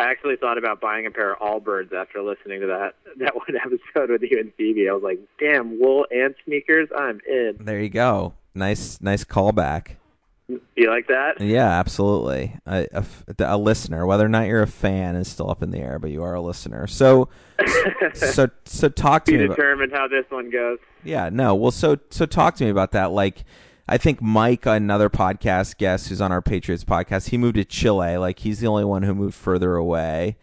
I 0.00 0.10
actually 0.10 0.36
thought 0.36 0.56
about 0.56 0.80
buying 0.80 1.04
a 1.06 1.10
pair 1.10 1.32
of 1.34 1.38
Allbirds 1.40 1.92
after 1.92 2.22
listening 2.22 2.60
to 2.60 2.66
that 2.68 2.94
that 3.18 3.36
one 3.36 3.54
episode 3.56 4.10
with 4.10 4.22
you 4.22 4.40
and 4.40 4.52
Phoebe. 4.56 4.88
I 4.88 4.92
was 4.92 5.02
like, 5.02 5.20
"Damn, 5.38 5.78
wool 5.78 6.06
and 6.10 6.34
sneakers, 6.44 6.88
I'm 6.96 7.20
in." 7.28 7.56
There 7.60 7.80
you 7.80 7.90
go. 7.90 8.34
Nice 8.54 9.00
nice 9.00 9.24
callback. 9.24 9.96
You 10.74 10.90
like 10.90 11.06
that? 11.06 11.40
Yeah, 11.40 11.68
absolutely. 11.68 12.56
A 12.66 13.56
listener, 13.56 14.04
whether 14.04 14.24
or 14.24 14.28
not 14.28 14.48
you're 14.48 14.62
a 14.62 14.66
fan, 14.66 15.14
is 15.14 15.28
still 15.28 15.48
up 15.48 15.62
in 15.62 15.70
the 15.70 15.78
air, 15.78 16.00
but 16.00 16.10
you 16.10 16.24
are 16.24 16.34
a 16.34 16.40
listener. 16.40 16.88
So, 16.88 17.28
so, 18.14 18.48
so 18.64 18.88
talk 18.88 19.26
to 19.26 19.32
Be 19.32 19.38
me. 19.38 19.44
About, 19.44 19.56
determined 19.56 19.92
how 19.92 20.08
this 20.08 20.24
one 20.28 20.50
goes. 20.50 20.78
yeah, 21.04 21.28
no. 21.28 21.54
Well, 21.54 21.70
so, 21.70 21.98
so 22.10 22.26
talk 22.26 22.56
to 22.56 22.64
me 22.64 22.70
about 22.70 22.90
that. 22.92 23.12
Like, 23.12 23.44
I 23.90 23.98
think 23.98 24.22
Mike, 24.22 24.64
another 24.66 25.10
podcast 25.10 25.76
guest 25.76 26.08
who's 26.08 26.20
on 26.20 26.30
our 26.30 26.40
Patriots 26.40 26.84
podcast, 26.84 27.28
he 27.28 27.36
moved 27.36 27.56
to 27.56 27.64
Chile. 27.64 28.16
Like, 28.16 28.38
he's 28.38 28.60
the 28.60 28.68
only 28.68 28.84
one 28.84 29.02
who 29.02 29.14
moved 29.14 29.34
further 29.34 29.74
away. 29.74 30.36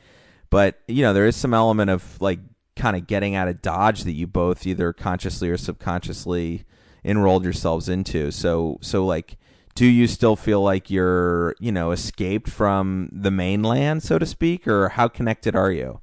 But 0.49 0.79
you 0.87 1.01
know, 1.01 1.13
there 1.13 1.25
is 1.25 1.35
some 1.35 1.53
element 1.53 1.89
of 1.89 2.21
like 2.21 2.39
kind 2.75 2.95
of 2.95 3.07
getting 3.07 3.35
out 3.35 3.47
of 3.47 3.61
Dodge 3.61 4.03
that 4.03 4.11
you 4.11 4.27
both 4.27 4.67
either 4.67 4.93
consciously 4.93 5.49
or 5.49 5.57
subconsciously 5.57 6.65
enrolled 7.03 7.43
yourselves 7.43 7.89
into. 7.89 8.31
So, 8.31 8.77
so 8.81 9.05
like 9.05 9.37
do 9.77 9.85
you 9.85 10.07
still 10.07 10.35
feel 10.35 10.61
like 10.63 10.89
you're, 10.89 11.55
you 11.59 11.71
know, 11.71 11.91
escaped 11.91 12.49
from 12.49 13.09
the 13.11 13.29
mainland, 13.29 14.01
so 14.01 14.17
to 14.17 14.25
speak, 14.25 14.67
or 14.67 14.89
how 14.89 15.07
connected 15.07 15.55
are 15.55 15.71
you? 15.71 16.01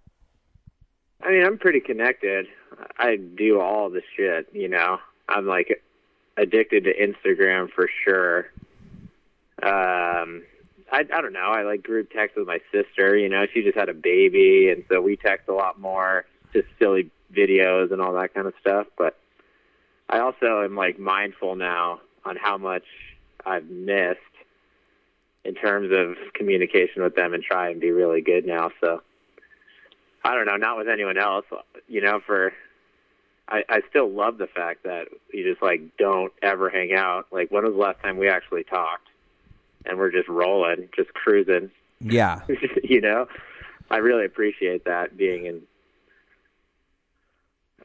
I 1.21 1.31
mean, 1.33 1.45
I'm 1.45 1.59
pretty 1.59 1.81
connected. 1.81 2.47
I 2.99 3.17
do 3.17 3.61
all 3.61 3.91
the 3.91 4.03
shit, 4.17 4.47
you 4.53 4.69
know. 4.69 4.99
I'm 5.29 5.49
like 5.49 5.83
addicted 6.37 6.85
to 6.85 6.95
Instagram 6.95 7.71
for 7.71 7.89
sure. 8.05 8.51
Um, 9.63 10.43
I 10.93 11.01
I 11.01 11.21
don't 11.21 11.33
know. 11.33 11.51
I 11.51 11.63
like 11.63 11.83
group 11.83 12.11
text 12.11 12.37
with 12.37 12.47
my 12.47 12.61
sister. 12.73 13.17
You 13.17 13.29
know, 13.29 13.47
she 13.53 13.63
just 13.63 13.77
had 13.77 13.89
a 13.89 13.95
baby, 13.95 14.69
and 14.71 14.85
so 14.89 15.01
we 15.01 15.17
text 15.17 15.49
a 15.49 15.55
lot 15.55 15.81
more, 15.81 16.25
just 16.53 16.69
silly 16.79 17.11
videos 17.33 17.93
and 17.93 18.01
all 18.01 18.15
that 18.15 18.35
kind 18.35 18.47
of 18.47 18.55
stuff. 18.61 18.87
But 18.97 19.17
I 20.09 20.21
also 20.21 20.63
am 20.63 20.77
like 20.77 20.99
mindful 20.99 21.57
now 21.57 22.01
on 22.25 22.37
how 22.37 22.59
much 22.59 22.85
I've 23.45 23.67
missed 23.67 24.21
in 25.45 25.55
terms 25.55 25.93
of 25.93 26.17
communication 26.33 27.03
with 27.03 27.15
them, 27.15 27.35
and 27.35 27.43
try 27.43 27.71
and 27.71 27.81
be 27.81 27.91
really 27.91 28.21
good 28.21 28.47
now. 28.47 28.71
So. 28.81 29.03
I 30.27 30.35
don't 30.35 30.47
know, 30.47 30.57
not 30.57 30.79
with 30.79 30.89
anyone 30.89 31.19
else. 31.19 31.45
You 31.87 32.01
know, 32.01 32.19
for 32.25 32.55
I, 33.49 33.63
I 33.69 33.81
still 33.91 34.11
love 34.11 34.39
the 34.39 34.47
fact 34.47 34.85
that 34.85 35.09
you 35.33 35.49
just 35.49 35.63
like 35.63 35.97
don't 35.99 36.33
ever 36.43 36.71
hang 36.71 36.95
out. 36.95 37.27
Like 37.31 37.51
when 37.51 37.65
was 37.65 37.75
the 37.75 37.79
last 37.79 38.01
time 38.01 38.17
we 38.17 38.29
actually 38.29 38.65
talked? 38.65 39.09
And 39.87 39.99
we're 39.99 40.11
just 40.11 40.29
rolling, 40.29 40.89
just 40.97 41.13
cruising. 41.13 41.71
Yeah. 42.01 42.41
you 42.83 43.03
know, 43.03 43.29
I 43.91 43.99
really 43.99 44.25
appreciate 44.25 44.85
that 44.87 45.17
being 45.17 45.47
in. 45.47 45.63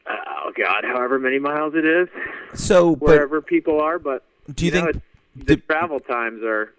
Oh 0.08 0.50
God, 0.56 0.84
however 0.84 1.18
many 1.18 1.38
miles 1.38 1.74
it 1.74 1.84
is, 1.84 2.08
So, 2.54 2.96
but 2.96 3.06
wherever 3.08 3.42
people 3.42 3.80
are. 3.80 3.98
But 3.98 4.24
do 4.52 4.64
you, 4.64 4.72
know, 4.72 4.84
think 4.84 4.96
it's, 5.36 5.46
the 5.46 5.56
travel 5.56 6.00
times 6.00 6.42
are? 6.42 6.72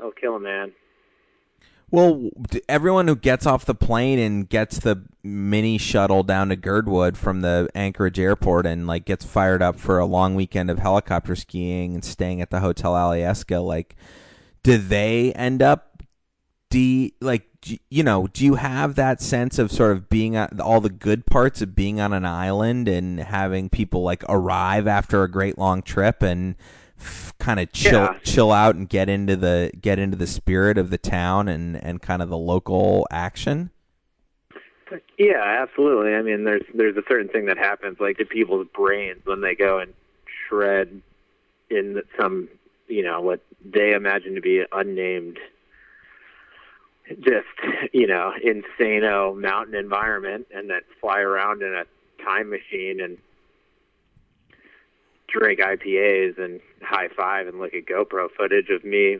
Oh, 0.00 0.10
kill 0.10 0.34
a 0.34 0.40
man. 0.40 0.72
Well, 1.94 2.30
everyone 2.68 3.06
who 3.06 3.14
gets 3.14 3.46
off 3.46 3.64
the 3.64 3.72
plane 3.72 4.18
and 4.18 4.48
gets 4.48 4.80
the 4.80 5.04
mini 5.22 5.78
shuttle 5.78 6.24
down 6.24 6.48
to 6.48 6.56
Girdwood 6.56 7.16
from 7.16 7.42
the 7.42 7.68
Anchorage 7.72 8.18
airport 8.18 8.66
and 8.66 8.84
like 8.88 9.04
gets 9.04 9.24
fired 9.24 9.62
up 9.62 9.78
for 9.78 10.00
a 10.00 10.04
long 10.04 10.34
weekend 10.34 10.72
of 10.72 10.80
helicopter 10.80 11.36
skiing 11.36 11.94
and 11.94 12.04
staying 12.04 12.40
at 12.40 12.50
the 12.50 12.58
Hotel 12.58 12.94
Alyeska, 12.94 13.64
like, 13.64 13.94
do 14.64 14.76
they 14.76 15.32
end 15.34 15.62
up 15.62 16.02
de 16.68 17.14
like 17.20 17.46
you 17.88 18.02
know? 18.02 18.26
Do 18.26 18.44
you 18.44 18.56
have 18.56 18.96
that 18.96 19.22
sense 19.22 19.60
of 19.60 19.70
sort 19.70 19.92
of 19.92 20.08
being 20.08 20.34
at 20.34 20.58
all 20.60 20.80
the 20.80 20.90
good 20.90 21.26
parts 21.26 21.62
of 21.62 21.76
being 21.76 22.00
on 22.00 22.12
an 22.12 22.24
island 22.24 22.88
and 22.88 23.20
having 23.20 23.68
people 23.68 24.02
like 24.02 24.24
arrive 24.28 24.88
after 24.88 25.22
a 25.22 25.30
great 25.30 25.58
long 25.58 25.80
trip 25.80 26.24
and 26.24 26.56
kind 27.38 27.60
of 27.60 27.72
chill 27.72 27.92
Yeah. 28.00 28.18
chill 28.24 28.52
out 28.52 28.74
and 28.74 28.88
get 28.88 29.08
into 29.08 29.36
the 29.36 29.70
get 29.80 29.98
into 29.98 30.16
the 30.16 30.26
spirit 30.26 30.78
of 30.78 30.90
the 30.90 30.98
town 30.98 31.48
and 31.48 31.76
and 31.82 32.00
kind 32.02 32.22
of 32.22 32.28
the 32.28 32.38
local 32.38 33.06
action. 33.10 33.70
Yeah, 35.18 35.42
absolutely. 35.42 36.14
I 36.14 36.22
mean, 36.22 36.44
there's 36.44 36.62
there's 36.74 36.96
a 36.96 37.02
certain 37.08 37.28
thing 37.28 37.46
that 37.46 37.58
happens 37.58 37.98
like 38.00 38.18
to 38.18 38.24
people's 38.24 38.66
brains 38.74 39.20
when 39.24 39.40
they 39.40 39.54
go 39.54 39.78
and 39.78 39.92
shred 40.48 41.00
in 41.70 42.02
some, 42.18 42.48
you 42.86 43.02
know, 43.02 43.20
what 43.20 43.40
they 43.64 43.92
imagine 43.92 44.34
to 44.34 44.40
be 44.40 44.62
unnamed, 44.72 45.38
just 47.20 47.46
you 47.92 48.06
know, 48.06 48.32
insano 48.44 49.38
mountain 49.38 49.74
environment, 49.74 50.46
and 50.54 50.70
then 50.70 50.80
fly 51.00 51.20
around 51.20 51.62
in 51.62 51.74
a 51.74 51.84
time 52.22 52.50
machine 52.50 53.00
and 53.00 53.18
drink 55.38 55.60
IPAs 55.60 56.38
and 56.38 56.60
high 56.82 57.08
five 57.16 57.46
and 57.46 57.58
look 57.58 57.74
at 57.74 57.86
GoPro 57.86 58.28
footage 58.36 58.70
of 58.70 58.84
me 58.84 59.18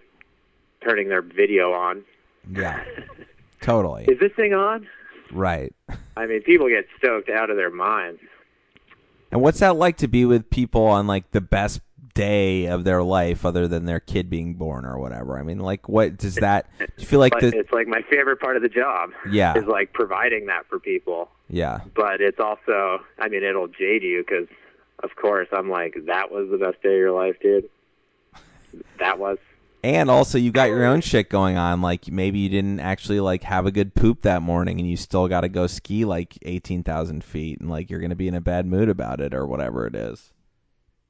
turning 0.82 1.08
their 1.08 1.22
video 1.22 1.72
on. 1.72 2.04
Yeah. 2.50 2.84
Totally. 3.60 4.04
Is 4.04 4.18
this 4.20 4.32
thing 4.36 4.52
on? 4.52 4.86
Right. 5.32 5.74
I 6.16 6.26
mean, 6.26 6.42
people 6.42 6.68
get 6.68 6.86
stoked 6.98 7.30
out 7.30 7.50
of 7.50 7.56
their 7.56 7.70
minds. 7.70 8.20
And 9.32 9.40
what's 9.40 9.60
that 9.60 9.76
like 9.76 9.96
to 9.98 10.08
be 10.08 10.24
with 10.24 10.48
people 10.50 10.84
on 10.84 11.06
like 11.06 11.30
the 11.32 11.40
best 11.40 11.80
day 12.12 12.66
of 12.66 12.84
their 12.84 13.02
life 13.02 13.44
other 13.44 13.66
than 13.66 13.86
their 13.86 13.98
kid 13.98 14.30
being 14.30 14.54
born 14.54 14.84
or 14.84 14.98
whatever? 14.98 15.38
I 15.38 15.42
mean, 15.42 15.58
like 15.58 15.88
what 15.88 16.16
does 16.16 16.36
that 16.36 16.68
do 16.78 16.86
you 16.98 17.06
feel 17.06 17.20
like 17.20 17.32
the 17.40 17.48
it's 17.48 17.72
like 17.72 17.88
my 17.88 18.02
favorite 18.08 18.38
part 18.38 18.56
of 18.56 18.62
the 18.62 18.68
job. 18.68 19.10
Yeah. 19.28 19.58
is 19.58 19.64
like 19.64 19.92
providing 19.92 20.46
that 20.46 20.66
for 20.68 20.78
people. 20.78 21.30
Yeah. 21.48 21.80
But 21.96 22.20
it's 22.20 22.38
also, 22.38 23.00
I 23.18 23.28
mean, 23.28 23.42
it'll 23.42 23.68
jade 23.68 24.02
you 24.02 24.24
because, 24.26 24.46
of 25.02 25.16
course, 25.16 25.48
I'm 25.52 25.68
like, 25.70 25.96
that 26.06 26.30
was 26.30 26.48
the 26.50 26.58
best 26.58 26.82
day 26.82 26.90
of 26.90 26.98
your 26.98 27.12
life, 27.12 27.36
dude. 27.40 27.68
That 28.98 29.18
was. 29.18 29.38
And 29.82 30.10
also, 30.10 30.38
you 30.38 30.50
got 30.50 30.70
your 30.70 30.86
own 30.86 31.02
shit 31.02 31.28
going 31.28 31.58
on. 31.58 31.82
Like 31.82 32.08
maybe 32.08 32.38
you 32.38 32.48
didn't 32.48 32.80
actually 32.80 33.20
like 33.20 33.42
have 33.42 33.66
a 33.66 33.70
good 33.70 33.94
poop 33.94 34.22
that 34.22 34.40
morning, 34.40 34.80
and 34.80 34.88
you 34.88 34.96
still 34.96 35.28
got 35.28 35.42
to 35.42 35.48
go 35.48 35.66
ski 35.66 36.04
like 36.04 36.38
eighteen 36.42 36.82
thousand 36.82 37.22
feet, 37.22 37.60
and 37.60 37.68
like 37.68 37.90
you're 37.90 38.00
gonna 38.00 38.14
be 38.14 38.28
in 38.28 38.34
a 38.34 38.40
bad 38.40 38.66
mood 38.66 38.88
about 38.88 39.20
it 39.20 39.34
or 39.34 39.46
whatever 39.46 39.86
it 39.86 39.94
is. 39.94 40.32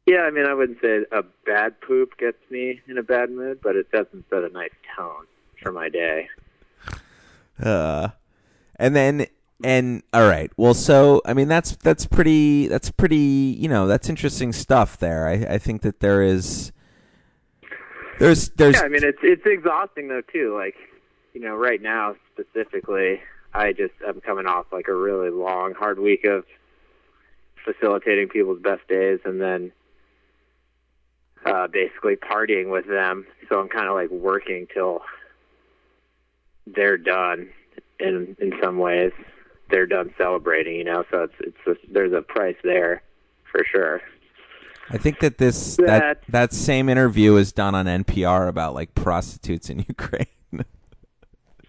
Yeah, 0.06 0.22
I 0.22 0.30
mean, 0.30 0.44
I 0.44 0.54
wouldn't 0.54 0.80
say 0.82 1.04
a 1.12 1.22
bad 1.46 1.80
poop 1.80 2.18
gets 2.18 2.38
me 2.50 2.80
in 2.88 2.98
a 2.98 3.02
bad 3.02 3.30
mood, 3.30 3.60
but 3.62 3.76
it 3.76 3.90
doesn't 3.90 4.24
set 4.28 4.42
a 4.44 4.50
nice 4.50 4.74
tone 4.96 5.26
for 5.62 5.72
my 5.72 5.88
day. 5.88 6.28
Uh, 7.62 8.08
and 8.76 8.94
then 8.94 9.26
and 9.62 10.02
all 10.12 10.28
right, 10.28 10.50
well, 10.56 10.74
so 10.74 11.22
I 11.24 11.34
mean 11.34 11.48
that's 11.48 11.76
that's 11.76 12.06
pretty 12.06 12.68
that's 12.68 12.90
pretty 12.90 13.16
you 13.16 13.68
know 13.68 13.86
that's 13.86 14.08
interesting 14.08 14.52
stuff 14.52 14.98
there. 14.98 15.28
I 15.28 15.54
I 15.54 15.58
think 15.58 15.82
that 15.82 16.00
there 16.00 16.22
is 16.22 16.72
there's 18.18 18.50
there's 18.50 18.76
yeah, 18.76 18.82
I 18.82 18.88
mean, 18.88 19.04
it's 19.04 19.18
it's 19.22 19.44
exhausting 19.44 20.08
though 20.08 20.22
too. 20.32 20.54
Like, 20.56 20.76
you 21.32 21.40
know, 21.40 21.54
right 21.54 21.80
now 21.80 22.14
specifically, 22.32 23.20
I 23.52 23.72
just 23.72 23.94
I'm 24.06 24.20
coming 24.20 24.46
off 24.46 24.66
like 24.72 24.88
a 24.88 24.94
really 24.94 25.30
long, 25.30 25.74
hard 25.74 25.98
week 25.98 26.24
of 26.24 26.44
facilitating 27.64 28.28
people's 28.28 28.60
best 28.60 28.86
days, 28.88 29.20
and 29.24 29.40
then 29.40 29.72
uh, 31.44 31.66
basically 31.66 32.16
partying 32.16 32.70
with 32.70 32.86
them. 32.86 33.26
So 33.48 33.58
I'm 33.60 33.68
kind 33.68 33.88
of 33.88 33.94
like 33.94 34.10
working 34.10 34.66
till 34.72 35.02
they're 36.66 36.98
done. 36.98 37.50
In 38.00 38.36
in 38.40 38.52
some 38.62 38.78
ways, 38.78 39.12
they're 39.74 39.86
done 39.86 40.14
celebrating. 40.16 40.76
You 40.76 40.84
know, 40.84 41.04
so 41.10 41.24
it's 41.24 41.34
it's 41.40 41.56
just, 41.66 41.80
there's 41.92 42.12
a 42.12 42.22
price 42.22 42.56
there 42.62 43.02
for 43.50 43.64
sure. 43.64 44.00
I 44.90 44.98
think 44.98 45.18
that 45.20 45.38
this 45.38 45.76
that 45.78 45.86
That- 45.86 46.22
that 46.28 46.52
same 46.52 46.88
interview 46.88 47.34
is 47.36 47.52
done 47.52 47.74
on 47.74 47.86
NPR 47.86 48.46
about 48.48 48.74
like 48.74 48.94
prostitutes 48.94 49.68
in 49.68 49.78
Ukraine. 49.88 50.26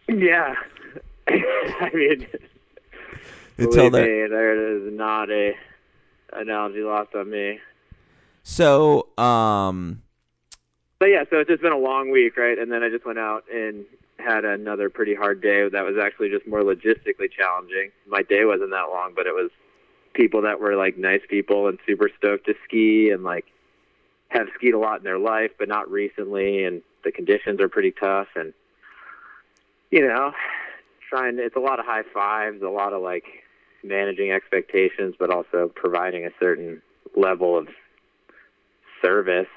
Yeah. 0.08 0.53
I 1.28 1.89
mean, 1.93 2.28
Until 3.58 3.89
believe 3.89 4.08
me, 4.08 4.28
there 4.30 4.76
is 4.78 4.93
not 4.93 5.32
a 5.32 5.53
analogy 6.34 6.82
lost 6.82 7.16
on 7.16 7.32
me. 7.32 7.60
So, 8.43 9.08
um, 9.18 10.03
But 10.99 11.08
yeah, 11.08 11.24
so 11.32 11.39
it's 11.39 11.49
just 11.49 11.64
been 11.64 11.72
a 11.72 11.78
long 11.78 12.12
week, 12.12 12.38
right? 12.38 12.60
And 12.60 12.72
then 12.72 12.84
I 12.84 12.89
just 12.89 13.03
went 13.06 13.18
out 13.18 13.45
and 13.51 13.86
had 14.18 14.45
another 14.45 14.89
pretty 14.89 15.13
hard 15.16 15.41
day 15.41 15.68
that 15.68 15.84
was 15.84 15.95
actually 16.01 16.30
just 16.30 16.47
more 16.47 16.61
logistically 16.61 17.32
challenging. 17.32 17.91
My 18.07 18.22
day 18.22 18.45
wasn't 18.45 18.72
that 18.72 18.89
long, 18.89 19.13
but 19.16 19.28
it 19.28 19.34
was 19.34 19.51
people 20.13 20.41
that 20.43 20.59
were 20.59 20.76
like 20.76 20.97
nice 20.97 21.22
people 21.30 21.68
and 21.68 21.78
super 21.86 22.09
stoked 22.18 22.45
to 22.45 22.53
ski 22.63 23.09
and 23.09 23.24
like 23.24 23.45
have 24.30 24.47
skied 24.55 24.74
a 24.74 24.80
lot 24.80 24.97
in 24.97 25.03
their 25.03 25.20
life, 25.20 25.51
but 25.59 25.68
not 25.68 25.89
recently. 25.89 26.63
And 26.63 26.82
the 27.03 27.11
conditions 27.11 27.59
are 27.61 27.70
pretty 27.70 27.91
tough. 27.91 28.28
And, 28.36 28.53
you 29.91 30.07
know, 30.07 30.32
trying, 31.09 31.38
it's 31.39 31.55
a 31.55 31.59
lot 31.59 31.80
of 31.80 31.86
high 31.86 32.03
fives, 32.13 32.61
a 32.61 32.70
lot 32.70 32.93
of 32.93 33.01
like 33.01 33.26
managing 33.84 34.32
expectations, 34.32 35.16
but 35.20 35.30
also 35.30 35.72
providing 35.76 36.26
a 36.26 36.32
certain 36.39 36.82
level 37.16 37.57
of 37.57 37.68
service, 39.03 39.47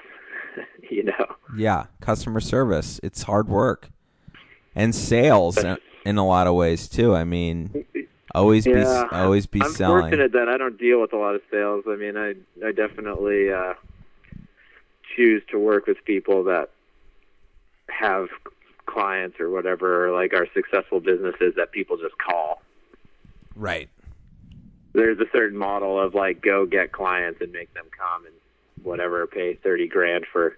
you 0.89 1.03
know. 1.03 1.35
yeah, 1.57 1.85
customer 2.01 2.39
service. 2.39 2.99
It's 3.03 3.23
hard 3.23 3.47
work, 3.49 3.89
and 4.75 4.93
sales 4.93 5.57
in, 5.57 5.77
in 6.05 6.17
a 6.17 6.25
lot 6.25 6.47
of 6.47 6.55
ways 6.55 6.87
too. 6.87 7.15
I 7.15 7.23
mean, 7.23 7.85
always 8.33 8.65
be 8.65 8.83
always 8.83 9.45
be 9.45 9.61
I'm 9.61 9.71
selling. 9.71 10.01
fortunate 10.01 10.31
that 10.33 10.49
I 10.49 10.57
don't 10.57 10.77
deal 10.77 11.01
with 11.01 11.13
a 11.13 11.17
lot 11.17 11.35
of 11.35 11.41
sales. 11.51 11.85
I 11.87 11.95
mean, 11.95 12.17
I 12.17 12.35
I 12.65 12.71
definitely 12.71 13.51
uh, 13.51 13.73
choose 15.15 15.43
to 15.51 15.59
work 15.59 15.87
with 15.87 16.03
people 16.05 16.43
that 16.45 16.69
have 17.89 18.29
clients 18.85 19.39
or 19.39 19.49
whatever, 19.49 20.11
like 20.11 20.33
are 20.33 20.47
successful 20.53 20.99
businesses 20.99 21.53
that 21.55 21.71
people 21.71 21.97
just 21.97 22.17
call. 22.17 22.61
Right. 23.55 23.89
There's 24.93 25.19
a 25.19 25.29
certain 25.31 25.57
model 25.57 25.99
of 25.99 26.15
like 26.15 26.41
go 26.41 26.65
get 26.65 26.91
clients 26.91 27.41
and 27.41 27.51
make 27.51 27.73
them 27.73 27.85
come 27.97 28.25
and 28.25 28.35
whatever, 28.83 29.25
pay 29.27 29.55
thirty 29.55 29.87
grand 29.87 30.25
for 30.31 30.57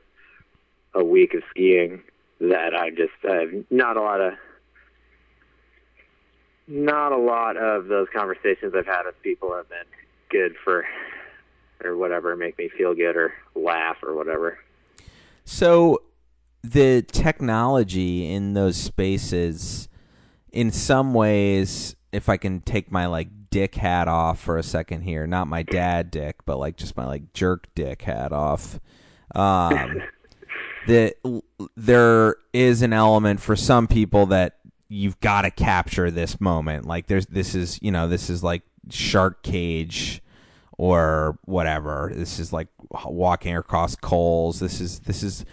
a 0.93 1.03
week 1.03 1.34
of 1.34 1.43
skiing. 1.49 2.03
That 2.41 2.75
I 2.75 2.89
just 2.89 3.11
have 3.23 3.49
not 3.69 3.97
a 3.97 4.01
lot 4.01 4.19
of 4.19 4.33
not 6.67 7.11
a 7.11 7.17
lot 7.17 7.57
of 7.57 7.87
those 7.87 8.07
conversations 8.13 8.73
I've 8.75 8.85
had 8.85 9.03
with 9.05 9.21
people 9.21 9.53
have 9.55 9.69
been 9.69 9.77
good 10.29 10.55
for 10.63 10.85
or 11.83 11.97
whatever, 11.97 12.35
make 12.35 12.57
me 12.57 12.69
feel 12.77 12.93
good 12.93 13.15
or 13.15 13.33
laugh 13.55 13.97
or 14.03 14.15
whatever. 14.15 14.59
So 15.45 16.01
the 16.63 17.01
technology 17.01 18.31
in 18.31 18.53
those 18.53 18.77
spaces, 18.77 19.89
in 20.51 20.71
some 20.71 21.13
ways, 21.13 21.95
if 22.11 22.29
I 22.29 22.37
can 22.37 22.61
take 22.61 22.91
my 22.91 23.07
like 23.07 23.29
dick 23.49 23.75
hat 23.75 24.07
off 24.07 24.39
for 24.39 24.57
a 24.57 24.63
second 24.63 25.01
here, 25.01 25.25
not 25.25 25.47
my 25.47 25.63
dad 25.63 26.11
dick, 26.11 26.37
but 26.45 26.57
like 26.57 26.77
just 26.77 26.95
my 26.95 27.05
like 27.05 27.33
jerk 27.33 27.67
dick 27.75 28.03
hat 28.03 28.31
off. 28.31 28.79
Um, 29.33 30.03
the 30.88 31.13
there 31.75 32.36
is 32.53 32.82
an 32.82 32.93
element 32.93 33.39
for 33.39 33.55
some 33.55 33.88
people 33.88 34.25
that 34.27 34.57
you've 34.89 35.19
got 35.21 35.43
to 35.43 35.51
capture 35.51 36.11
this 36.11 36.41
moment. 36.41 36.86
Like 36.86 37.07
there's 37.07 37.25
this 37.27 37.55
is 37.55 37.79
you 37.82 37.91
know 37.91 38.07
this 38.07 38.29
is 38.29 38.43
like 38.43 38.63
Shark 38.89 39.41
Cage 39.43 40.21
or 40.77 41.38
whatever. 41.45 42.11
This 42.13 42.39
is 42.39 42.51
like 42.51 42.67
walking 43.05 43.55
across 43.55 43.95
coals. 43.95 44.59
This 44.59 44.82
is 44.82 45.01
this 45.01 45.23
is 45.23 45.45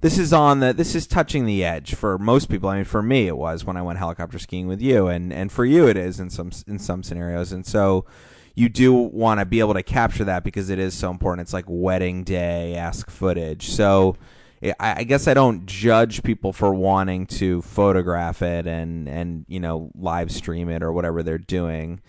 this 0.00 0.18
is 0.18 0.32
on 0.32 0.60
the 0.60 0.72
this 0.72 0.94
is 0.94 1.06
touching 1.06 1.44
the 1.44 1.64
edge 1.64 1.94
for 1.94 2.18
most 2.18 2.48
people. 2.48 2.68
I 2.68 2.76
mean, 2.76 2.84
for 2.84 3.02
me 3.02 3.26
it 3.26 3.36
was 3.36 3.64
when 3.64 3.76
I 3.76 3.82
went 3.82 3.98
helicopter 3.98 4.38
skiing 4.38 4.66
with 4.66 4.80
you, 4.80 5.08
and 5.08 5.32
and 5.32 5.52
for 5.52 5.64
you 5.64 5.88
it 5.88 5.96
is 5.96 6.20
in 6.20 6.30
some 6.30 6.52
in 6.66 6.78
some 6.78 7.02
scenarios. 7.02 7.52
And 7.52 7.66
so 7.66 8.06
you 8.54 8.68
do 8.70 8.94
want 8.94 9.40
to 9.40 9.44
be 9.44 9.60
able 9.60 9.74
to 9.74 9.82
capture 9.82 10.24
that 10.24 10.42
because 10.42 10.70
it 10.70 10.78
is 10.78 10.94
so 10.94 11.10
important. 11.10 11.44
It's 11.44 11.52
like 11.52 11.66
wedding 11.68 12.24
day 12.24 12.74
ask 12.74 13.10
footage. 13.10 13.68
So. 13.68 14.16
I 14.62 14.74
I 14.78 15.04
guess 15.04 15.28
I 15.28 15.34
don't 15.34 15.66
judge 15.66 16.22
people 16.22 16.52
for 16.52 16.74
wanting 16.74 17.26
to 17.26 17.62
photograph 17.62 18.42
it 18.42 18.66
and, 18.66 19.08
and 19.08 19.44
you 19.48 19.60
know 19.60 19.90
live 19.94 20.30
stream 20.30 20.68
it 20.68 20.82
or 20.82 20.92
whatever 20.92 21.22
they're 21.22 21.38
doing. 21.38 22.00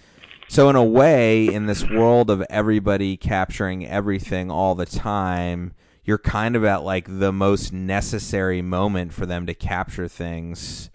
So 0.49 0.69
in 0.69 0.75
a 0.77 0.83
way, 0.83 1.45
in 1.45 1.65
this 1.65 1.87
world 1.89 2.29
of 2.29 2.41
everybody 2.49 3.17
capturing 3.17 3.85
everything 3.85 4.49
all 4.49 4.75
the 4.75 4.85
time, 4.85 5.73
you're 6.05 6.17
kind 6.17 6.55
of 6.55 6.63
at 6.63 6.83
like 6.83 7.05
the 7.19 7.33
most 7.33 7.73
necessary 7.73 8.61
moment 8.61 9.11
for 9.11 9.25
them 9.25 9.45
to 9.45 9.53
capture 9.53 10.07
things. 10.07 10.89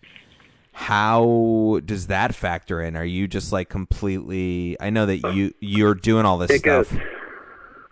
How 0.73 1.81
does 1.85 2.07
that 2.07 2.35
factor 2.35 2.81
in? 2.81 2.97
Are 2.97 3.05
you 3.05 3.29
just 3.29 3.53
like 3.53 3.69
completely? 3.69 4.77
I 4.81 4.89
know 4.89 5.05
that 5.05 5.19
you 5.35 5.53
you're 5.61 5.95
doing 5.95 6.25
all 6.25 6.39
this 6.39 6.51
It 6.51 6.61
stuff. 6.61 6.91
goes. 6.91 7.01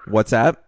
What's 0.08 0.30
that? 0.30 0.64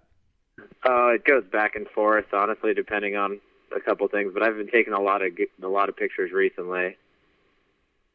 Uh, 0.85 1.15
it 1.15 1.25
goes 1.25 1.45
back 1.45 1.77
and 1.77 1.89
forth, 1.89 2.27
honestly, 2.33 2.75
depending 2.75 3.17
on 3.17 3.41
a 3.75 3.81
couple 3.81 4.07
things. 4.09 4.33
But 4.35 4.43
I've 4.43 4.57
been 4.57 4.71
taking 4.71 4.93
a 4.93 5.01
lot 5.01 5.23
of 5.23 5.33
a 5.63 5.69
lot 5.69 5.89
of 5.89 5.97
pictures 5.97 6.33
recently, 6.33 6.97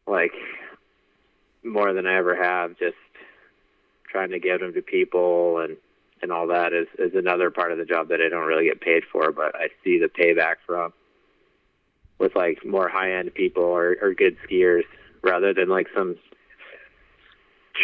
like 0.05 0.33
more 1.63 1.93
than 1.93 2.05
I 2.05 2.17
ever 2.17 2.35
have. 2.35 2.77
Just 2.77 2.97
trying 4.09 4.31
to 4.31 4.39
give 4.39 4.59
them 4.59 4.73
to 4.73 4.81
people 4.81 5.59
and 5.59 5.77
and 6.21 6.31
all 6.31 6.47
that 6.47 6.73
is 6.73 6.87
is 6.97 7.13
another 7.15 7.49
part 7.51 7.71
of 7.71 7.77
the 7.77 7.85
job 7.85 8.09
that 8.09 8.21
I 8.21 8.29
don't 8.29 8.47
really 8.47 8.65
get 8.65 8.81
paid 8.81 9.03
for, 9.11 9.31
but 9.31 9.55
I 9.55 9.69
see 9.83 9.99
the 9.99 10.07
payback 10.07 10.55
from 10.65 10.93
with 12.17 12.35
like 12.35 12.65
more 12.65 12.89
high 12.89 13.13
end 13.13 13.33
people 13.33 13.63
or, 13.63 13.95
or 14.01 14.13
good 14.13 14.37
skiers 14.47 14.83
rather 15.21 15.53
than 15.53 15.69
like 15.69 15.87
some 15.95 16.15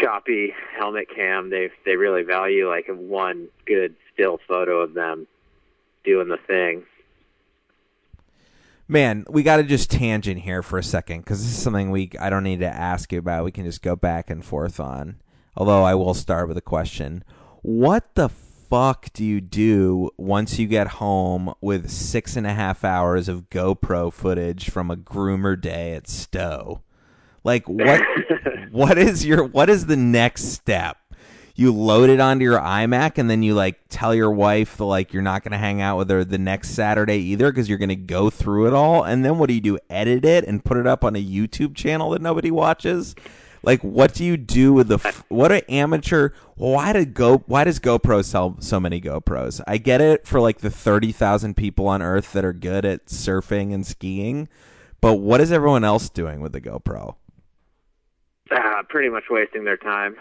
choppy 0.01 0.53
helmet 0.77 1.07
cam. 1.13 1.49
They 1.49 1.69
they 1.85 1.95
really 1.95 2.23
value 2.23 2.67
like 2.67 2.87
one 2.87 3.47
good 3.65 3.95
still 4.13 4.39
photo 4.47 4.81
of 4.81 4.93
them 4.93 5.27
doing 6.03 6.27
the 6.27 6.37
thing. 6.47 6.83
Man, 8.87 9.25
we 9.29 9.43
got 9.43 9.57
to 9.57 9.63
just 9.63 9.89
tangent 9.89 10.41
here 10.41 10.61
for 10.61 10.77
a 10.77 10.83
second 10.83 11.21
because 11.21 11.41
this 11.41 11.51
is 11.51 11.61
something 11.61 11.89
we 11.89 12.11
I 12.19 12.29
don't 12.29 12.43
need 12.43 12.59
to 12.59 12.67
ask 12.67 13.11
you 13.11 13.19
about. 13.19 13.45
We 13.45 13.51
can 13.51 13.65
just 13.65 13.81
go 13.81 13.95
back 13.95 14.29
and 14.29 14.43
forth 14.43 14.79
on. 14.79 15.17
Although 15.55 15.83
I 15.83 15.95
will 15.95 16.13
start 16.13 16.47
with 16.47 16.57
a 16.57 16.61
question: 16.61 17.23
What 17.61 18.15
the 18.15 18.29
fuck 18.29 19.13
do 19.13 19.23
you 19.23 19.39
do 19.39 20.09
once 20.17 20.59
you 20.59 20.67
get 20.67 20.87
home 20.87 21.53
with 21.61 21.89
six 21.89 22.35
and 22.35 22.45
a 22.45 22.53
half 22.53 22.83
hours 22.83 23.29
of 23.29 23.49
GoPro 23.49 24.11
footage 24.11 24.69
from 24.69 24.91
a 24.91 24.97
groomer 24.97 25.59
day 25.59 25.93
at 25.93 26.07
Stowe? 26.07 26.81
Like 27.43 27.67
what? 27.69 28.01
what 28.71 28.97
is 28.97 29.25
your 29.25 29.45
what 29.45 29.69
is 29.69 29.85
the 29.85 29.97
next 29.97 30.45
step? 30.45 30.97
You 31.55 31.71
load 31.71 32.09
it 32.09 32.19
onto 32.19 32.43
your 32.43 32.59
iMac 32.59 33.17
and 33.17 33.29
then 33.29 33.43
you 33.43 33.53
like 33.53 33.79
tell 33.89 34.15
your 34.15 34.31
wife 34.31 34.77
that 34.77 34.85
like 34.85 35.13
you're 35.13 35.21
not 35.21 35.43
going 35.43 35.51
to 35.51 35.57
hang 35.57 35.81
out 35.81 35.97
with 35.97 36.09
her 36.09 36.23
the 36.23 36.39
next 36.39 36.69
Saturday 36.69 37.17
either 37.17 37.51
because 37.51 37.69
you're 37.69 37.77
going 37.77 37.89
to 37.89 37.95
go 37.95 38.31
through 38.31 38.67
it 38.67 38.73
all. 38.73 39.03
And 39.03 39.23
then 39.23 39.37
what 39.37 39.49
do 39.49 39.53
you 39.53 39.61
do? 39.61 39.77
Edit 39.89 40.25
it 40.25 40.45
and 40.45 40.65
put 40.65 40.77
it 40.77 40.87
up 40.87 41.03
on 41.03 41.15
a 41.15 41.23
YouTube 41.23 41.75
channel 41.75 42.09
that 42.11 42.21
nobody 42.23 42.49
watches? 42.49 43.13
Like 43.61 43.81
what 43.81 44.13
do 44.13 44.25
you 44.25 44.35
do 44.35 44.73
with 44.73 44.87
the 44.89 44.95
f- 44.95 45.23
what 45.29 45.51
an 45.51 45.61
amateur? 45.69 46.29
Why 46.55 46.91
did 46.91 47.13
go? 47.13 47.37
Why 47.45 47.63
does 47.63 47.79
GoPro 47.79 48.23
sell 48.23 48.57
so 48.59 48.79
many 48.79 48.99
GoPros? 48.99 49.61
I 49.65 49.77
get 49.77 50.01
it 50.01 50.27
for 50.27 50.41
like 50.41 50.59
the 50.59 50.69
thirty 50.69 51.11
thousand 51.11 51.55
people 51.55 51.87
on 51.87 52.01
Earth 52.01 52.33
that 52.33 52.43
are 52.43 52.53
good 52.53 52.83
at 52.83 53.05
surfing 53.05 53.73
and 53.73 53.85
skiing, 53.85 54.49
but 54.99 55.15
what 55.15 55.39
is 55.39 55.51
everyone 55.51 55.85
else 55.85 56.09
doing 56.09 56.41
with 56.41 56.51
the 56.51 56.59
GoPro? 56.59 57.15
Uh, 58.51 58.83
pretty 58.89 59.09
much 59.09 59.23
wasting 59.29 59.63
their 59.63 59.77
time. 59.77 60.17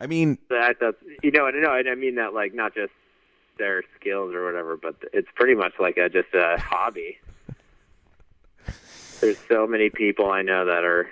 I 0.00 0.06
mean, 0.06 0.38
that 0.48 0.76
that's 0.80 0.96
you 1.22 1.30
know, 1.30 1.48
no, 1.50 1.74
and 1.74 1.88
I 1.88 1.94
mean 1.94 2.14
that 2.14 2.32
like 2.32 2.54
not 2.54 2.74
just 2.74 2.92
their 3.58 3.82
skills 3.98 4.34
or 4.34 4.44
whatever, 4.44 4.76
but 4.76 4.96
it's 5.12 5.28
pretty 5.34 5.54
much 5.54 5.74
like 5.78 5.98
a 5.98 6.08
just 6.08 6.34
a 6.34 6.56
hobby. 6.58 7.18
There's 9.20 9.38
so 9.48 9.66
many 9.66 9.90
people 9.90 10.30
I 10.30 10.42
know 10.42 10.64
that 10.64 10.84
are 10.84 11.10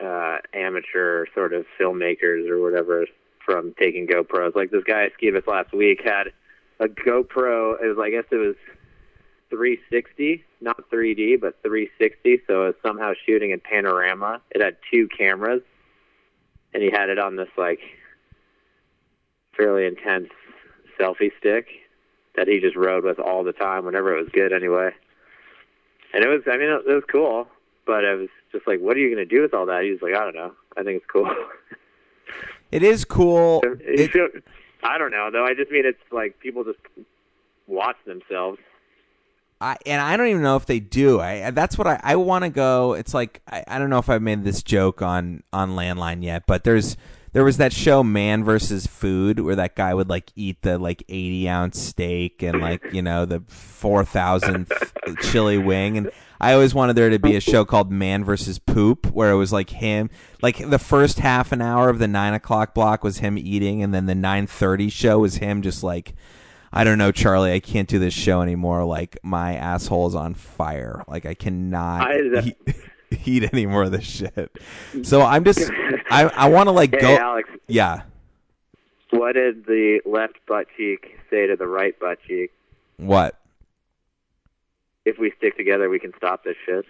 uh, 0.00 0.38
amateur 0.54 1.26
sort 1.34 1.52
of 1.52 1.66
filmmakers 1.78 2.48
or 2.48 2.60
whatever 2.60 3.06
from 3.44 3.74
taking 3.78 4.06
GoPros. 4.06 4.56
Like 4.56 4.70
this 4.70 4.84
guy 4.84 5.04
at 5.04 5.12
Ski 5.14 5.30
Bus 5.30 5.46
last 5.46 5.72
week 5.72 6.00
had 6.02 6.32
a 6.80 6.88
GoPro. 6.88 7.80
It 7.82 7.86
was, 7.86 7.98
I 8.00 8.10
guess, 8.10 8.24
it 8.30 8.36
was 8.36 8.56
360, 9.50 10.44
not 10.60 10.90
3D, 10.90 11.40
but 11.40 11.56
360. 11.62 12.42
So 12.46 12.64
it 12.64 12.66
was 12.66 12.74
somehow 12.82 13.12
shooting 13.26 13.50
in 13.50 13.60
panorama. 13.60 14.40
It 14.50 14.62
had 14.62 14.76
two 14.90 15.08
cameras, 15.08 15.62
and 16.74 16.82
he 16.82 16.90
had 16.90 17.10
it 17.10 17.18
on 17.18 17.36
this 17.36 17.48
like 17.56 17.80
fairly 19.56 19.86
intense 19.86 20.28
selfie 20.98 21.30
stick 21.38 21.66
that 22.36 22.48
he 22.48 22.60
just 22.60 22.76
rode 22.76 23.04
with 23.04 23.18
all 23.18 23.44
the 23.44 23.52
time 23.52 23.84
whenever 23.84 24.16
it 24.16 24.20
was 24.20 24.30
good 24.32 24.52
anyway. 24.52 24.90
And 26.12 26.24
it 26.24 26.28
was, 26.28 26.42
I 26.46 26.56
mean, 26.56 26.68
it, 26.68 26.82
it 26.86 26.94
was 26.94 27.04
cool, 27.10 27.46
but 27.86 28.04
it 28.04 28.18
was 28.18 28.28
just 28.52 28.66
like, 28.66 28.80
what 28.80 28.96
are 28.96 29.00
you 29.00 29.14
going 29.14 29.26
to 29.26 29.34
do 29.34 29.42
with 29.42 29.54
all 29.54 29.66
that? 29.66 29.82
He 29.82 29.90
was 29.90 30.02
like, 30.02 30.14
I 30.14 30.24
don't 30.24 30.34
know. 30.34 30.52
I 30.76 30.82
think 30.82 30.98
it's 30.98 31.10
cool. 31.10 31.30
It 32.70 32.82
is 32.82 33.04
cool. 33.04 33.62
Feel- 34.12 34.28
I 34.82 34.98
don't 34.98 35.10
know 35.10 35.30
though. 35.32 35.44
I 35.44 35.54
just 35.54 35.70
mean 35.70 35.84
it's 35.84 35.98
like 36.12 36.38
people 36.40 36.64
just 36.64 36.78
watch 37.66 37.96
themselves. 38.06 38.58
I 39.60 39.76
and 39.86 40.02
I 40.02 40.16
don't 40.16 40.28
even 40.28 40.42
know 40.42 40.56
if 40.56 40.66
they 40.66 40.80
do. 40.80 41.20
I 41.20 41.50
that's 41.50 41.78
what 41.78 41.86
I 41.86 42.00
I 42.02 42.16
want 42.16 42.44
to 42.44 42.50
go. 42.50 42.92
It's 42.92 43.14
like 43.14 43.40
I, 43.50 43.64
I 43.66 43.78
don't 43.78 43.90
know 43.90 43.98
if 43.98 44.10
I've 44.10 44.22
made 44.22 44.44
this 44.44 44.62
joke 44.62 45.02
on 45.02 45.42
on 45.52 45.70
landline 45.70 46.22
yet, 46.22 46.44
but 46.46 46.64
there's 46.64 46.96
there 47.36 47.44
was 47.44 47.58
that 47.58 47.70
show 47.70 48.02
Man 48.02 48.44
versus 48.44 48.86
Food 48.86 49.40
where 49.40 49.56
that 49.56 49.76
guy 49.76 49.92
would 49.92 50.08
like 50.08 50.32
eat 50.36 50.62
the 50.62 50.78
like 50.78 51.02
80 51.06 51.48
ounce 51.50 51.78
steak 51.78 52.42
and 52.42 52.62
like 52.62 52.82
you 52.94 53.02
know 53.02 53.26
the 53.26 53.40
4,000 53.48 54.66
chili 55.20 55.58
wing 55.58 55.98
and 55.98 56.10
I 56.40 56.54
always 56.54 56.72
wanted 56.72 56.96
there 56.96 57.10
to 57.10 57.18
be 57.18 57.36
a 57.36 57.40
show 57.40 57.66
called 57.66 57.92
Man 57.92 58.24
versus 58.24 58.58
Poop 58.58 59.10
where 59.12 59.32
it 59.32 59.36
was 59.36 59.52
like 59.52 59.68
him 59.68 60.08
like 60.40 60.70
the 60.70 60.78
first 60.78 61.18
half 61.18 61.52
an 61.52 61.60
hour 61.60 61.90
of 61.90 61.98
the 61.98 62.08
nine 62.08 62.32
o'clock 62.32 62.72
block 62.72 63.04
was 63.04 63.18
him 63.18 63.36
eating 63.36 63.82
and 63.82 63.92
then 63.92 64.06
the 64.06 64.14
9:30 64.14 64.90
show 64.90 65.18
was 65.18 65.36
him 65.36 65.60
just 65.60 65.82
like 65.82 66.14
I 66.72 66.84
don't 66.84 66.98
know, 66.98 67.12
Charlie. 67.12 67.52
I 67.52 67.60
can't 67.60 67.88
do 67.88 67.98
this 67.98 68.14
show 68.14 68.40
anymore. 68.40 68.84
Like 68.86 69.18
my 69.22 69.56
asshole 69.56 70.06
is 70.08 70.14
on 70.14 70.32
fire. 70.32 71.04
Like 71.06 71.26
I 71.26 71.34
cannot 71.34 72.00
I- 72.00 72.38
uh, 72.38 72.42
eat, 72.46 72.76
eat 73.26 73.50
any 73.52 73.66
more 73.66 73.84
of 73.84 73.92
this 73.92 74.04
shit. 74.04 74.50
So 75.02 75.20
I'm 75.22 75.44
just, 75.44 75.70
I, 76.10 76.24
I 76.24 76.48
want 76.48 76.66
to 76.68 76.72
like 76.72 76.90
Hey, 76.92 77.00
go. 77.00 77.16
Alex. 77.16 77.48
Yeah. 77.66 78.02
What 79.10 79.32
did 79.32 79.66
the 79.66 80.00
left 80.04 80.34
butt 80.46 80.66
cheek 80.76 81.18
say 81.30 81.46
to 81.46 81.56
the 81.56 81.66
right 81.66 81.98
butt 81.98 82.18
cheek? 82.26 82.50
What? 82.96 83.38
If 85.04 85.18
we 85.18 85.32
stick 85.38 85.56
together, 85.56 85.88
we 85.88 85.98
can 85.98 86.12
stop 86.16 86.44
this 86.44 86.56
shit. 86.64 86.86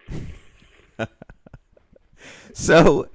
So, 2.54 3.08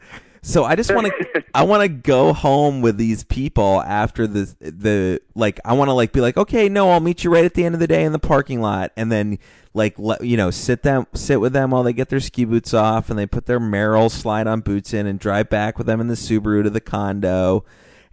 so 0.44 0.64
I 0.64 0.76
just 0.76 0.94
want 0.94 1.08
to, 1.08 1.44
I 1.54 1.64
want 1.64 1.84
to 1.84 1.88
go 1.88 2.34
home 2.34 2.82
with 2.82 2.98
these 2.98 3.24
people 3.24 3.82
after 3.82 4.26
the 4.26 4.54
the 4.60 5.22
like. 5.36 5.60
I 5.64 5.74
want 5.74 5.89
to 5.89 5.94
like 5.94 6.12
be 6.14 6.22
like, 6.22 6.38
okay, 6.38 6.68
no, 6.68 6.89
I'll 6.92 7.00
meet 7.00 7.24
you 7.24 7.32
right 7.32 7.46
at 7.46 7.54
the 7.54 7.64
end 7.64 7.76
of 7.76 7.80
the 7.80 7.88
day 7.88 8.04
in 8.04 8.12
the 8.12 8.20
parking 8.20 8.62
lot, 8.62 8.92
and 8.98 9.12
then 9.12 9.38
like 9.74 9.98
let 10.00 10.24
you 10.24 10.38
know 10.38 10.50
sit 10.50 10.84
them 10.84 11.06
sit 11.14 11.39
with 11.39 11.54
them 11.54 11.72
while 11.72 11.84
they 11.84 11.94
get 11.94 12.10
their 12.10 12.20
ski 12.20 12.44
boots 12.46 12.74
off 12.74 13.10
and 13.10 13.18
they 13.18 13.26
put 13.26 13.46
their 13.46 13.60
Merrell 13.60 14.10
slide 14.12 14.48
on 14.48 14.62
boots 14.62 14.94
in 14.94 15.06
and 15.06 15.20
drive 15.20 15.50
back 15.50 15.78
with 15.78 15.88
them 15.88 16.02
in 16.02 16.08
the 16.08 16.16
Subaru 16.16 16.64
to 16.64 16.70
the 16.70 16.82
condo. 16.82 17.64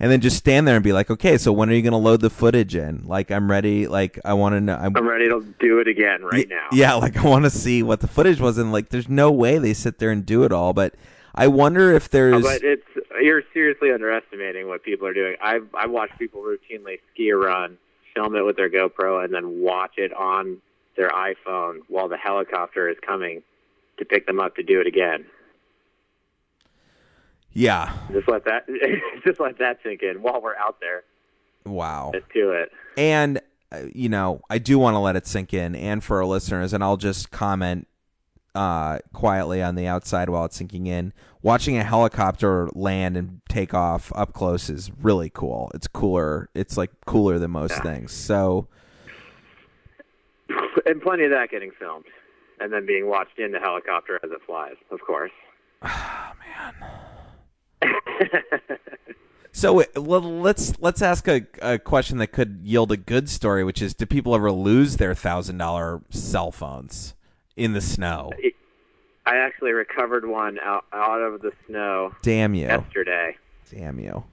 And 0.00 0.12
then 0.12 0.20
just 0.20 0.36
stand 0.36 0.68
there 0.68 0.76
and 0.76 0.84
be 0.84 0.92
like, 0.92 1.10
okay, 1.10 1.36
so 1.38 1.50
when 1.50 1.68
are 1.68 1.72
you 1.72 1.82
going 1.82 1.90
to 1.90 1.96
load 1.96 2.20
the 2.20 2.30
footage 2.30 2.76
in? 2.76 3.04
Like, 3.08 3.32
I'm 3.32 3.50
ready. 3.50 3.88
Like, 3.88 4.16
I 4.24 4.34
want 4.34 4.52
to 4.52 4.60
know. 4.60 4.76
I'm, 4.76 4.96
I'm 4.96 5.08
ready 5.08 5.28
to 5.28 5.44
do 5.58 5.80
it 5.80 5.88
again 5.88 6.22
right 6.22 6.48
now. 6.48 6.68
yeah, 6.70 6.94
like 6.94 7.16
I 7.16 7.26
want 7.26 7.46
to 7.46 7.50
see 7.50 7.82
what 7.82 7.98
the 7.98 8.06
footage 8.06 8.38
was, 8.38 8.58
and 8.58 8.70
like, 8.70 8.90
there's 8.90 9.08
no 9.08 9.32
way 9.32 9.58
they 9.58 9.74
sit 9.74 9.98
there 9.98 10.12
and 10.12 10.24
do 10.24 10.44
it 10.44 10.52
all. 10.52 10.72
But 10.72 10.94
I 11.38 11.46
wonder 11.46 11.92
if 11.92 12.10
there's. 12.10 12.42
But 12.42 12.62
it's 12.62 12.82
you're 13.22 13.42
seriously 13.54 13.92
underestimating 13.92 14.66
what 14.66 14.82
people 14.82 15.06
are 15.06 15.14
doing. 15.14 15.36
I 15.40 15.60
I 15.74 15.86
watch 15.86 16.10
people 16.18 16.42
routinely 16.42 16.98
ski 17.12 17.30
a 17.30 17.36
run, 17.36 17.78
film 18.14 18.34
it 18.34 18.42
with 18.42 18.56
their 18.56 18.68
GoPro, 18.68 19.24
and 19.24 19.32
then 19.32 19.60
watch 19.62 19.92
it 19.98 20.12
on 20.12 20.60
their 20.96 21.10
iPhone 21.10 21.80
while 21.88 22.08
the 22.08 22.16
helicopter 22.16 22.88
is 22.88 22.96
coming 23.06 23.42
to 23.98 24.04
pick 24.04 24.26
them 24.26 24.40
up 24.40 24.56
to 24.56 24.62
do 24.64 24.80
it 24.80 24.86
again. 24.86 25.26
yeah. 27.52 27.92
Just 28.12 28.28
let 28.28 28.44
that 28.44 28.66
just 29.24 29.38
let 29.38 29.58
that 29.58 29.78
sink 29.84 30.02
in 30.02 30.22
while 30.22 30.40
we're 30.42 30.56
out 30.56 30.80
there. 30.80 31.04
Wow. 31.64 32.10
Let's 32.12 32.26
do 32.34 32.50
it. 32.50 32.72
And 32.96 33.40
uh, 33.70 33.82
you 33.94 34.08
know, 34.08 34.40
I 34.50 34.58
do 34.58 34.78
want 34.78 34.94
to 34.94 34.98
let 34.98 35.14
it 35.14 35.26
sink 35.26 35.54
in, 35.54 35.76
and 35.76 36.02
for 36.02 36.18
our 36.18 36.24
listeners, 36.24 36.72
and 36.72 36.82
I'll 36.82 36.96
just 36.96 37.30
comment 37.30 37.86
uh, 38.58 38.98
quietly 39.12 39.62
on 39.62 39.76
the 39.76 39.86
outside 39.86 40.28
while 40.28 40.44
it's 40.44 40.56
sinking 40.56 40.88
in. 40.88 41.12
Watching 41.42 41.76
a 41.76 41.84
helicopter 41.84 42.68
land 42.74 43.16
and 43.16 43.40
take 43.48 43.72
off 43.72 44.10
up 44.16 44.32
close 44.32 44.68
is 44.68 44.90
really 45.00 45.30
cool. 45.30 45.70
It's 45.74 45.86
cooler. 45.86 46.48
It's 46.54 46.76
like 46.76 46.90
cooler 47.06 47.38
than 47.38 47.52
most 47.52 47.80
things. 47.84 48.12
So 48.12 48.66
And 50.86 51.00
plenty 51.00 51.24
of 51.24 51.30
that 51.30 51.50
getting 51.50 51.70
filmed. 51.78 52.06
And 52.58 52.72
then 52.72 52.84
being 52.84 53.08
watched 53.08 53.38
in 53.38 53.52
the 53.52 53.60
helicopter 53.60 54.18
as 54.24 54.30
it 54.32 54.40
flies, 54.44 54.74
of 54.90 55.00
course. 55.06 55.30
So 59.50 59.80
uh, 59.80 59.84
well, 59.96 60.20
let's 60.20 60.78
let's 60.78 61.02
ask 61.02 61.26
a, 61.26 61.44
a 61.60 61.80
question 61.80 62.18
that 62.18 62.28
could 62.28 62.60
yield 62.62 62.92
a 62.92 62.96
good 62.96 63.28
story, 63.28 63.64
which 63.64 63.82
is: 63.82 63.92
Do 63.92 64.06
people 64.06 64.34
ever 64.36 64.52
lose 64.52 64.98
their 64.98 65.16
thousand 65.16 65.58
dollar 65.58 66.00
cell 66.10 66.52
phones 66.52 67.14
in 67.58 67.72
the 67.72 67.80
snow? 67.80 68.32
I 69.26 69.36
actually 69.36 69.72
recovered 69.72 70.26
one 70.26 70.58
out, 70.58 70.86
out 70.92 71.20
of 71.20 71.42
the 71.42 71.52
snow 71.66 72.14
Damn 72.22 72.54
you! 72.54 72.66
yesterday. 72.66 73.36
Damn 73.70 74.00
you! 74.00 74.24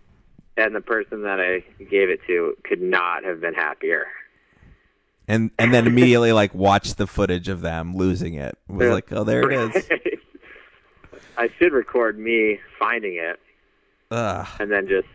and 0.57 0.75
the 0.75 0.81
person 0.81 1.23
that 1.23 1.39
I 1.39 1.63
gave 1.83 2.09
it 2.09 2.21
to 2.27 2.55
could 2.63 2.81
not 2.81 3.23
have 3.23 3.41
been 3.41 3.53
happier. 3.53 4.07
And 5.27 5.51
and 5.57 5.73
then 5.73 5.87
immediately 5.87 6.31
like 6.33 6.53
watched 6.53 6.97
the 6.97 7.07
footage 7.07 7.49
of 7.49 7.61
them 7.61 7.95
losing 7.95 8.35
it. 8.35 8.57
It 8.69 8.73
was 8.73 8.89
like, 8.89 9.11
oh, 9.11 9.23
there 9.23 9.49
it 9.49 9.75
is. 9.75 9.89
I 11.37 11.49
should 11.59 11.73
record 11.73 12.17
me 12.17 12.59
finding 12.79 13.15
it 13.15 13.39
Ugh. 14.11 14.47
and 14.59 14.71
then 14.71 14.87
just 14.87 15.07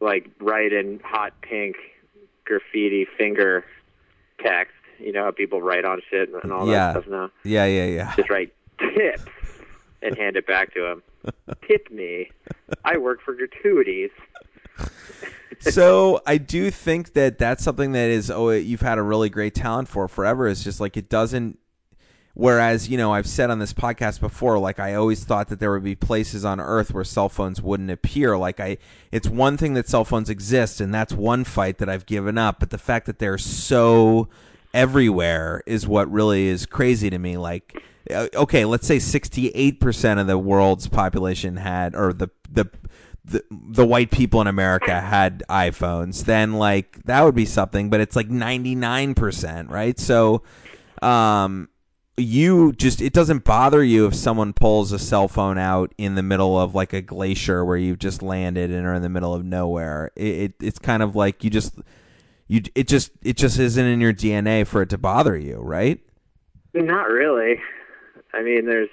like 0.00 0.28
write 0.40 0.72
in 0.72 1.00
hot 1.02 1.32
pink 1.40 1.76
graffiti 2.44 3.06
finger 3.16 3.64
text. 4.40 4.74
You 5.02 5.12
know 5.12 5.24
how 5.24 5.30
people 5.30 5.60
write 5.60 5.84
on 5.84 6.00
shit 6.10 6.30
and 6.42 6.52
all 6.52 6.66
Yeah. 6.68 6.92
that 6.92 7.02
stuff 7.02 7.10
now. 7.10 7.30
Yeah, 7.44 7.66
yeah, 7.66 7.86
yeah. 7.86 8.14
Just 8.16 8.30
write 8.30 8.52
tips 8.78 9.22
and 10.02 10.16
hand 10.16 10.36
it 10.36 10.46
back 10.46 10.72
to 10.74 10.86
him. 10.86 11.02
Tip 11.68 11.90
me. 11.90 12.30
I 12.84 12.96
work 12.98 13.20
for 13.22 13.34
gratuities. 13.34 14.10
so 15.60 16.20
I 16.26 16.38
do 16.38 16.70
think 16.70 17.12
that 17.12 17.38
that's 17.38 17.62
something 17.62 17.92
that 17.92 18.10
is 18.10 18.30
oh 18.30 18.50
you've 18.50 18.80
had 18.80 18.98
a 18.98 19.02
really 19.02 19.28
great 19.30 19.54
talent 19.54 19.88
for 19.88 20.08
forever. 20.08 20.48
It's 20.48 20.64
just 20.64 20.80
like 20.80 20.96
it 20.96 21.08
doesn't. 21.08 21.58
Whereas 22.34 22.88
you 22.88 22.96
know 22.96 23.12
I've 23.12 23.26
said 23.26 23.50
on 23.50 23.58
this 23.58 23.74
podcast 23.74 24.18
before, 24.20 24.58
like 24.58 24.80
I 24.80 24.94
always 24.94 25.22
thought 25.22 25.48
that 25.48 25.60
there 25.60 25.70
would 25.70 25.84
be 25.84 25.94
places 25.94 26.44
on 26.46 26.60
Earth 26.60 26.92
where 26.94 27.04
cell 27.04 27.28
phones 27.28 27.60
wouldn't 27.60 27.90
appear. 27.90 28.38
Like 28.38 28.58
I, 28.58 28.78
it's 29.12 29.28
one 29.28 29.58
thing 29.58 29.74
that 29.74 29.86
cell 29.86 30.04
phones 30.06 30.30
exist, 30.30 30.80
and 30.80 30.94
that's 30.94 31.12
one 31.12 31.44
fight 31.44 31.76
that 31.78 31.90
I've 31.90 32.06
given 32.06 32.38
up. 32.38 32.58
But 32.58 32.70
the 32.70 32.78
fact 32.78 33.04
that 33.04 33.18
they're 33.18 33.36
so 33.36 34.28
everywhere 34.74 35.62
is 35.66 35.86
what 35.86 36.10
really 36.10 36.46
is 36.46 36.66
crazy 36.66 37.10
to 37.10 37.18
me. 37.18 37.36
Like 37.36 37.82
uh, 38.10 38.28
okay, 38.34 38.64
let's 38.64 38.86
say 38.86 38.96
68% 38.96 40.20
of 40.20 40.26
the 40.26 40.38
world's 40.38 40.88
population 40.88 41.56
had, 41.56 41.94
or 41.94 42.12
the, 42.12 42.28
the, 42.50 42.68
the, 43.24 43.44
the 43.50 43.86
white 43.86 44.10
people 44.10 44.40
in 44.40 44.46
America 44.46 45.00
had 45.00 45.42
iPhones, 45.48 46.24
then 46.24 46.54
like 46.54 47.02
that 47.04 47.22
would 47.22 47.34
be 47.34 47.44
something, 47.44 47.90
but 47.90 48.00
it's 48.00 48.16
like 48.16 48.28
99%, 48.28 49.70
right? 49.70 49.98
So, 49.98 50.42
um, 51.00 51.68
you 52.16 52.72
just, 52.72 53.00
it 53.00 53.12
doesn't 53.12 53.44
bother 53.44 53.82
you 53.82 54.06
if 54.06 54.14
someone 54.14 54.52
pulls 54.52 54.92
a 54.92 54.98
cell 54.98 55.28
phone 55.28 55.56
out 55.56 55.94
in 55.96 56.14
the 56.14 56.22
middle 56.22 56.58
of 56.58 56.74
like 56.74 56.92
a 56.92 57.00
glacier 57.00 57.64
where 57.64 57.76
you've 57.76 57.98
just 57.98 58.22
landed 58.22 58.70
and 58.70 58.86
are 58.86 58.94
in 58.94 59.02
the 59.02 59.08
middle 59.08 59.32
of 59.32 59.44
nowhere. 59.44 60.10
It, 60.16 60.26
it 60.26 60.54
it's 60.60 60.78
kind 60.78 61.02
of 61.02 61.16
like 61.16 61.42
you 61.42 61.50
just, 61.50 61.78
you, 62.52 62.62
it 62.74 62.86
just, 62.86 63.12
it 63.22 63.38
just 63.38 63.58
isn't 63.58 63.86
in 63.86 63.98
your 63.98 64.12
DNA 64.12 64.66
for 64.66 64.82
it 64.82 64.90
to 64.90 64.98
bother 64.98 65.36
you, 65.36 65.56
right? 65.56 65.98
Not 66.74 67.08
really. 67.08 67.60
I 68.34 68.42
mean, 68.42 68.66
there's 68.66 68.90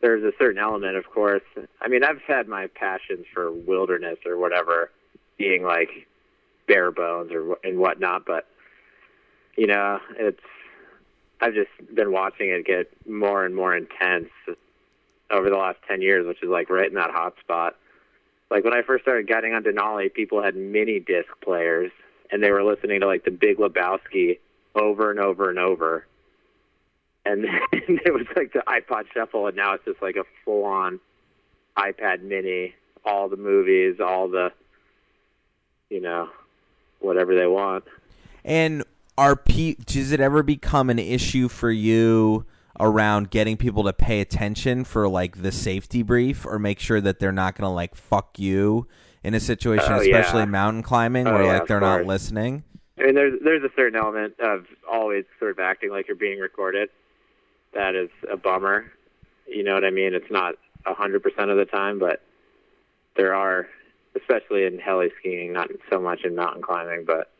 there's 0.00 0.22
a 0.22 0.32
certain 0.38 0.62
element, 0.62 0.96
of 0.96 1.10
course. 1.10 1.42
I 1.80 1.88
mean, 1.88 2.04
I've 2.04 2.20
had 2.22 2.46
my 2.46 2.68
passions 2.68 3.26
for 3.32 3.50
wilderness 3.50 4.18
or 4.24 4.36
whatever, 4.36 4.90
being 5.36 5.64
like 5.64 5.88
bare 6.68 6.92
bones 6.92 7.32
or 7.32 7.56
and 7.64 7.78
whatnot, 7.78 8.24
but 8.24 8.46
you 9.56 9.66
know, 9.66 9.98
it's 10.16 10.40
I've 11.40 11.54
just 11.54 11.70
been 11.92 12.12
watching 12.12 12.50
it 12.50 12.64
get 12.64 12.88
more 13.08 13.44
and 13.44 13.54
more 13.54 13.76
intense 13.76 14.30
over 15.28 15.50
the 15.50 15.56
last 15.56 15.78
ten 15.88 16.02
years, 16.02 16.24
which 16.24 16.42
is 16.42 16.48
like 16.48 16.70
right 16.70 16.88
in 16.88 16.94
that 16.94 17.10
hot 17.10 17.34
spot. 17.40 17.76
Like 18.48 18.62
when 18.62 18.74
I 18.74 18.82
first 18.82 19.02
started 19.02 19.26
getting 19.26 19.54
on 19.54 19.64
Denali, 19.64 20.12
people 20.12 20.40
had 20.40 20.54
mini 20.54 21.00
disc 21.00 21.28
players 21.42 21.90
and 22.32 22.42
they 22.42 22.50
were 22.50 22.64
listening 22.64 23.00
to 23.00 23.06
like 23.06 23.24
the 23.24 23.30
Big 23.30 23.58
Lebowski 23.58 24.38
over 24.74 25.10
and 25.10 25.20
over 25.20 25.50
and 25.50 25.58
over 25.58 26.06
and 27.24 27.44
then 27.72 28.00
it 28.04 28.12
was 28.12 28.26
like 28.36 28.52
the 28.52 28.62
iPod 28.66 29.04
Shuffle, 29.12 29.46
and 29.46 29.56
now 29.56 29.74
it's 29.74 29.84
just 29.84 30.02
like 30.02 30.16
a 30.16 30.24
full-on 30.44 31.00
iPad 31.76 32.22
Mini. 32.22 32.74
All 33.04 33.28
the 33.28 33.36
movies, 33.36 33.96
all 34.00 34.28
the, 34.28 34.52
you 35.90 36.00
know, 36.00 36.30
whatever 37.00 37.34
they 37.34 37.48
want. 37.48 37.84
And 38.44 38.84
are 39.18 39.34
pe- 39.34 39.74
does 39.74 40.12
it 40.12 40.20
ever 40.20 40.44
become 40.44 40.88
an 40.88 41.00
issue 41.00 41.48
for 41.48 41.70
you 41.70 42.46
around 42.78 43.30
getting 43.30 43.56
people 43.56 43.82
to 43.84 43.92
pay 43.92 44.20
attention 44.20 44.84
for 44.84 45.08
like 45.08 45.42
the 45.42 45.50
safety 45.50 46.04
brief, 46.04 46.46
or 46.46 46.60
make 46.60 46.78
sure 46.78 47.00
that 47.00 47.18
they're 47.18 47.32
not 47.32 47.56
going 47.56 47.68
to 47.68 47.74
like 47.74 47.96
fuck 47.96 48.38
you 48.38 48.86
in 49.24 49.34
a 49.34 49.40
situation, 49.40 49.92
Oh, 49.92 50.00
especially 50.00 50.40
yeah. 50.40 50.44
mountain 50.46 50.82
climbing, 50.82 51.26
Oh, 51.26 51.32
where 51.34 51.44
yeah, 51.44 51.58
like 51.58 51.68
they're 51.68 51.80
not 51.80 52.06
listening? 52.06 52.64
I 52.98 53.06
mean, 53.06 53.14
there's 53.14 53.40
there's 53.42 53.62
a 53.62 53.70
certain 53.76 53.98
element 53.98 54.34
of 54.40 54.66
always 54.90 55.24
sort 55.38 55.50
of 55.52 55.58
acting 55.58 55.90
like 55.90 56.06
you're 56.08 56.16
being 56.16 56.38
recorded. 56.38 56.88
That 57.74 57.94
is 57.94 58.10
a 58.30 58.36
bummer. 58.36 58.92
You 59.46 59.64
know 59.64 59.74
what 59.74 59.84
I 59.84 59.90
mean? 59.90 60.14
It's 60.14 60.30
not 60.30 60.54
a 60.86 60.94
hundred 60.94 61.22
percent 61.22 61.50
of 61.50 61.56
the 61.56 61.64
time, 61.64 61.98
but 61.98 62.20
there 63.16 63.34
are, 63.34 63.66
especially 64.16 64.64
in 64.66 64.78
heli 64.78 65.10
skiing, 65.18 65.52
not 65.52 65.68
so 65.90 66.00
much 66.00 66.20
in 66.24 66.34
mountain 66.36 66.62
climbing, 66.62 67.04
but 67.06 67.30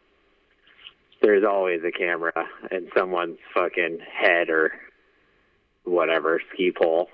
there's 1.20 1.45
always 1.45 1.83
a 1.85 1.93
camera 1.93 2.33
in 2.70 2.89
someone's 2.97 3.39
fucking 3.55 3.99
head 4.11 4.49
or 4.51 4.72
whatever 5.85 6.41
ski 6.53 6.72
pole. 6.72 7.09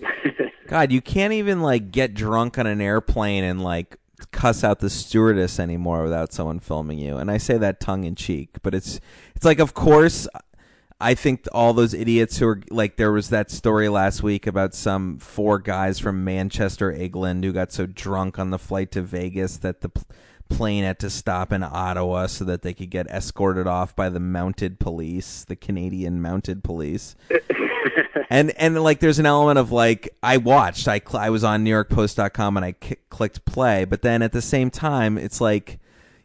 God, 0.68 0.90
you 0.90 1.02
can't 1.02 1.34
even 1.34 1.60
like 1.60 1.90
get 1.90 2.14
drunk 2.14 2.58
on 2.58 2.66
an 2.66 2.80
airplane 2.80 3.44
and 3.44 3.62
like 3.62 3.96
cuss 4.30 4.62
out 4.62 4.80
the 4.80 4.90
stewardess 4.90 5.58
anymore 5.58 6.02
without 6.02 6.32
someone 6.32 6.60
filming 6.60 6.98
you. 6.98 7.16
And 7.16 7.30
I 7.30 7.38
say 7.38 7.58
that 7.58 7.80
tongue 7.80 8.04
in 8.04 8.14
cheek, 8.14 8.50
but 8.62 8.74
it's 8.74 9.00
it's 9.34 9.44
like 9.44 9.58
of 9.58 9.74
course 9.74 10.28
I 11.00 11.14
think 11.14 11.48
all 11.52 11.72
those 11.72 11.94
idiots 11.94 12.38
who 12.38 12.46
are 12.46 12.60
like 12.70 12.96
there 12.96 13.10
was 13.10 13.30
that 13.30 13.50
story 13.50 13.88
last 13.88 14.22
week 14.22 14.46
about 14.46 14.72
some 14.72 15.18
four 15.18 15.58
guys 15.58 15.98
from 15.98 16.22
Manchester, 16.22 16.92
England 16.92 17.42
who 17.42 17.52
got 17.52 17.72
so 17.72 17.86
drunk 17.86 18.38
on 18.38 18.50
the 18.50 18.58
flight 18.58 18.92
to 18.92 19.02
Vegas 19.02 19.56
that 19.58 19.80
the 19.80 19.88
pl- 19.88 20.04
plane 20.48 20.84
had 20.84 21.00
to 21.00 21.10
stop 21.10 21.52
in 21.52 21.64
Ottawa 21.64 22.26
so 22.26 22.44
that 22.44 22.62
they 22.62 22.72
could 22.72 22.90
get 22.90 23.08
escorted 23.08 23.66
off 23.66 23.96
by 23.96 24.08
the 24.08 24.20
mounted 24.20 24.78
police, 24.78 25.44
the 25.44 25.56
Canadian 25.56 26.22
mounted 26.22 26.62
police 26.62 27.16
and 28.30 28.50
and 28.56 28.82
like 28.82 29.00
there's 29.00 29.18
an 29.18 29.26
element 29.26 29.58
of 29.58 29.72
like 29.72 30.08
I 30.22 30.36
watched 30.36 30.88
I 30.88 30.98
cl- 31.00 31.22
I 31.22 31.30
was 31.30 31.44
on 31.44 31.64
NewYorkPost.com 31.64 32.56
and 32.56 32.66
I 32.66 32.72
k- 32.72 32.96
clicked 33.10 33.44
play, 33.44 33.84
but 33.84 34.02
then 34.02 34.22
at 34.22 34.32
the 34.32 34.42
same 34.42 34.70
time 34.70 35.18
it's 35.18 35.40
like, 35.40 35.78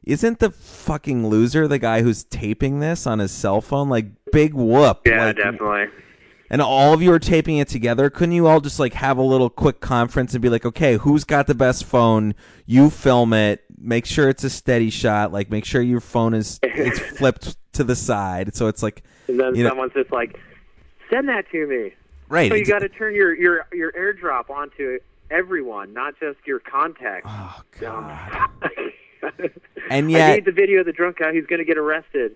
isn't 0.03 0.39
the 0.39 0.51
fucking 0.51 1.27
loser 1.27 1.67
the 1.67 1.79
guy 1.79 2.01
who's 2.01 2.23
taping 2.25 2.79
this 2.79 3.05
on 3.07 3.19
his 3.19 3.31
cell 3.31 3.61
phone? 3.61 3.89
Like 3.89 4.05
big 4.31 4.53
whoop. 4.53 5.01
Yeah, 5.05 5.25
like, 5.27 5.37
definitely. 5.37 5.85
And 6.49 6.61
all 6.61 6.93
of 6.93 7.01
you 7.01 7.11
are 7.11 7.19
taping 7.19 7.57
it 7.57 7.67
together. 7.67 8.09
Couldn't 8.09 8.33
you 8.33 8.47
all 8.47 8.61
just 8.61 8.79
like 8.79 8.93
have 8.93 9.17
a 9.17 9.21
little 9.21 9.49
quick 9.49 9.81
conference 9.81 10.33
and 10.33 10.41
be 10.41 10.47
like, 10.47 10.65
okay, 10.65 10.95
who's 10.95 11.25
got 11.25 11.45
the 11.47 11.55
best 11.55 11.83
phone? 11.83 12.35
You 12.65 12.89
film 12.89 13.33
it. 13.33 13.65
Make 13.77 14.05
sure 14.05 14.29
it's 14.29 14.45
a 14.45 14.49
steady 14.49 14.89
shot. 14.89 15.33
Like 15.33 15.51
make 15.51 15.65
sure 15.65 15.81
your 15.81 15.99
phone 15.99 16.33
is 16.33 16.57
it's 16.63 16.99
flipped 17.17 17.57
to 17.73 17.83
the 17.83 17.95
side, 17.97 18.55
so 18.55 18.67
it's 18.67 18.81
like 18.81 19.03
And 19.27 19.37
then 19.39 19.55
you 19.55 19.63
know- 19.63 19.69
someone's 19.71 19.91
just 19.93 20.11
like, 20.11 20.39
"Send 21.09 21.29
that 21.29 21.49
to 21.51 21.67
me." 21.67 21.93
Right, 22.29 22.51
So 22.51 22.55
you 22.55 22.65
got 22.65 22.79
to 22.79 22.89
turn 22.89 23.15
your 23.15 23.33
your 23.33 23.65
your 23.71 23.91
AirDrop 23.93 24.49
onto 24.49 24.99
everyone, 25.31 25.93
not 25.93 26.15
just 26.19 26.39
your 26.45 26.59
contacts. 26.59 27.29
Oh 27.29 27.61
God. 27.79 28.49
And 29.89 30.11
yet, 30.11 30.31
I 30.31 30.35
need 30.35 30.45
the 30.45 30.51
video 30.51 30.81
of 30.81 30.85
the 30.85 30.91
drunk 30.91 31.17
guy 31.17 31.31
who's 31.31 31.45
going 31.45 31.59
to 31.59 31.65
get 31.65 31.77
arrested. 31.77 32.35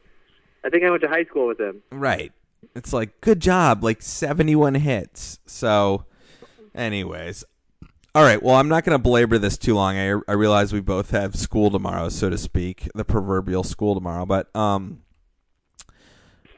I 0.63 0.69
think 0.69 0.83
I 0.83 0.89
went 0.89 1.01
to 1.01 1.09
high 1.09 1.25
school 1.25 1.47
with 1.47 1.59
him. 1.59 1.81
Right. 1.91 2.31
It's 2.75 2.93
like 2.93 3.19
good 3.21 3.39
job, 3.39 3.83
like 3.83 4.01
71 4.01 4.75
hits. 4.75 5.39
So 5.45 6.05
anyways, 6.73 7.43
all 8.13 8.23
right, 8.23 8.41
well, 8.41 8.55
I'm 8.55 8.67
not 8.67 8.83
going 8.83 8.97
to 8.97 9.01
belabor 9.01 9.37
this 9.37 9.57
too 9.57 9.73
long. 9.73 9.97
I 9.97 10.19
I 10.27 10.33
realize 10.33 10.71
we 10.71 10.79
both 10.81 11.11
have 11.11 11.35
school 11.35 11.69
tomorrow, 11.69 12.09
so 12.09 12.29
to 12.29 12.37
speak, 12.37 12.87
the 12.93 13.03
proverbial 13.03 13.63
school 13.63 13.93
tomorrow, 13.95 14.25
but 14.25 14.55
um 14.55 15.01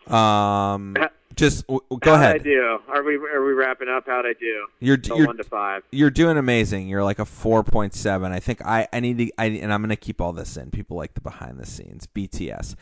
um 0.08 0.96
just 1.36 1.66
w- 1.68 1.80
w- 1.90 2.00
go 2.00 2.12
How'd 2.12 2.22
ahead. 2.22 2.36
I 2.36 2.38
do? 2.44 2.80
Are 2.90 3.04
we 3.04 3.16
are 3.16 3.44
we 3.46 3.54
wrapping 3.54 3.90
up? 3.90 4.06
How'd 4.08 4.26
I 4.26 4.34
do? 4.40 4.68
You're- 4.80 5.00
So 5.04 5.16
you're- 5.16 5.28
one 5.28 5.38
to 5.38 5.44
five. 5.44 5.84
You're 5.92 6.10
doing 6.10 6.38
amazing. 6.38 6.88
You're 6.88 7.04
like 7.04 7.20
a 7.20 7.26
4.7. 7.26 8.32
I 8.32 8.40
think 8.40 8.66
I, 8.66 8.88
I 8.94 9.00
need 9.00 9.18
to, 9.20 9.32
I, 9.38 9.46
and 9.46 9.74
I'm 9.74 9.82
going 9.82 9.90
to 9.90 9.96
keep 9.96 10.20
all 10.22 10.34
this 10.34 10.58
in. 10.58 10.72
People 10.72 10.98
like 10.98 11.14
the 11.14 11.22
behind 11.22 11.60
the 11.60 11.66
scenes, 11.66 12.08
BTS. 12.08 12.76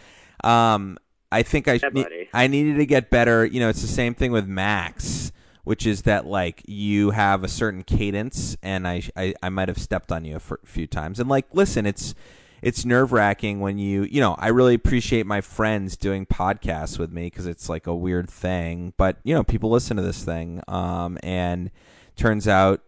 Um, 0.44 0.98
I 1.32 1.44
think 1.44 1.68
I, 1.68 1.80
Yeah. 1.94 2.04
I 2.34 2.48
needed 2.48 2.78
to 2.78 2.86
get 2.86 3.10
better. 3.10 3.46
You 3.46 3.60
know, 3.62 3.70
it's 3.70 3.82
the 3.82 3.88
same 3.88 4.14
thing 4.14 4.32
with 4.32 4.48
Max, 4.48 5.32
which 5.64 5.86
is 5.88 6.02
that 6.04 6.26
like 6.26 6.62
you 6.68 7.12
have 7.12 7.44
a 7.44 7.48
certain 7.48 7.84
cadence, 7.84 8.58
and 8.62 8.88
I, 8.88 9.04
I, 9.16 9.34
I 9.42 9.50
might 9.50 9.68
have 9.70 9.78
stepped 9.78 10.12
on 10.12 10.26
you 10.26 10.34
a 10.34 10.38
f- 10.38 10.54
few 10.66 10.88
times. 10.88 11.20
And 11.20 11.30
like, 11.30 11.46
listen, 11.54 11.86
it's, 11.86 12.14
it's 12.62 12.86
nerve 12.86 13.12
wracking 13.12 13.60
when 13.60 13.78
you, 13.80 14.04
you 14.04 14.20
know, 14.22 14.36
I 14.38 14.50
really 14.50 14.74
appreciate 14.76 15.26
my 15.26 15.42
friends 15.42 15.98
doing 15.98 16.26
podcasts 16.26 17.00
with 17.00 17.12
me 17.12 17.26
because 17.26 17.48
it's 17.48 17.70
like 17.70 17.88
a 17.88 17.96
weird 17.96 18.30
thing. 18.30 18.94
But 18.98 19.18
you 19.24 19.34
know, 19.34 19.44
people 19.44 19.70
listen 19.70 19.98
to 19.98 20.04
this 20.04 20.24
thing, 20.24 20.62
um, 20.68 21.18
and 21.24 21.72
turns 22.16 22.48
out 22.48 22.82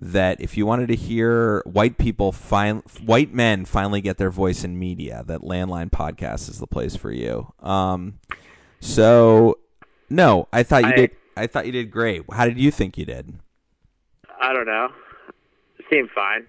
that 0.00 0.40
if 0.40 0.56
you 0.56 0.64
wanted 0.64 0.86
to 0.88 0.94
hear 0.94 1.60
white 1.66 1.98
people 1.98 2.30
fin- 2.30 2.84
white 3.04 3.34
men 3.34 3.64
finally 3.64 4.00
get 4.00 4.16
their 4.16 4.30
voice 4.30 4.62
in 4.62 4.78
media, 4.78 5.24
that 5.26 5.40
Landline 5.40 5.90
Podcast 5.90 6.48
is 6.48 6.60
the 6.60 6.68
place 6.68 6.94
for 6.94 7.10
you. 7.10 7.52
Um, 7.60 8.20
so 8.80 9.58
no, 10.08 10.46
I 10.52 10.62
thought 10.62 10.82
you 10.84 10.90
I- 10.90 10.96
did. 10.96 11.10
I 11.36 11.46
thought 11.46 11.66
you 11.66 11.72
did 11.72 11.90
great. 11.92 12.22
How 12.32 12.46
did 12.46 12.58
you 12.58 12.70
think 12.72 12.98
you 12.98 13.04
did? 13.04 13.32
I 14.40 14.52
don't 14.52 14.66
know. 14.66 14.88
Seemed 15.90 16.10
fine. 16.10 16.46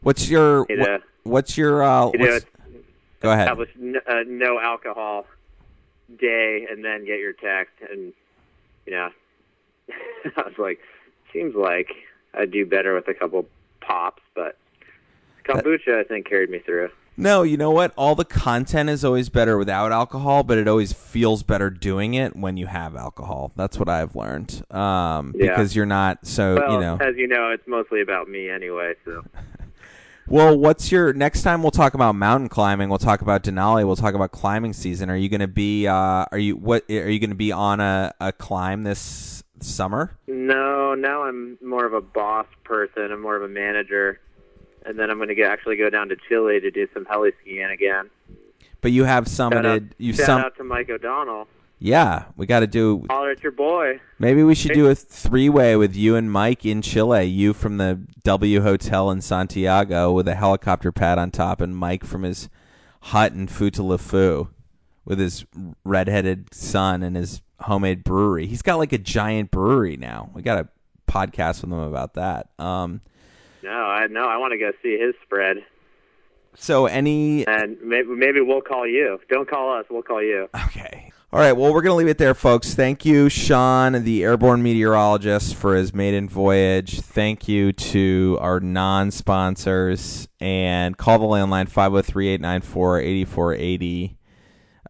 What's 0.00 0.28
your 0.30 0.64
You 0.68 0.78
what- 0.78 0.88
know, 0.88 0.98
what's 1.24 1.56
your 1.56 1.82
uh, 1.82 2.10
you 2.12 2.18
know, 2.18 2.38
go 3.20 3.30
ahead. 3.32 3.46
establish 3.48 3.70
n- 3.80 3.96
uh, 4.06 4.24
no 4.26 4.60
alcohol 4.60 5.26
day, 6.18 6.66
and 6.70 6.84
then 6.84 7.04
get 7.04 7.18
your 7.18 7.32
text, 7.32 7.74
and 7.90 8.12
you 8.86 8.92
know, 8.92 9.08
I 10.36 10.42
was 10.42 10.58
like, 10.58 10.78
seems 11.32 11.54
like 11.54 11.88
I'd 12.34 12.50
do 12.50 12.66
better 12.66 12.94
with 12.94 13.08
a 13.08 13.14
couple 13.14 13.46
pops, 13.80 14.22
but 14.34 14.56
kombucha 15.44 15.98
I 16.00 16.04
think 16.04 16.28
carried 16.28 16.50
me 16.50 16.58
through. 16.58 16.90
No, 17.14 17.42
you 17.42 17.58
know 17.58 17.70
what? 17.70 17.92
All 17.96 18.14
the 18.14 18.24
content 18.24 18.88
is 18.88 19.04
always 19.04 19.28
better 19.28 19.58
without 19.58 19.92
alcohol, 19.92 20.44
but 20.44 20.56
it 20.56 20.66
always 20.66 20.94
feels 20.94 21.42
better 21.42 21.68
doing 21.68 22.14
it 22.14 22.34
when 22.34 22.56
you 22.56 22.66
have 22.66 22.96
alcohol. 22.96 23.52
That's 23.54 23.78
what 23.78 23.88
I've 23.90 24.16
learned. 24.16 24.64
Um, 24.70 25.34
Yeah. 25.36 25.50
because 25.50 25.76
you're 25.76 25.84
not 25.84 26.26
so 26.26 26.54
well, 26.56 26.72
you 26.72 26.80
know. 26.80 26.96
as 27.00 27.16
you 27.16 27.28
know, 27.28 27.50
it's 27.50 27.68
mostly 27.68 28.00
about 28.00 28.30
me 28.30 28.48
anyway. 28.48 28.94
So 29.04 29.22
Well, 30.28 30.56
what's 30.56 30.92
your 30.92 31.12
next 31.12 31.42
time? 31.42 31.62
We'll 31.62 31.72
talk 31.72 31.94
about 31.94 32.14
mountain 32.14 32.48
climbing. 32.48 32.88
We'll 32.88 32.98
talk 32.98 33.22
about 33.22 33.42
Denali. 33.42 33.84
We'll 33.84 33.96
talk 33.96 34.14
about 34.14 34.32
climbing 34.32 34.72
season. 34.72 35.10
Are 35.10 35.16
you 35.16 35.28
going 35.28 35.40
to 35.40 35.48
be? 35.48 35.86
Uh, 35.86 36.24
are 36.30 36.38
you 36.38 36.56
what? 36.56 36.88
Are 36.88 37.10
you 37.10 37.18
going 37.18 37.30
to 37.30 37.36
be 37.36 37.52
on 37.52 37.80
a, 37.80 38.14
a 38.20 38.32
climb 38.32 38.84
this 38.84 39.42
summer? 39.60 40.16
No, 40.26 40.94
now 40.94 41.24
I'm 41.24 41.58
more 41.62 41.84
of 41.84 41.92
a 41.92 42.00
boss 42.00 42.46
person. 42.64 43.10
I'm 43.10 43.20
more 43.20 43.36
of 43.36 43.42
a 43.42 43.48
manager, 43.48 44.20
and 44.86 44.98
then 44.98 45.10
I'm 45.10 45.18
going 45.18 45.34
to 45.34 45.42
actually 45.42 45.76
go 45.76 45.90
down 45.90 46.08
to 46.10 46.16
Chile 46.28 46.60
to 46.60 46.70
do 46.70 46.86
some 46.94 47.04
heli 47.04 47.32
skiing 47.40 47.70
again. 47.70 48.10
But 48.80 48.92
you 48.92 49.04
have 49.04 49.26
summited. 49.26 49.90
You've 49.98 50.16
shout 50.16 50.26
sum. 50.26 50.40
out 50.40 50.56
to 50.56 50.64
Mike 50.64 50.90
O'Donnell. 50.90 51.48
Yeah, 51.84 52.26
we 52.36 52.46
got 52.46 52.60
to 52.60 52.68
do. 52.68 53.04
Holler 53.10 53.32
at 53.32 53.42
your 53.42 53.50
boy. 53.50 54.00
Maybe 54.20 54.44
we 54.44 54.54
should 54.54 54.72
do 54.72 54.86
a 54.88 54.94
three 54.94 55.48
way 55.48 55.74
with 55.74 55.96
you 55.96 56.14
and 56.14 56.30
Mike 56.30 56.64
in 56.64 56.80
Chile. 56.80 57.24
You 57.24 57.52
from 57.52 57.78
the 57.78 58.06
W 58.22 58.60
Hotel 58.60 59.10
in 59.10 59.20
Santiago 59.20 60.12
with 60.12 60.28
a 60.28 60.36
helicopter 60.36 60.92
pad 60.92 61.18
on 61.18 61.32
top, 61.32 61.60
and 61.60 61.76
Mike 61.76 62.04
from 62.04 62.22
his 62.22 62.48
hut 63.00 63.32
in 63.32 63.48
Futaleufu 63.48 64.48
with 65.04 65.18
his 65.18 65.44
redheaded 65.84 66.54
son 66.54 67.02
and 67.02 67.16
his 67.16 67.42
homemade 67.62 68.04
brewery. 68.04 68.46
He's 68.46 68.62
got 68.62 68.76
like 68.76 68.92
a 68.92 68.98
giant 68.98 69.50
brewery 69.50 69.96
now. 69.96 70.30
We 70.34 70.42
got 70.42 70.60
a 70.60 70.68
podcast 71.10 71.62
with 71.62 71.72
him 71.72 71.80
about 71.80 72.14
that. 72.14 72.50
Um, 72.60 73.00
No, 73.64 73.72
I 73.72 74.06
no, 74.06 74.28
I 74.28 74.36
want 74.36 74.52
to 74.52 74.58
go 74.58 74.70
see 74.84 74.98
his 74.98 75.16
spread, 75.24 75.56
so 76.54 76.86
any 76.86 77.44
and 77.44 77.76
maybe 77.82 78.10
maybe 78.10 78.40
we'll 78.40 78.60
call 78.60 78.86
you. 78.86 79.18
Don't 79.28 79.50
call 79.50 79.76
us. 79.76 79.86
We'll 79.90 80.02
call 80.02 80.22
you. 80.22 80.48
Okay. 80.66 81.08
All 81.34 81.40
right. 81.40 81.52
Well, 81.52 81.72
we're 81.72 81.80
going 81.80 81.92
to 81.92 81.96
leave 81.96 82.08
it 82.08 82.18
there, 82.18 82.34
folks. 82.34 82.74
Thank 82.74 83.06
you, 83.06 83.30
Sean, 83.30 84.04
the 84.04 84.22
airborne 84.22 84.62
meteorologist, 84.62 85.54
for 85.54 85.74
his 85.74 85.94
maiden 85.94 86.28
voyage. 86.28 87.00
Thank 87.00 87.48
you 87.48 87.72
to 87.72 88.36
our 88.38 88.60
non 88.60 89.10
sponsors. 89.10 90.28
And 90.40 90.98
call 90.98 91.18
the 91.18 91.24
landline 91.24 91.70
503 91.70 92.28
894 92.28 93.00
8480. 93.00 94.18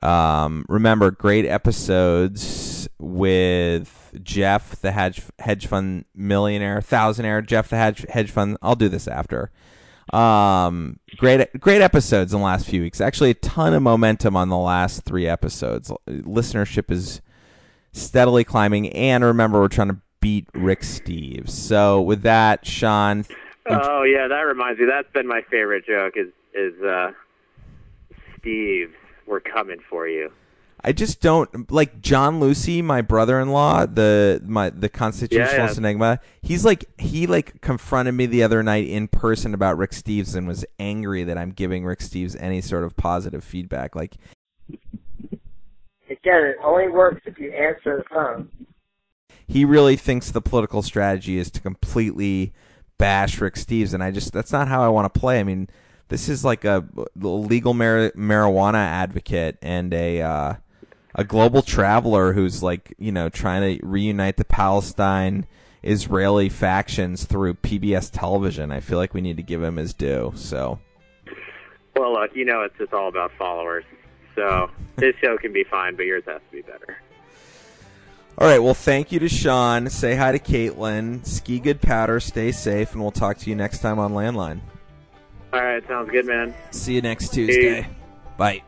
Um, 0.02 0.66
remember, 0.68 1.12
great 1.12 1.46
episodes 1.46 2.88
with 2.98 4.18
Jeff, 4.20 4.80
the 4.80 4.90
hedge, 4.90 5.22
hedge 5.38 5.68
fund 5.68 6.06
millionaire, 6.12 6.80
thousandaire, 6.80 7.46
Jeff, 7.46 7.68
the 7.68 7.76
hedge, 7.76 8.04
hedge 8.08 8.32
fund. 8.32 8.58
I'll 8.60 8.74
do 8.74 8.88
this 8.88 9.06
after. 9.06 9.52
Um, 10.12 10.98
great, 11.16 11.48
great 11.60 11.80
episodes 11.82 12.32
in 12.32 12.40
the 12.40 12.44
last 12.44 12.66
few 12.66 12.82
weeks. 12.82 13.00
Actually, 13.00 13.30
a 13.30 13.34
ton 13.34 13.74
of 13.74 13.82
momentum 13.82 14.36
on 14.36 14.48
the 14.48 14.58
last 14.58 15.04
three 15.04 15.26
episodes. 15.26 15.92
Listenership 16.08 16.90
is 16.90 17.20
steadily 17.92 18.44
climbing, 18.44 18.90
and 18.90 19.24
remember, 19.24 19.60
we're 19.60 19.68
trying 19.68 19.88
to 19.88 19.98
beat 20.20 20.48
Rick 20.54 20.80
Steves. 20.80 21.50
So, 21.50 22.00
with 22.00 22.22
that, 22.22 22.66
Sean, 22.66 23.24
Oh 23.66 24.02
yeah, 24.02 24.28
that 24.28 24.40
reminds 24.40 24.80
me. 24.80 24.86
That's 24.86 25.10
been 25.12 25.26
my 25.26 25.42
favorite 25.50 25.86
joke. 25.86 26.14
Is 26.16 26.28
is 26.54 26.80
uh, 26.82 27.12
Steve? 28.38 28.94
We're 29.26 29.40
coming 29.40 29.78
for 29.88 30.08
you. 30.08 30.32
I 30.84 30.92
just 30.92 31.20
don't 31.20 31.70
like 31.70 32.00
John 32.00 32.40
Lucy, 32.40 32.82
my 32.82 33.02
brother-in-law, 33.02 33.86
the 33.86 34.42
my 34.44 34.70
the 34.70 34.88
constitutionalist 34.88 35.76
yeah. 35.76 35.80
enigma. 35.80 36.20
He's 36.40 36.64
like 36.64 36.84
he 37.00 37.26
like 37.26 37.60
confronted 37.60 38.14
me 38.14 38.26
the 38.26 38.42
other 38.42 38.62
night 38.62 38.88
in 38.88 39.06
person 39.06 39.54
about 39.54 39.78
Rick 39.78 39.92
Steves 39.92 40.34
and 40.34 40.48
was 40.48 40.64
angry 40.80 41.22
that 41.24 41.38
I'm 41.38 41.50
giving 41.50 41.84
Rick 41.84 42.00
Steves 42.00 42.36
any 42.40 42.60
sort 42.60 42.82
of 42.82 42.96
positive 42.96 43.44
feedback. 43.44 43.94
Like 43.94 44.16
Again, 46.10 46.44
it 46.44 46.56
only 46.62 46.88
works 46.88 47.22
if 47.26 47.38
you 47.38 47.52
answer 47.52 47.98
the 47.98 48.04
phone. 48.12 48.50
he 49.46 49.64
really 49.64 49.96
thinks 49.96 50.30
the 50.30 50.42
political 50.42 50.82
strategy 50.82 51.38
is 51.38 51.50
to 51.52 51.60
completely 51.60 52.52
bash 52.98 53.40
Rick 53.40 53.54
Steves, 53.54 53.94
and 53.94 54.02
I 54.02 54.10
just 54.10 54.32
that's 54.32 54.52
not 54.52 54.68
how 54.68 54.82
I 54.82 54.88
want 54.88 55.12
to 55.12 55.20
play. 55.20 55.38
I 55.38 55.44
mean, 55.44 55.68
this 56.08 56.28
is 56.28 56.44
like 56.44 56.64
a 56.64 56.84
legal 57.14 57.72
mar- 57.72 58.12
marijuana 58.16 58.84
advocate 58.84 59.58
and 59.62 59.94
a 59.94 60.20
uh, 60.20 60.54
a 61.14 61.24
global 61.24 61.62
traveler 61.62 62.32
who's 62.32 62.62
like 62.62 62.94
you 62.98 63.12
know 63.12 63.28
trying 63.28 63.78
to 63.78 63.86
reunite 63.86 64.36
the 64.36 64.44
Palestine 64.44 65.46
Israeli 65.82 66.48
factions 66.48 67.24
through 67.24 67.54
PBS 67.54 68.10
television. 68.12 68.70
I 68.70 68.80
feel 68.80 68.98
like 68.98 69.14
we 69.14 69.20
need 69.20 69.36
to 69.36 69.42
give 69.42 69.62
him 69.62 69.76
his 69.76 69.94
due. 69.94 70.32
So. 70.36 70.78
Well, 71.96 72.14
look, 72.14 72.34
you 72.34 72.44
know 72.44 72.62
it's 72.62 72.76
just 72.78 72.92
all 72.92 73.08
about 73.08 73.32
followers. 73.38 73.84
So 74.34 74.70
this 74.96 75.14
show 75.16 75.36
can 75.38 75.52
be 75.52 75.64
fine, 75.64 75.96
but 75.96 76.06
yours 76.06 76.24
has 76.26 76.40
to 76.50 76.56
be 76.56 76.62
better. 76.62 76.98
All 78.38 78.46
right. 78.48 78.60
Well, 78.60 78.74
thank 78.74 79.12
you 79.12 79.18
to 79.18 79.28
Sean. 79.28 79.90
Say 79.90 80.16
hi 80.16 80.32
to 80.32 80.38
Caitlin. 80.38 81.24
Ski 81.26 81.60
good 81.60 81.82
powder. 81.82 82.18
Stay 82.18 82.50
safe, 82.50 82.92
and 82.92 83.02
we'll 83.02 83.10
talk 83.10 83.36
to 83.38 83.50
you 83.50 83.56
next 83.56 83.80
time 83.80 83.98
on 83.98 84.12
Landline. 84.12 84.60
All 85.52 85.62
right, 85.62 85.86
sounds 85.86 86.10
good, 86.10 86.24
man. 86.24 86.54
See 86.70 86.94
you 86.94 87.02
next 87.02 87.34
Tuesday. 87.34 87.86
Bye. 88.38 88.62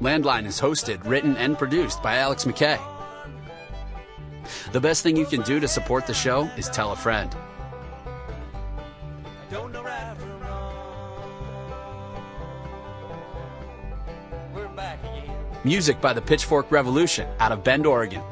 Landline 0.00 0.46
is 0.46 0.58
hosted, 0.58 1.04
written, 1.06 1.36
and 1.36 1.58
produced 1.58 2.02
by 2.02 2.16
Alex 2.16 2.44
McKay. 2.44 2.80
The 4.72 4.80
best 4.80 5.02
thing 5.02 5.14
you 5.14 5.26
can 5.26 5.42
do 5.42 5.60
to 5.60 5.68
support 5.68 6.06
the 6.06 6.14
show 6.14 6.44
is 6.56 6.70
tell 6.70 6.92
a 6.92 6.96
friend. 6.96 7.36
Music 15.62 16.00
by 16.00 16.14
the 16.14 16.22
Pitchfork 16.22 16.70
Revolution 16.72 17.28
out 17.38 17.52
of 17.52 17.62
Bend, 17.62 17.84
Oregon. 17.84 18.22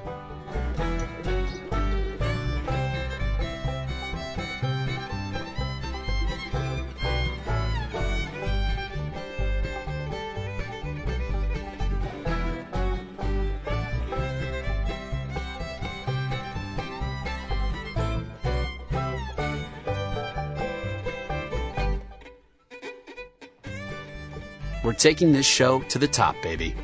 We're 24.89 24.95
taking 24.95 25.35
this 25.35 25.45
show 25.45 25.81
to 25.81 25.99
the 25.99 26.09
top, 26.09 26.35
baby. 26.41 26.75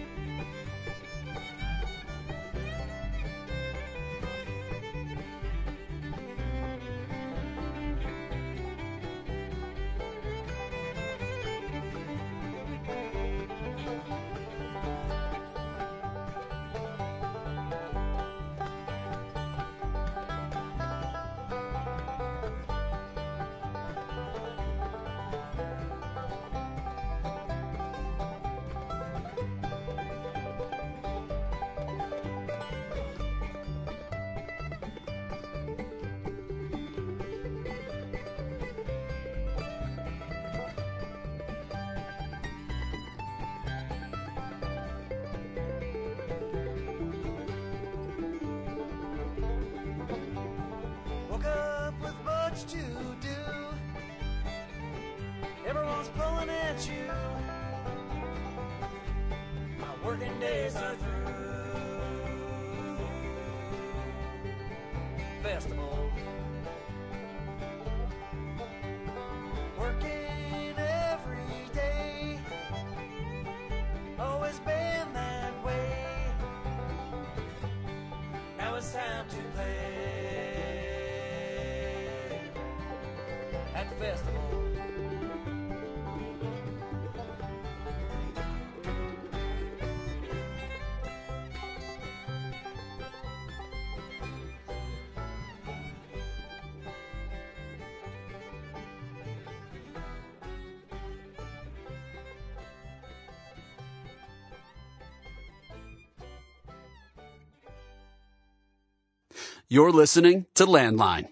You're 109.74 109.90
listening 109.90 110.46
to 110.54 110.66
Landline. 110.66 111.30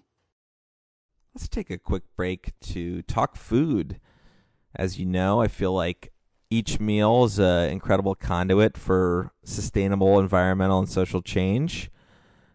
Let's 1.33 1.47
take 1.47 1.71
a 1.71 1.79
quick 1.79 2.03
break 2.17 2.55
to 2.73 3.03
talk 3.03 3.37
food. 3.37 4.01
As 4.75 4.99
you 4.99 5.07
know, 5.07 5.41
I 5.41 5.47
feel 5.47 5.73
like 5.73 6.13
each 6.51 6.81
meal 6.81 7.23
is 7.23 7.39
an 7.39 7.71
incredible 7.71 8.17
conduit 8.17 8.77
for 8.77 9.31
sustainable 9.45 10.19
environmental 10.19 10.81
and 10.81 10.89
social 10.89 11.23
change. 11.23 11.89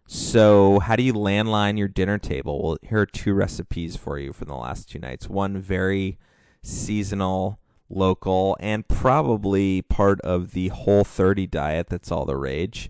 So, 0.05 0.79
how 0.79 0.97
do 0.97 1.03
you 1.03 1.13
landline 1.13 1.77
your 1.77 1.87
dinner 1.87 2.17
table? 2.17 2.61
Well, 2.61 2.77
here 2.81 2.99
are 2.99 3.05
two 3.05 3.33
recipes 3.33 3.95
for 3.95 4.19
you 4.19 4.33
from 4.33 4.49
the 4.49 4.55
last 4.55 4.89
two 4.89 4.99
nights. 4.99 5.29
One 5.29 5.57
very 5.57 6.19
seasonal, 6.61 7.61
local, 7.89 8.57
and 8.59 8.85
probably 8.89 9.83
part 9.83 10.19
of 10.19 10.51
the 10.51 10.67
whole 10.67 11.05
30 11.05 11.47
diet 11.47 11.87
that's 11.87 12.11
all 12.11 12.25
the 12.25 12.35
rage. 12.35 12.89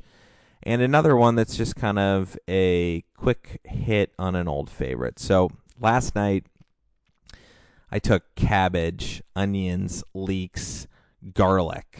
And 0.68 0.82
another 0.82 1.15
one 1.15 1.36
that's 1.36 1.55
just 1.55 1.76
kind 1.76 1.97
of 1.97 2.38
a 2.49 3.03
quick 3.15 3.61
hit 3.63 4.13
on 4.20 4.36
an 4.36 4.47
old 4.47 4.70
favorite. 4.70 5.18
So, 5.18 5.49
last 5.80 6.13
night 6.13 6.45
I 7.89 7.99
took 7.99 8.36
cabbage, 8.36 9.24
onions, 9.36 10.03
leeks, 10.13 10.86
garlic. 11.34 11.99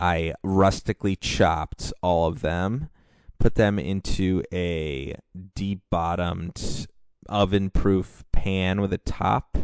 I 0.00 0.32
rustically 0.42 1.14
chopped 1.16 1.92
all 2.02 2.26
of 2.26 2.40
them 2.40 2.88
put 3.38 3.54
them 3.54 3.78
into 3.78 4.42
a 4.52 5.14
deep 5.54 5.80
bottomed 5.90 6.86
oven 7.28 7.70
proof 7.70 8.24
pan 8.32 8.80
with 8.80 8.92
a 8.92 8.98
top. 8.98 9.56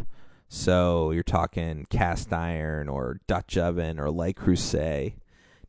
So 0.47 1.11
you're 1.11 1.23
talking 1.23 1.85
cast 1.89 2.31
iron 2.31 2.87
or 2.87 3.19
Dutch 3.27 3.57
oven 3.57 3.99
or 3.99 4.09
Le 4.09 4.33
Creuset, 4.33 5.15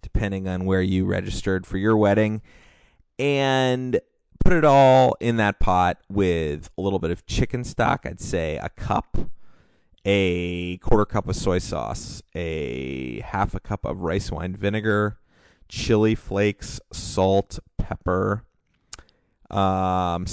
depending 0.07 0.47
on 0.47 0.65
where 0.65 0.83
you 0.83 1.05
registered 1.05 1.67
for 1.67 1.79
your 1.79 1.97
wedding. 1.97 2.41
And 3.19 4.01
put 4.45 4.53
it 4.53 4.65
all 4.65 5.17
in 5.19 5.37
that 5.39 5.59
pot 5.59 5.99
with 6.09 6.71
a 6.79 6.81
little 6.81 7.01
bit 7.01 7.11
of 7.11 7.27
chicken 7.27 7.65
stock. 7.65 8.07
I'd 8.07 8.21
say 8.21 8.57
a 8.57 8.69
cup, 8.69 9.19
a 10.05 10.77
quarter 10.77 11.05
cup 11.05 11.27
of 11.27 11.35
soy 11.35 11.59
sauce, 11.59 12.23
a 12.37 13.19
half 13.23 13.53
a 13.57 13.61
cup 13.61 13.85
of 13.85 14.03
rice 14.03 14.31
wine 14.31 14.55
vinegar, 14.55 15.19
chili 15.69 16.15
flakes, 16.15 16.81
salt, 16.93 17.59
pepper, 17.77 18.45
um, 19.51 20.25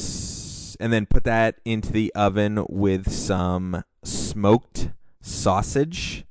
and 0.79 0.93
then 0.93 1.07
put 1.07 1.23
that 1.23 1.59
into 1.65 1.91
the 1.91 2.13
oven 2.13 2.63
with 2.69 3.11
some 3.11 3.83
smoked 4.03 4.89
sausage. 5.21 6.25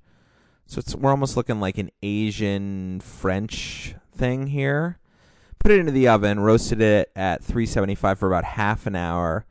So 0.72 0.78
it's 0.78 0.94
we're 0.94 1.10
almost 1.10 1.36
looking 1.36 1.60
like 1.60 1.76
an 1.76 1.90
Asian 2.02 3.00
French 3.00 3.94
thing 4.16 4.46
here. 4.46 4.98
Put 5.58 5.70
it 5.70 5.78
into 5.78 5.92
the 5.92 6.08
oven, 6.08 6.40
roasted 6.40 6.80
it 6.80 7.12
at 7.14 7.44
375 7.44 8.18
for 8.18 8.26
about 8.26 8.44
half 8.44 8.86
an 8.86 8.96
hour. 8.96 9.44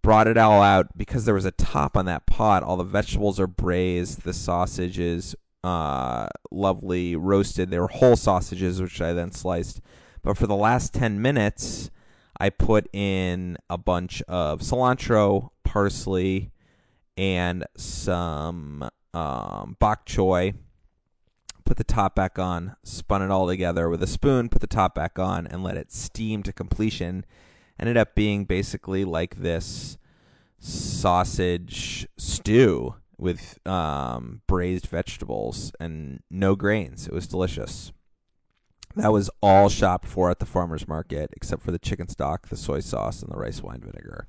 Brought 0.00 0.26
it 0.26 0.38
all 0.38 0.62
out 0.62 0.96
because 0.96 1.26
there 1.26 1.34
was 1.34 1.44
a 1.44 1.50
top 1.50 1.94
on 1.94 2.06
that 2.06 2.24
pot. 2.24 2.62
All 2.62 2.78
the 2.78 2.84
vegetables 2.84 3.38
are 3.38 3.46
braised. 3.46 4.22
The 4.22 4.32
sausages, 4.32 5.36
uh, 5.62 6.28
lovely 6.50 7.16
roasted. 7.16 7.70
They 7.70 7.78
were 7.78 7.88
whole 7.88 8.16
sausages, 8.16 8.80
which 8.80 8.98
I 9.02 9.12
then 9.12 9.32
sliced. 9.32 9.82
But 10.22 10.38
for 10.38 10.46
the 10.46 10.56
last 10.56 10.94
10 10.94 11.20
minutes, 11.20 11.90
I 12.40 12.48
put 12.48 12.88
in 12.94 13.58
a 13.68 13.76
bunch 13.76 14.22
of 14.22 14.60
cilantro, 14.60 15.50
parsley, 15.64 16.50
and 17.18 17.66
some 17.76 18.88
um, 19.16 19.76
bok 19.78 20.04
choy. 20.06 20.54
Put 21.64 21.78
the 21.78 21.84
top 21.84 22.14
back 22.14 22.38
on, 22.38 22.76
spun 22.84 23.22
it 23.22 23.30
all 23.30 23.48
together 23.48 23.88
with 23.88 24.00
a 24.00 24.06
spoon, 24.06 24.48
put 24.48 24.60
the 24.60 24.68
top 24.68 24.94
back 24.94 25.18
on, 25.18 25.48
and 25.48 25.64
let 25.64 25.76
it 25.76 25.90
steam 25.90 26.44
to 26.44 26.52
completion. 26.52 27.24
Ended 27.80 27.96
up 27.96 28.14
being 28.14 28.44
basically 28.44 29.04
like 29.04 29.36
this 29.36 29.98
sausage 30.60 32.06
stew 32.16 32.94
with 33.18 33.58
um, 33.66 34.42
braised 34.46 34.86
vegetables 34.86 35.72
and 35.80 36.22
no 36.30 36.54
grains. 36.54 37.08
It 37.08 37.12
was 37.12 37.26
delicious. 37.26 37.90
That 38.94 39.12
was 39.12 39.28
all 39.42 39.68
shopped 39.68 40.06
for 40.06 40.30
at 40.30 40.38
the 40.38 40.46
farmer's 40.46 40.86
market, 40.86 41.30
except 41.36 41.62
for 41.62 41.72
the 41.72 41.78
chicken 41.78 42.08
stock, 42.08 42.48
the 42.48 42.56
soy 42.56 42.80
sauce, 42.80 43.22
and 43.22 43.32
the 43.32 43.36
rice 43.36 43.60
wine 43.60 43.80
vinegar. 43.80 44.28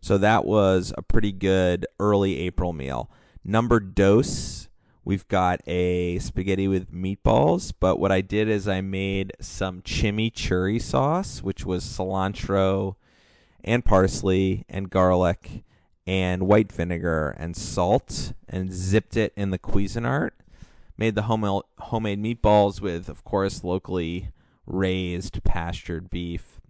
So 0.00 0.18
that 0.18 0.44
was 0.44 0.92
a 0.98 1.02
pretty 1.02 1.32
good 1.32 1.86
early 2.00 2.40
April 2.40 2.72
meal. 2.72 3.10
Number 3.44 3.78
dose, 3.78 4.68
we've 5.04 5.28
got 5.28 5.60
a 5.68 6.18
spaghetti 6.18 6.66
with 6.66 6.90
meatballs, 6.90 7.74
but 7.78 7.98
what 7.98 8.10
I 8.10 8.22
did 8.22 8.48
is 8.48 8.66
I 8.66 8.80
made 8.80 9.34
some 9.38 9.82
chimichurri 9.82 10.80
sauce, 10.80 11.42
which 11.42 11.66
was 11.66 11.84
cilantro 11.84 12.96
and 13.62 13.84
parsley 13.84 14.64
and 14.66 14.88
garlic 14.88 15.64
and 16.06 16.46
white 16.46 16.72
vinegar 16.72 17.36
and 17.38 17.54
salt 17.54 18.32
and 18.48 18.72
zipped 18.72 19.16
it 19.16 19.34
in 19.36 19.50
the 19.50 19.58
Cuisinart. 19.58 20.30
Made 20.96 21.14
the 21.14 21.22
home, 21.22 21.62
homemade 21.78 22.22
meatballs 22.22 22.80
with, 22.80 23.10
of 23.10 23.24
course, 23.24 23.62
locally 23.62 24.30
raised 24.64 25.44
pastured 25.44 26.08
beef, 26.08 26.60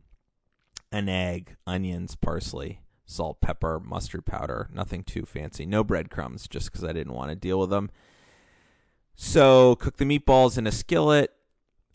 an 0.91 1.09
egg, 1.09 1.57
onions, 1.67 2.17
parsley, 2.17 2.81
salt, 3.05 3.41
pepper, 3.41 3.81
mustard 3.81 4.25
powder. 4.25 4.69
Nothing 4.73 5.03
too 5.03 5.25
fancy. 5.25 5.67
No 5.67 5.85
breadcrumbs, 5.85 6.49
just 6.49 6.71
because 6.71 6.85
I 6.85 6.93
didn't 6.93 7.15
want 7.15 7.31
to 7.31 7.37
deal 7.37 7.61
with 7.61 7.71
them. 7.71 7.91
So 9.15 9.77
cook 9.77 9.97
the 9.97 10.05
meatballs 10.05 10.59
in 10.59 10.67
a 10.67 10.73
skillet 10.73 11.31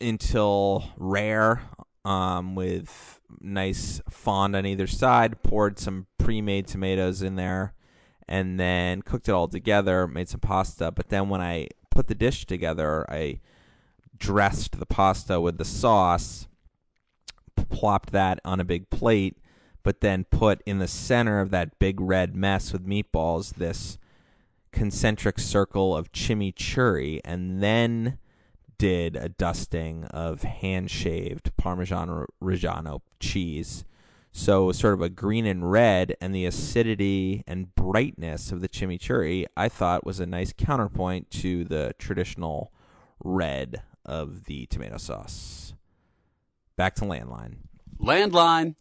until 0.00 0.84
rare, 0.96 1.62
um, 2.04 2.54
with 2.54 3.20
nice 3.40 4.00
fond 4.08 4.56
on 4.56 4.64
either 4.64 4.86
side. 4.86 5.42
Poured 5.42 5.78
some 5.78 6.06
pre-made 6.18 6.66
tomatoes 6.66 7.22
in 7.22 7.36
there, 7.36 7.74
and 8.26 8.58
then 8.58 9.02
cooked 9.02 9.28
it 9.28 9.32
all 9.32 9.48
together. 9.48 10.06
Made 10.06 10.28
some 10.28 10.40
pasta. 10.40 10.90
But 10.90 11.08
then 11.08 11.28
when 11.28 11.40
I 11.40 11.68
put 11.90 12.06
the 12.06 12.14
dish 12.14 12.46
together, 12.46 13.04
I 13.10 13.40
dressed 14.16 14.78
the 14.78 14.86
pasta 14.86 15.40
with 15.40 15.58
the 15.58 15.64
sauce, 15.64 16.46
plopped 17.68 18.12
that 18.12 18.40
on 18.44 18.60
a 18.60 18.64
big 18.64 18.88
plate, 18.90 19.36
but 19.82 20.00
then 20.00 20.24
put 20.24 20.62
in 20.66 20.78
the 20.78 20.88
center 20.88 21.40
of 21.40 21.50
that 21.50 21.78
big 21.78 22.00
red 22.00 22.36
mess 22.36 22.72
with 22.72 22.86
meatballs 22.86 23.54
this 23.54 23.98
concentric 24.72 25.38
circle 25.38 25.96
of 25.96 26.12
chimichurri, 26.12 27.20
and 27.24 27.62
then 27.62 28.18
did 28.78 29.16
a 29.16 29.28
dusting 29.28 30.04
of 30.06 30.42
hand 30.42 30.90
shaved 30.90 31.54
Parmesan 31.56 32.26
Reggiano 32.42 33.00
cheese. 33.18 33.84
So, 34.32 34.70
sort 34.70 34.94
of 34.94 35.02
a 35.02 35.08
green 35.08 35.44
and 35.44 35.70
red, 35.70 36.16
and 36.20 36.34
the 36.34 36.46
acidity 36.46 37.42
and 37.48 37.74
brightness 37.74 38.52
of 38.52 38.60
the 38.60 38.68
chimichurri, 38.68 39.46
I 39.56 39.68
thought 39.68 40.06
was 40.06 40.20
a 40.20 40.26
nice 40.26 40.52
counterpoint 40.56 41.30
to 41.32 41.64
the 41.64 41.94
traditional 41.98 42.72
red 43.22 43.82
of 44.04 44.44
the 44.44 44.66
tomato 44.66 44.98
sauce. 44.98 45.74
Back 46.76 46.94
to 46.96 47.04
landline. 47.04 47.56
Landline. 48.00 48.76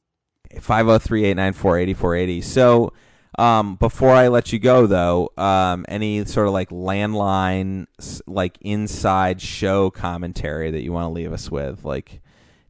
503 0.59 1.26
894 1.26 1.77
8480. 1.77 2.41
So, 2.41 2.93
um, 3.38 3.76
before 3.76 4.11
I 4.11 4.27
let 4.27 4.51
you 4.51 4.59
go, 4.59 4.88
though, 4.88 5.31
um, 5.38 5.85
any 5.88 6.26
sort 6.26 6.47
of 6.47 6.53
like 6.53 6.69
landline, 6.69 7.88
like 8.27 8.57
inside 8.61 9.41
show 9.41 9.89
commentary 9.89 10.71
that 10.71 10.81
you 10.81 10.91
want 10.91 11.05
to 11.05 11.09
leave 11.09 11.31
us 11.31 11.49
with? 11.49 11.85
Like, 11.85 12.21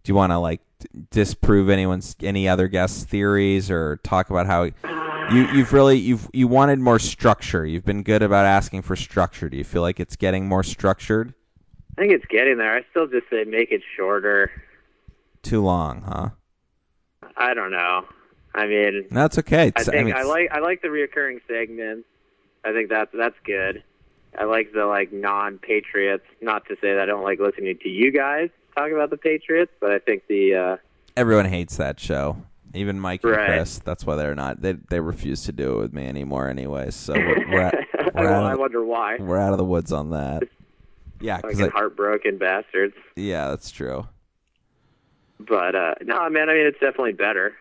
do 0.03 0.11
you 0.11 0.15
want 0.15 0.31
to 0.31 0.38
like 0.38 0.61
disprove 1.11 1.69
anyone's 1.69 2.15
any 2.22 2.47
other 2.47 2.68
guests' 2.68 3.03
theories 3.03 3.69
or 3.69 3.97
talk 4.03 4.30
about 4.30 4.45
how 4.45 4.64
you 4.64 5.47
you've 5.53 5.73
really 5.73 5.97
you've 5.97 6.30
you 6.34 6.47
wanted 6.47 6.80
more 6.80 6.99
structure. 6.99 7.65
You've 7.65 7.85
been 7.85 8.03
good 8.03 8.22
about 8.22 8.45
asking 8.45 8.84
for 8.84 8.95
structure. 8.95 9.49
Do 9.49 9.57
you 9.57 9.64
feel 9.64 9.81
like 9.81 9.99
it's 9.99 10.15
getting 10.15 10.47
more 10.47 10.64
structured? 10.64 11.34
I 11.97 12.01
think 12.01 12.14
it's 12.14 12.26
getting 12.26 12.57
there. 12.57 12.76
I 12.76 12.85
still 12.91 13.07
just 13.07 13.30
say 13.30 13.43
make 13.43 13.72
it 13.72 13.81
shorter. 13.95 14.51
Too 15.41 15.61
long, 15.61 16.03
huh? 16.03 16.30
I 17.40 17.53
don't 17.53 17.72
know. 17.72 18.06
I 18.53 18.68
mean, 18.68 19.06
that's 19.10 19.38
okay. 19.40 19.64
I 19.64 19.66
It's- 19.68 19.88
I 19.88 19.91
think 19.94 20.06
mean, 20.07 20.16
I, 20.16 20.24
like 20.24 20.49
I 20.52 20.60
like 20.60 20.82
the 20.82 20.90
reoccurring 20.90 21.40
segments. 21.48 22.07
I 22.66 22.74
think 22.74 22.90
that's 22.90 23.11
that's 23.16 23.36
good. 23.45 23.84
I 24.38 24.44
like 24.44 24.74
the 24.74 24.86
like 24.86 25.11
non-Patriots. 25.14 26.26
Not 26.41 26.66
to 26.68 26.76
say 26.82 26.94
that 26.94 26.99
I 27.02 27.06
don't 27.06 27.24
like 27.24 27.40
listening 27.40 27.78
to 27.82 27.90
you 27.90 28.11
guys 28.11 28.49
talk 28.76 28.91
about 28.91 29.10
the 29.10 29.18
Patriots, 29.18 29.72
but 29.80 29.91
I 29.91 29.99
think 29.99 30.28
the 30.28 30.56
uh, 30.56 30.78
Everyone 31.18 31.45
hates 31.45 31.78
that 31.78 31.99
show. 31.99 32.38
Even 32.76 32.99
Mike 32.99 33.24
and 33.24 33.34
Chris. 33.34 33.80
That's 33.80 34.06
why 34.06 34.16
they're 34.16 34.36
not. 34.36 34.61
They 34.61 34.74
they 34.74 34.99
refuse 34.99 35.44
to 35.45 35.52
do 35.52 35.74
it 35.74 35.78
with 35.80 35.94
me 35.94 36.06
anymore. 36.06 36.48
Anyway, 36.49 36.91
so 36.91 37.14
we're 37.14 37.49
we're, 37.49 37.61
at, 37.61 37.76
I, 38.16 38.22
we're, 38.22 38.30
I 38.30 38.53
of, 38.53 38.60
wonder 38.60 38.84
why. 38.86 39.18
we're 39.20 39.40
out 39.40 39.52
of 39.53 39.57
the 39.57 39.66
woods 39.66 39.91
on 39.91 40.11
that. 40.11 40.44
Yeah, 41.20 41.38
because 41.38 41.57
Fucking 41.60 41.72
heartbroken 41.72 42.38
bastards. 42.38 42.94
yeah, 43.16 43.49
that's 43.49 43.72
true. 43.72 44.07
But 45.40 45.76
uh 45.76 45.95
no, 46.02 46.30
man. 46.30 46.49
I 46.49 46.53
mean, 46.53 46.66
it's 46.68 46.80
definitely 46.80 47.14
better. 47.14 47.53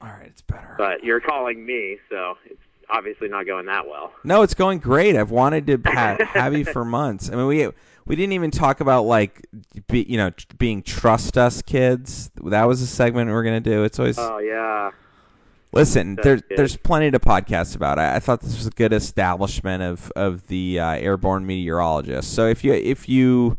All 0.00 0.08
right, 0.08 0.26
it's 0.26 0.42
better. 0.42 0.74
But 0.76 1.04
you're 1.04 1.20
calling 1.20 1.64
me, 1.64 1.98
so 2.10 2.36
it's 2.44 2.60
obviously 2.90 3.28
not 3.28 3.46
going 3.46 3.66
that 3.66 3.86
well. 3.88 4.12
No, 4.24 4.42
it's 4.42 4.54
going 4.54 4.78
great. 4.78 5.16
I've 5.16 5.30
wanted 5.30 5.66
to 5.68 5.80
ha- 5.86 6.18
have 6.34 6.54
you 6.56 6.64
for 6.64 6.84
months. 6.84 7.30
I 7.30 7.36
mean, 7.36 7.46
we 7.46 7.68
We 8.04 8.14
didn't 8.16 8.34
even 8.34 8.50
talk 8.50 8.80
about 8.80 9.02
like, 9.04 9.46
be, 9.88 10.02
you 10.08 10.16
know, 10.16 10.30
being 10.58 10.82
trust 10.82 11.38
us 11.38 11.62
kids. 11.62 12.30
That 12.44 12.64
was 12.64 12.82
a 12.82 12.86
segment 12.86 13.28
we 13.28 13.32
were 13.34 13.42
gonna 13.44 13.60
do. 13.60 13.84
It's 13.84 13.98
always 13.98 14.18
Oh 14.18 14.38
yeah. 14.38 14.90
listen. 15.72 16.16
That's 16.16 16.24
There, 16.24 16.36
good. 16.36 16.58
there's 16.58 16.76
plenty 16.76 17.10
to 17.10 17.18
podcast 17.18 17.74
about. 17.76 17.98
I, 17.98 18.16
I 18.16 18.18
thought 18.20 18.40
this 18.42 18.56
was 18.56 18.66
a 18.66 18.70
good 18.70 18.92
establishment 18.92 19.82
of 19.82 20.12
of 20.16 20.46
the 20.48 20.78
uh, 20.80 20.90
airborne 20.96 21.46
meteorologist. 21.46 22.34
So 22.34 22.46
if 22.46 22.62
you 22.64 22.72
if 22.74 23.08
you 23.08 23.56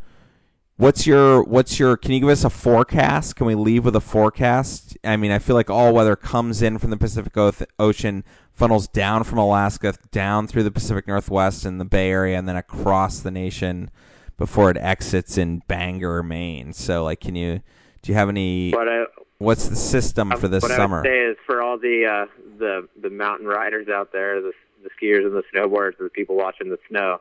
What's 0.77 1.07
your 1.07 1.41
what's 1.43 1.79
your 1.79 1.97
can 1.97 2.11
you 2.11 2.19
give 2.19 2.29
us 2.29 2.43
a 2.43 2.51
forecast? 2.51 3.35
Can 3.35 3.47
we 3.47 3.55
leave 3.55 3.83
with 3.83 3.95
a 3.95 4.01
forecast? 4.01 4.95
I 5.03 5.17
mean, 5.17 5.31
I 5.31 5.39
feel 5.39 5.55
like 5.55 5.71
all 5.71 5.91
weather 5.91 6.15
comes 6.15 6.61
in 6.61 6.77
from 6.77 6.91
the 6.91 6.97
Pacific 6.97 7.33
Ocean, 7.79 8.23
funnels 8.53 8.87
down 8.87 9.23
from 9.23 9.39
Alaska, 9.39 9.95
down 10.11 10.45
through 10.45 10.61
the 10.61 10.71
Pacific 10.71 11.07
Northwest 11.07 11.65
and 11.65 11.81
the 11.81 11.85
Bay 11.85 12.11
Area 12.11 12.37
and 12.37 12.47
then 12.47 12.55
across 12.55 13.21
the 13.21 13.31
nation 13.31 13.89
before 14.37 14.69
it 14.69 14.77
exits 14.77 15.35
in 15.35 15.63
Bangor, 15.67 16.21
Maine. 16.21 16.73
So 16.73 17.03
like 17.03 17.21
can 17.21 17.33
you 17.33 17.61
do 18.03 18.11
you 18.11 18.15
have 18.15 18.29
any 18.29 18.69
What 18.69 18.87
I 18.87 19.05
what's 19.39 19.67
the 19.69 19.75
system 19.75 20.29
for 20.37 20.47
this 20.47 20.61
what 20.61 20.71
I 20.71 20.85
would 20.85 21.03
say 21.03 21.21
is 21.21 21.37
for 21.47 21.59
all 21.59 21.79
the 21.79 22.05
uh, 22.05 22.25
the 22.59 22.87
the 23.01 23.09
mountain 23.09 23.47
riders 23.47 23.87
out 23.87 24.11
there, 24.11 24.41
the 24.41 24.51
the 24.83 24.89
skiers 24.91 25.25
and 25.25 25.33
the 25.33 25.43
snowboarders, 25.51 25.97
the 25.97 26.09
people 26.09 26.35
watching 26.35 26.69
the 26.69 26.77
snow, 26.87 27.19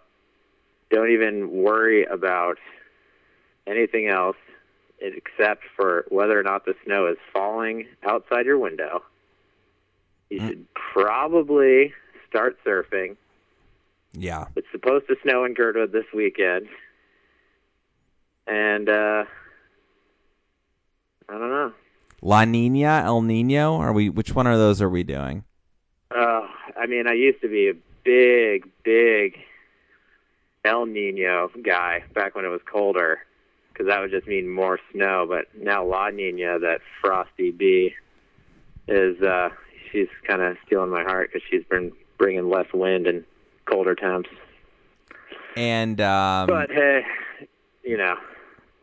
don't 0.90 1.10
even 1.10 1.50
worry 1.50 2.04
about 2.04 2.58
anything 3.66 4.08
else 4.08 4.36
except 5.00 5.62
for 5.76 6.06
whether 6.08 6.38
or 6.38 6.42
not 6.42 6.64
the 6.64 6.74
snow 6.84 7.06
is 7.06 7.18
falling 7.32 7.86
outside 8.04 8.46
your 8.46 8.58
window. 8.58 9.02
You 10.30 10.40
Mm. 10.40 10.48
should 10.48 10.66
probably 10.74 11.92
start 12.28 12.58
surfing. 12.64 13.16
Yeah. 14.12 14.46
It's 14.56 14.66
supposed 14.72 15.06
to 15.08 15.16
snow 15.22 15.44
in 15.44 15.54
Girdwood 15.54 15.92
this 15.92 16.06
weekend. 16.14 16.68
And 18.46 18.88
uh 18.88 19.24
I 21.28 21.32
don't 21.32 21.50
know. 21.50 21.72
La 22.22 22.44
Nina, 22.44 23.02
El 23.04 23.20
Nino? 23.22 23.74
Are 23.76 23.92
we 23.92 24.08
which 24.08 24.34
one 24.34 24.46
of 24.46 24.58
those 24.58 24.80
are 24.80 24.88
we 24.88 25.02
doing? 25.02 25.44
Uh, 26.10 26.46
I 26.76 26.86
mean, 26.86 27.06
I 27.08 27.12
used 27.14 27.40
to 27.42 27.48
be 27.48 27.68
a 27.68 27.74
big, 28.04 28.68
big 28.84 29.36
El 30.64 30.86
Nino 30.86 31.50
guy 31.62 32.04
back 32.14 32.34
when 32.36 32.44
it 32.44 32.48
was 32.48 32.60
colder, 32.64 33.18
because 33.76 33.90
that 33.90 34.00
would 34.00 34.10
just 34.10 34.26
mean 34.26 34.48
more 34.48 34.78
snow. 34.92 35.26
But 35.28 35.46
now 35.54 35.84
La 35.84 36.08
Nina, 36.08 36.58
that 36.60 36.80
frosty 37.02 37.50
bee, 37.50 37.94
is 38.88 39.20
uh, 39.20 39.50
she's 39.92 40.08
kind 40.26 40.40
of 40.40 40.56
stealing 40.66 40.90
my 40.90 41.02
heart 41.02 41.30
because 41.32 41.46
she's 41.50 41.64
been 41.64 41.92
bringing 42.18 42.48
less 42.48 42.66
wind 42.72 43.06
and 43.06 43.24
colder 43.66 43.94
temps. 43.94 44.30
And 45.56 46.00
um, 46.00 46.46
but 46.46 46.70
hey, 46.70 47.02
you 47.84 47.96
know, 47.96 48.16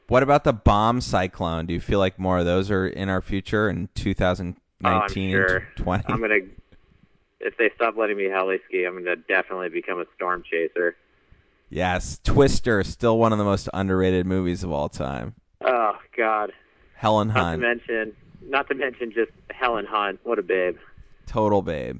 What 0.07 0.23
about 0.23 0.43
the 0.43 0.53
bomb 0.53 1.01
cyclone? 1.01 1.65
Do 1.65 1.73
you 1.73 1.79
feel 1.79 1.99
like 1.99 2.19
more 2.19 2.39
of 2.39 2.45
those 2.45 2.69
are 2.69 2.87
in 2.87 3.09
our 3.09 3.21
future 3.21 3.69
in 3.69 3.89
2019 3.95 4.57
oh, 4.83 4.89
I'm 4.89 5.09
sure. 5.09 5.57
and 5.57 5.65
20? 5.77 6.03
I'm 6.07 6.21
gonna. 6.21 6.39
If 7.39 7.57
they 7.57 7.71
stop 7.75 7.97
letting 7.97 8.17
me 8.17 8.25
heli 8.25 8.59
ski, 8.67 8.85
I'm 8.85 8.95
gonna 8.95 9.15
definitely 9.15 9.69
become 9.69 9.99
a 9.99 10.05
storm 10.15 10.43
chaser. 10.49 10.95
Yes, 11.73 12.19
Twister 12.23 12.83
still 12.83 13.17
one 13.17 13.31
of 13.31 13.37
the 13.37 13.43
most 13.43 13.67
underrated 13.73 14.25
movies 14.25 14.63
of 14.63 14.71
all 14.71 14.89
time. 14.89 15.35
Oh 15.61 15.97
God. 16.15 16.51
Helen 16.95 17.29
Hunt. 17.29 17.61
Not 17.61 17.67
to 17.67 17.75
mention, 17.75 18.15
not 18.43 18.67
to 18.69 18.75
mention 18.75 19.11
just 19.11 19.31
Helen 19.49 19.85
Hunt. 19.85 20.19
What 20.23 20.39
a 20.39 20.43
babe. 20.43 20.77
total 21.25 21.61
babe. 21.61 21.99